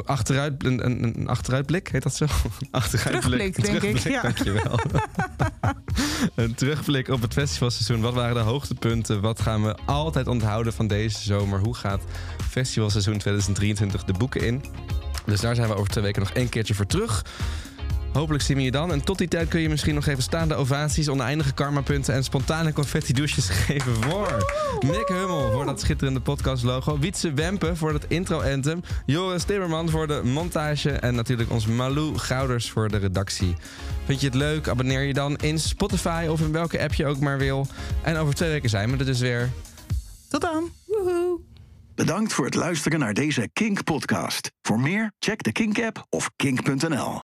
Achteruit, 0.04 0.64
een, 0.64 0.84
een, 0.84 1.04
een 1.04 1.28
achteruitblik, 1.28 1.88
heet 1.88 2.02
dat 2.02 2.14
zo? 2.16 2.24
Een 2.24 2.68
achteruitblik. 2.80 3.54
Terugblik, 3.54 3.80
denk 3.82 3.96
ik, 4.04 4.12
ja. 4.12 4.22
Dankjewel. 4.22 4.78
een 6.34 6.54
terugblik 6.54 7.08
op 7.08 7.20
het 7.22 7.32
festivalseizoen. 7.32 8.00
Wat 8.00 8.14
waren 8.14 8.34
de 8.34 8.40
hoogtepunten? 8.40 9.20
Wat 9.20 9.40
gaan 9.40 9.62
we 9.64 9.76
altijd 9.86 10.26
onthouden 10.26 10.72
van 10.72 10.86
deze 10.86 11.22
zomer? 11.22 11.60
Hoe 11.60 11.74
gaat 11.74 12.02
festivalseizoen 12.52 13.18
2023 13.18 14.04
de 14.04 14.12
boeken 14.12 14.40
in? 14.40 14.64
Dus 15.26 15.40
daar 15.40 15.54
zijn 15.54 15.68
we 15.68 15.74
over 15.74 15.90
twee 15.90 16.04
weken 16.04 16.22
nog 16.22 16.30
één 16.30 16.48
keertje 16.48 16.74
voor 16.74 16.86
terug. 16.86 17.24
Hopelijk 18.12 18.44
zien 18.44 18.56
we 18.56 18.62
je 18.62 18.70
dan. 18.70 18.92
En 18.92 19.04
tot 19.04 19.18
die 19.18 19.28
tijd 19.28 19.48
kun 19.48 19.60
je 19.60 19.68
misschien 19.68 19.94
nog 19.94 20.06
even 20.06 20.22
staande 20.22 20.54
ovaties, 20.54 21.08
oneindige 21.08 21.52
karmapunten 21.52 22.14
en 22.14 22.24
spontane 22.24 22.72
confetti 22.72 23.12
douches 23.12 23.48
geven 23.66 23.94
voor 23.94 24.46
Nick 24.80 25.08
Hummel 25.08 25.52
voor 25.52 25.64
dat 25.64 25.80
schitterende 25.80 26.20
podcastlogo. 26.20 26.98
Wietse 26.98 27.32
Wempen 27.32 27.76
voor 27.76 27.92
het 27.92 28.04
intro-anthem. 28.08 28.82
Joris 29.06 29.44
Timmerman 29.44 29.88
voor 29.88 30.06
de 30.06 30.20
montage. 30.24 30.90
En 30.90 31.14
natuurlijk 31.14 31.50
ons 31.50 31.66
Malou 31.66 32.18
Gouders 32.18 32.70
voor 32.70 32.88
de 32.88 32.98
redactie. 32.98 33.54
Vind 34.04 34.20
je 34.20 34.26
het 34.26 34.36
leuk? 34.36 34.68
Abonneer 34.68 35.02
je 35.02 35.14
dan 35.14 35.36
in 35.36 35.58
Spotify 35.58 36.26
of 36.28 36.40
in 36.40 36.52
welke 36.52 36.80
app 36.80 36.94
je 36.94 37.06
ook 37.06 37.20
maar 37.20 37.38
wil. 37.38 37.66
En 38.02 38.16
over 38.16 38.34
twee 38.34 38.50
weken 38.50 38.70
zijn 38.70 38.90
we 38.90 38.96
er 38.96 39.04
dus 39.04 39.20
weer. 39.20 39.50
Tot 40.28 40.40
dan. 40.40 40.70
Woehoe. 40.86 41.51
Bedankt 42.02 42.32
voor 42.32 42.44
het 42.44 42.54
luisteren 42.54 42.98
naar 42.98 43.14
deze 43.14 43.48
Kink-podcast. 43.52 44.50
Voor 44.62 44.80
meer, 44.80 45.12
check 45.18 45.42
de 45.42 45.52
Kink-app 45.52 46.06
of 46.10 46.30
kink.nl. 46.36 47.20